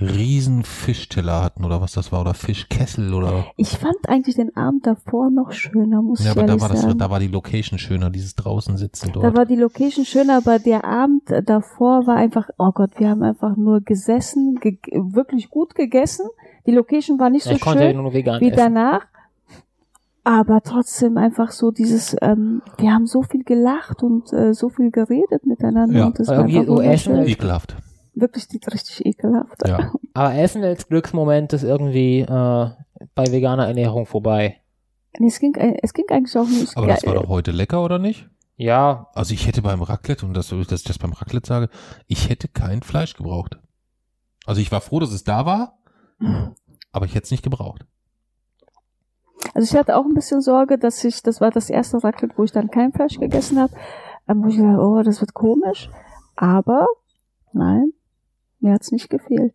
riesen 0.00 0.64
Fischteller 0.64 1.42
hatten 1.42 1.64
oder 1.64 1.80
was 1.82 1.92
das 1.92 2.10
war 2.12 2.22
oder 2.22 2.32
Fischkessel 2.34 3.12
oder. 3.12 3.44
Ich 3.56 3.76
fand 3.78 4.08
eigentlich 4.08 4.36
den 4.36 4.56
Abend 4.56 4.86
davor 4.86 5.30
noch 5.30 5.52
schöner, 5.52 6.00
muss 6.00 6.20
Ja, 6.24 6.32
ich 6.32 6.38
aber 6.38 6.46
da 6.46 6.60
war 6.60 6.70
das, 6.70 6.80
sagen. 6.80 6.98
da 6.98 7.10
war 7.10 7.20
die 7.20 7.28
Location 7.28 7.78
schöner, 7.78 8.08
dieses 8.08 8.34
draußen 8.34 8.78
sitzen 8.78 9.12
Da 9.12 9.20
dort. 9.20 9.36
war 9.36 9.44
die 9.44 9.54
Location 9.56 10.04
schöner, 10.06 10.38
aber 10.38 10.58
der 10.58 10.84
Abend 10.84 11.22
davor 11.44 12.06
war 12.06 12.16
einfach, 12.16 12.48
oh 12.58 12.70
Gott, 12.72 12.92
wir 12.98 13.10
haben 13.10 13.22
einfach 13.22 13.56
nur 13.56 13.80
gesessen, 13.82 14.56
ge 14.60 14.78
wirklich 14.92 15.50
gut 15.50 15.74
gegessen. 15.74 16.26
Die 16.66 16.72
Location 16.72 17.18
war 17.20 17.28
nicht 17.28 17.44
so 17.44 17.50
ich 17.50 17.60
konnte 17.60 17.84
ja 17.84 17.90
schön 17.90 17.98
nur 18.02 18.14
vegan 18.14 18.40
wie 18.40 18.46
essen. 18.48 18.56
danach. 18.56 19.06
Aber 20.24 20.60
trotzdem 20.62 21.16
einfach 21.18 21.50
so 21.50 21.70
dieses, 21.72 22.16
ähm, 22.22 22.62
wir 22.78 22.92
haben 22.92 23.06
so 23.06 23.22
viel 23.22 23.42
gelacht 23.42 24.02
und 24.02 24.32
äh, 24.32 24.54
so 24.54 24.68
viel 24.68 24.90
geredet 24.90 25.44
miteinander 25.46 25.98
Ja. 25.98 26.06
und 26.06 26.18
das 26.18 26.28
war 26.28 26.48
irgendwie 26.48 26.58
einfach 26.60 26.76
so 26.76 26.82
Essen. 26.82 27.26
Ekelhaft. 27.26 27.76
Wirklich 28.14 28.46
die, 28.46 28.60
richtig 28.72 29.04
ekelhaft. 29.04 29.66
Ja. 29.66 29.90
Aber 30.14 30.34
Essen 30.34 30.62
als 30.62 30.86
Glücksmoment 30.86 31.52
ist 31.54 31.64
irgendwie 31.64 32.20
äh, 32.20 32.26
bei 33.14 33.32
veganer 33.32 33.66
Ernährung 33.66 34.06
vorbei. 34.06 34.58
Nee, 35.18 35.26
es 35.26 35.40
ging, 35.40 35.54
äh, 35.56 35.78
es 35.82 35.92
ging 35.92 36.04
eigentlich 36.10 36.36
auch 36.36 36.46
nicht. 36.48 36.76
Aber 36.76 36.86
das 36.86 37.04
war 37.04 37.14
doch 37.14 37.28
heute 37.28 37.50
lecker, 37.50 37.82
oder 37.84 37.98
nicht? 37.98 38.28
Ja, 38.56 39.08
Also 39.14 39.34
ich 39.34 39.46
hätte 39.48 39.60
beim 39.62 39.82
Raclette, 39.82 40.24
und 40.24 40.34
das, 40.34 40.48
dass 40.50 40.60
ich 40.80 40.84
das 40.84 40.98
beim 40.98 41.12
Raclette 41.12 41.48
sage, 41.48 41.68
ich 42.06 42.28
hätte 42.28 42.46
kein 42.48 42.82
Fleisch 42.82 43.14
gebraucht. 43.16 43.58
Also 44.46 44.60
ich 44.60 44.70
war 44.70 44.80
froh, 44.80 45.00
dass 45.00 45.10
es 45.12 45.24
da 45.24 45.46
war, 45.46 45.78
aber 46.92 47.06
ich 47.06 47.14
hätte 47.14 47.24
es 47.24 47.30
nicht 47.32 47.42
gebraucht. 47.42 47.86
Also 49.54 49.72
ich 49.72 49.78
hatte 49.78 49.96
auch 49.96 50.04
ein 50.04 50.14
bisschen 50.14 50.40
Sorge, 50.40 50.78
dass 50.78 51.02
ich, 51.04 51.22
das 51.22 51.40
war 51.40 51.50
das 51.50 51.70
erste 51.70 52.02
Raclette, 52.02 52.34
wo 52.36 52.44
ich 52.44 52.52
dann 52.52 52.70
kein 52.70 52.92
Fleisch 52.92 53.18
gegessen 53.18 53.60
habe, 53.60 53.72
wo 54.26 54.48
ich 54.48 54.56
gedacht, 54.56 54.78
oh, 54.78 55.02
das 55.02 55.20
wird 55.20 55.34
komisch. 55.34 55.90
Aber 56.36 56.86
nein, 57.52 57.92
mir 58.60 58.72
hat's 58.72 58.92
nicht 58.92 59.10
gefehlt. 59.10 59.54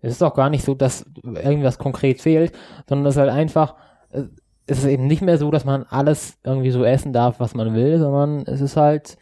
es 0.00 0.12
ist 0.12 0.22
auch 0.22 0.34
gar 0.34 0.50
nicht 0.50 0.64
so, 0.64 0.74
dass 0.74 1.06
irgendwas 1.22 1.78
konkret 1.78 2.20
fehlt, 2.20 2.52
sondern 2.88 3.06
es 3.06 3.14
ist 3.14 3.20
halt 3.20 3.30
einfach, 3.30 3.76
äh, 4.10 4.24
es 4.66 4.78
ist 4.78 4.86
eben 4.86 5.06
nicht 5.06 5.22
mehr 5.22 5.38
so, 5.38 5.50
dass 5.50 5.64
man 5.64 5.84
alles 5.84 6.36
irgendwie 6.44 6.70
so 6.70 6.84
essen 6.84 7.12
darf, 7.12 7.40
was 7.40 7.54
man 7.54 7.74
will, 7.74 7.98
sondern 7.98 8.40
es 8.46 8.60
ist 8.60 8.76
halt 8.76 9.16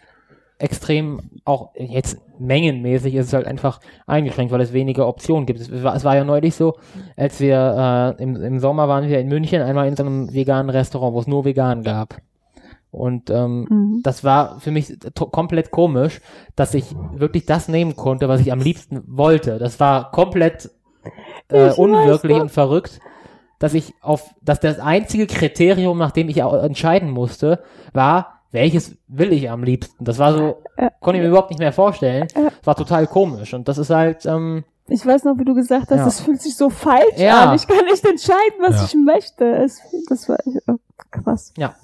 extrem, 0.58 1.20
auch 1.44 1.70
jetzt 1.76 2.18
mengenmäßig 2.38 3.14
ist 3.14 3.26
es 3.26 3.32
halt 3.32 3.46
einfach 3.46 3.80
eingeschränkt, 4.06 4.52
weil 4.52 4.60
es 4.60 4.72
weniger 4.72 5.06
Optionen 5.08 5.46
gibt. 5.46 5.60
Es 5.60 5.82
war, 5.82 5.94
es 5.94 6.04
war 6.04 6.16
ja 6.16 6.24
neulich 6.24 6.54
so, 6.54 6.74
als 7.16 7.40
wir 7.40 8.14
äh, 8.18 8.22
im, 8.22 8.36
im 8.36 8.58
Sommer 8.60 8.88
waren 8.88 9.08
wir 9.08 9.20
in 9.20 9.28
München 9.28 9.62
einmal 9.62 9.88
in 9.88 9.96
so 9.96 10.02
einem 10.04 10.32
veganen 10.32 10.70
Restaurant, 10.70 11.14
wo 11.14 11.20
es 11.20 11.26
nur 11.26 11.44
vegan 11.44 11.82
gab. 11.82 12.16
Und 12.90 13.28
ähm, 13.30 13.66
Mhm. 13.68 14.00
das 14.02 14.24
war 14.24 14.58
für 14.60 14.70
mich 14.70 14.96
komplett 15.30 15.70
komisch, 15.70 16.20
dass 16.54 16.72
ich 16.72 16.86
wirklich 17.14 17.44
das 17.44 17.68
nehmen 17.68 17.94
konnte, 17.96 18.28
was 18.28 18.40
ich 18.40 18.52
am 18.52 18.60
liebsten 18.60 19.02
wollte. 19.06 19.58
Das 19.58 19.78
war 19.80 20.10
komplett 20.12 20.70
äh, 21.48 21.70
unwirklich 21.72 22.38
und 22.40 22.50
verrückt, 22.50 23.00
dass 23.58 23.74
ich 23.74 23.92
auf, 24.00 24.34
dass 24.42 24.60
das 24.60 24.78
einzige 24.78 25.26
Kriterium, 25.26 25.98
nach 25.98 26.10
dem 26.10 26.28
ich 26.28 26.42
auch 26.42 26.54
entscheiden 26.62 27.10
musste, 27.10 27.62
war, 27.92 28.35
welches 28.56 28.96
will 29.06 29.32
ich 29.32 29.48
am 29.50 29.62
liebsten. 29.62 30.04
Das 30.04 30.18
war 30.18 30.32
so, 30.32 30.56
Ja. 30.78 30.90
konnte 31.00 31.18
ich 31.18 31.22
mir 31.22 31.28
überhaupt 31.28 31.50
nicht 31.50 31.60
mehr 31.60 31.72
vorstellen. 31.72 32.26
Ja. 32.34 32.44
Das 32.58 32.66
war 32.66 32.74
total 32.74 33.06
komisch. 33.06 33.54
Und 33.54 33.68
das 33.68 33.78
ist 33.78 33.90
halt, 33.90 34.26
ähm, 34.26 34.64
Ich 34.88 35.04
weiß 35.04 35.24
noch, 35.24 35.36
wie 35.38 35.44
du 35.44 35.54
gesagt 35.54 35.90
hast, 35.90 35.98
Ja. 35.98 36.06
es 36.06 36.20
fühlt 36.20 36.40
sich 36.40 36.56
so 36.56 36.70
falsch 36.70 37.16
Ja. 37.18 37.50
an. 37.50 37.56
Ich 37.56 37.66
kann 37.66 37.84
nicht 37.86 38.04
entscheiden, 38.04 38.58
was 38.60 38.76
Ja. 38.76 38.84
ich 38.84 38.94
möchte. 38.94 39.44
Es, 39.44 39.80
das 40.08 40.28
war 40.28 40.38
oh, 40.68 40.76
krass. 41.10 41.52
Ja. 41.56 41.74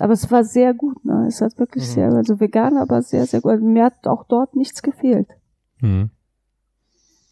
Aber 0.00 0.12
es 0.12 0.30
war 0.30 0.44
sehr 0.44 0.74
gut, 0.74 1.04
ne? 1.04 1.26
Es 1.28 1.40
hat 1.40 1.58
wirklich 1.58 1.84
Mhm. 1.88 1.92
sehr, 1.94 2.12
also 2.12 2.38
vegan, 2.40 2.76
aber 2.78 3.02
sehr, 3.02 3.26
sehr 3.26 3.40
gut. 3.40 3.60
Mir 3.60 3.84
hat 3.86 4.06
auch 4.06 4.24
dort 4.28 4.54
nichts 4.56 4.82
gefehlt. 4.82 5.28
Hm. 5.80 6.10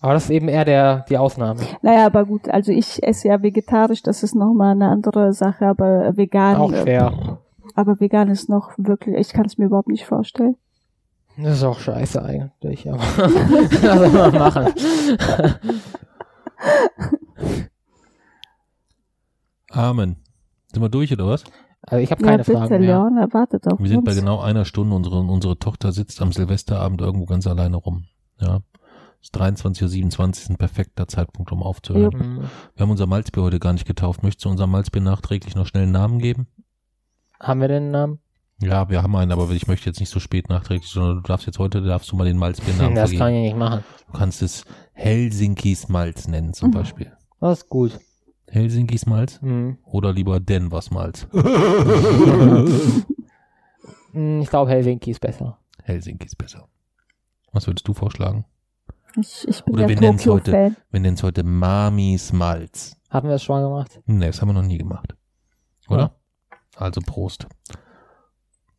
aber 0.00 0.12
das 0.14 0.24
ist 0.24 0.30
eben 0.30 0.46
eher 0.48 0.64
der, 0.64 1.04
die 1.08 1.18
Ausnahme. 1.18 1.60
Naja, 1.82 2.06
aber 2.06 2.24
gut, 2.24 2.48
also 2.48 2.70
ich 2.70 3.02
esse 3.02 3.26
ja 3.28 3.42
vegetarisch, 3.42 4.02
das 4.04 4.22
ist 4.22 4.34
nochmal 4.36 4.72
eine 4.72 4.88
andere 4.88 5.32
Sache, 5.32 5.66
aber 5.66 6.16
vegan, 6.16 6.56
Auch 6.56 6.70
äh, 6.72 6.82
schwer. 6.82 7.38
Aber 7.74 8.00
vegan 8.00 8.28
ist 8.28 8.48
noch 8.48 8.72
wirklich, 8.76 9.16
ich 9.16 9.32
kann 9.32 9.46
es 9.46 9.58
mir 9.58 9.66
überhaupt 9.66 9.88
nicht 9.88 10.04
vorstellen. 10.04 10.56
Das 11.38 11.58
ist 11.58 11.64
auch 11.64 11.78
scheiße 11.78 12.22
eigentlich, 12.22 12.88
aber 12.90 13.02
soll 13.80 14.08
man 14.10 14.32
machen? 14.32 14.72
Amen. 19.70 20.16
Sind 20.72 20.82
wir 20.82 20.88
durch 20.88 21.12
oder 21.12 21.26
was? 21.26 21.44
Also 21.82 22.02
ich 22.02 22.10
habe 22.10 22.22
ja, 22.22 22.28
keine 22.28 22.42
bitte, 22.42 22.58
Fragen 22.58 22.70
mehr. 22.70 22.80
Leon, 22.80 23.16
erwartet 23.18 23.66
auf 23.70 23.78
Wir 23.78 23.88
sind 23.88 24.04
bei 24.04 24.12
uns. 24.12 24.20
genau 24.20 24.40
einer 24.40 24.64
Stunde. 24.64 24.96
Unsere, 24.96 25.20
unsere 25.20 25.58
Tochter 25.58 25.92
sitzt 25.92 26.20
am 26.22 26.32
Silvesterabend 26.32 27.00
irgendwo 27.00 27.26
ganz 27.26 27.46
alleine 27.46 27.76
rum. 27.76 28.06
Ja. 28.40 28.60
Es 29.20 29.28
ist 29.28 29.36
23.27 29.36 30.18
Uhr, 30.18 30.28
ist 30.30 30.50
ein 30.50 30.56
perfekter 30.56 31.06
Zeitpunkt, 31.08 31.52
um 31.52 31.62
aufzuhören. 31.62 32.12
Jupp. 32.12 32.20
Hm. 32.20 32.40
Wir 32.74 32.82
haben 32.82 32.90
unser 32.90 33.06
Malzbier 33.06 33.42
heute 33.42 33.58
gar 33.58 33.72
nicht 33.72 33.86
getauft. 33.86 34.22
Möchtest 34.22 34.44
du 34.44 34.50
unserem 34.50 34.70
Malzbier 34.70 35.02
nachträglich 35.02 35.54
noch 35.54 35.66
schnell 35.66 35.84
einen 35.84 35.92
Namen 35.92 36.18
geben? 36.18 36.46
Haben 37.40 37.60
wir 37.60 37.68
den 37.68 37.90
Namen? 37.90 38.18
Ja, 38.62 38.88
wir 38.88 39.02
haben 39.02 39.14
einen, 39.16 39.32
aber 39.32 39.50
ich 39.50 39.66
möchte 39.66 39.86
jetzt 39.90 40.00
nicht 40.00 40.08
so 40.10 40.18
spät 40.20 40.48
nachträglich, 40.48 40.90
sondern 40.90 41.16
du 41.16 41.22
darfst 41.22 41.46
jetzt 41.46 41.58
heute, 41.58 41.82
darfst 41.82 42.10
du 42.10 42.16
mal 42.16 42.24
den 42.24 42.38
Malzbiernamen 42.38 42.94
Das 42.94 43.10
vergeben. 43.10 43.18
kann 43.18 43.34
ich 43.34 43.42
nicht 43.42 43.56
machen. 43.56 43.84
Du 44.06 44.12
kannst 44.18 44.40
es 44.42 44.64
Helsinkis 44.94 45.88
Malz 45.88 46.26
nennen 46.26 46.54
zum 46.54 46.70
Mhm. 46.70 46.74
Beispiel. 46.74 47.12
Das 47.40 47.58
ist 47.58 47.68
gut. 47.68 47.98
Helsinkis 48.48 49.04
Malz 49.06 49.40
Hm. 49.42 49.76
oder 49.84 50.12
lieber 50.12 50.40
Denvers 50.40 50.90
Malz. 50.90 51.26
Ich 54.12 54.48
glaube, 54.48 54.70
Helsinki 54.70 55.10
ist 55.10 55.20
besser. 55.20 55.58
Helsinki 55.82 56.24
ist 56.26 56.38
besser. 56.38 56.66
Was 57.52 57.66
würdest 57.66 57.86
du 57.86 57.92
vorschlagen? 57.92 58.46
Ich, 59.20 59.46
ich 59.46 59.62
bin 59.64 59.74
Oder 59.74 59.82
ja 59.82 59.88
wir 59.88 59.96
heute- 60.32 60.74
nennen 60.90 61.14
es 61.14 61.22
heute 61.22 61.42
Mamis 61.44 62.32
Malz. 62.32 62.96
Haben 63.10 63.28
wir 63.28 63.32
das 63.32 63.42
schon 63.44 63.56
mal 63.60 63.68
gemacht? 63.68 64.00
Nee, 64.06 64.26
das 64.26 64.40
haben 64.40 64.48
wir 64.48 64.54
noch 64.54 64.62
nie 64.62 64.78
gemacht. 64.78 65.14
Oder? 65.88 66.14
Also 66.76 67.00
Prost. 67.00 67.46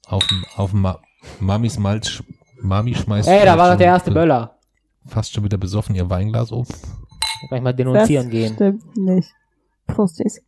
Auf, 0.07 0.25
dem- 0.27 0.45
auf 0.55 0.71
dem 0.71 0.81
Ma 0.81 0.99
Mamis 1.39 1.77
Malz. 1.77 2.07
sch- 2.07 2.23
Mami 2.61 2.95
schmeißt. 2.95 3.27
Ey, 3.27 3.45
da 3.45 3.57
war 3.57 3.71
doch 3.71 3.77
der 3.77 3.87
erste 3.87 4.09
be- 4.11 4.15
Böller. 4.21 4.57
Fast 5.05 5.33
schon 5.33 5.43
wieder 5.43 5.57
besoffen 5.57 5.95
ihr 5.95 6.09
Weinglas 6.09 6.51
um. 6.51 6.65
Gleich 7.49 7.61
mal 7.61 7.73
denunzieren 7.73 8.25
das 8.27 8.31
gehen. 8.31 8.53
stimmt 8.55 8.97
nicht. 8.97 9.31
Prost, 9.85 10.19
Jesse. 10.19 10.41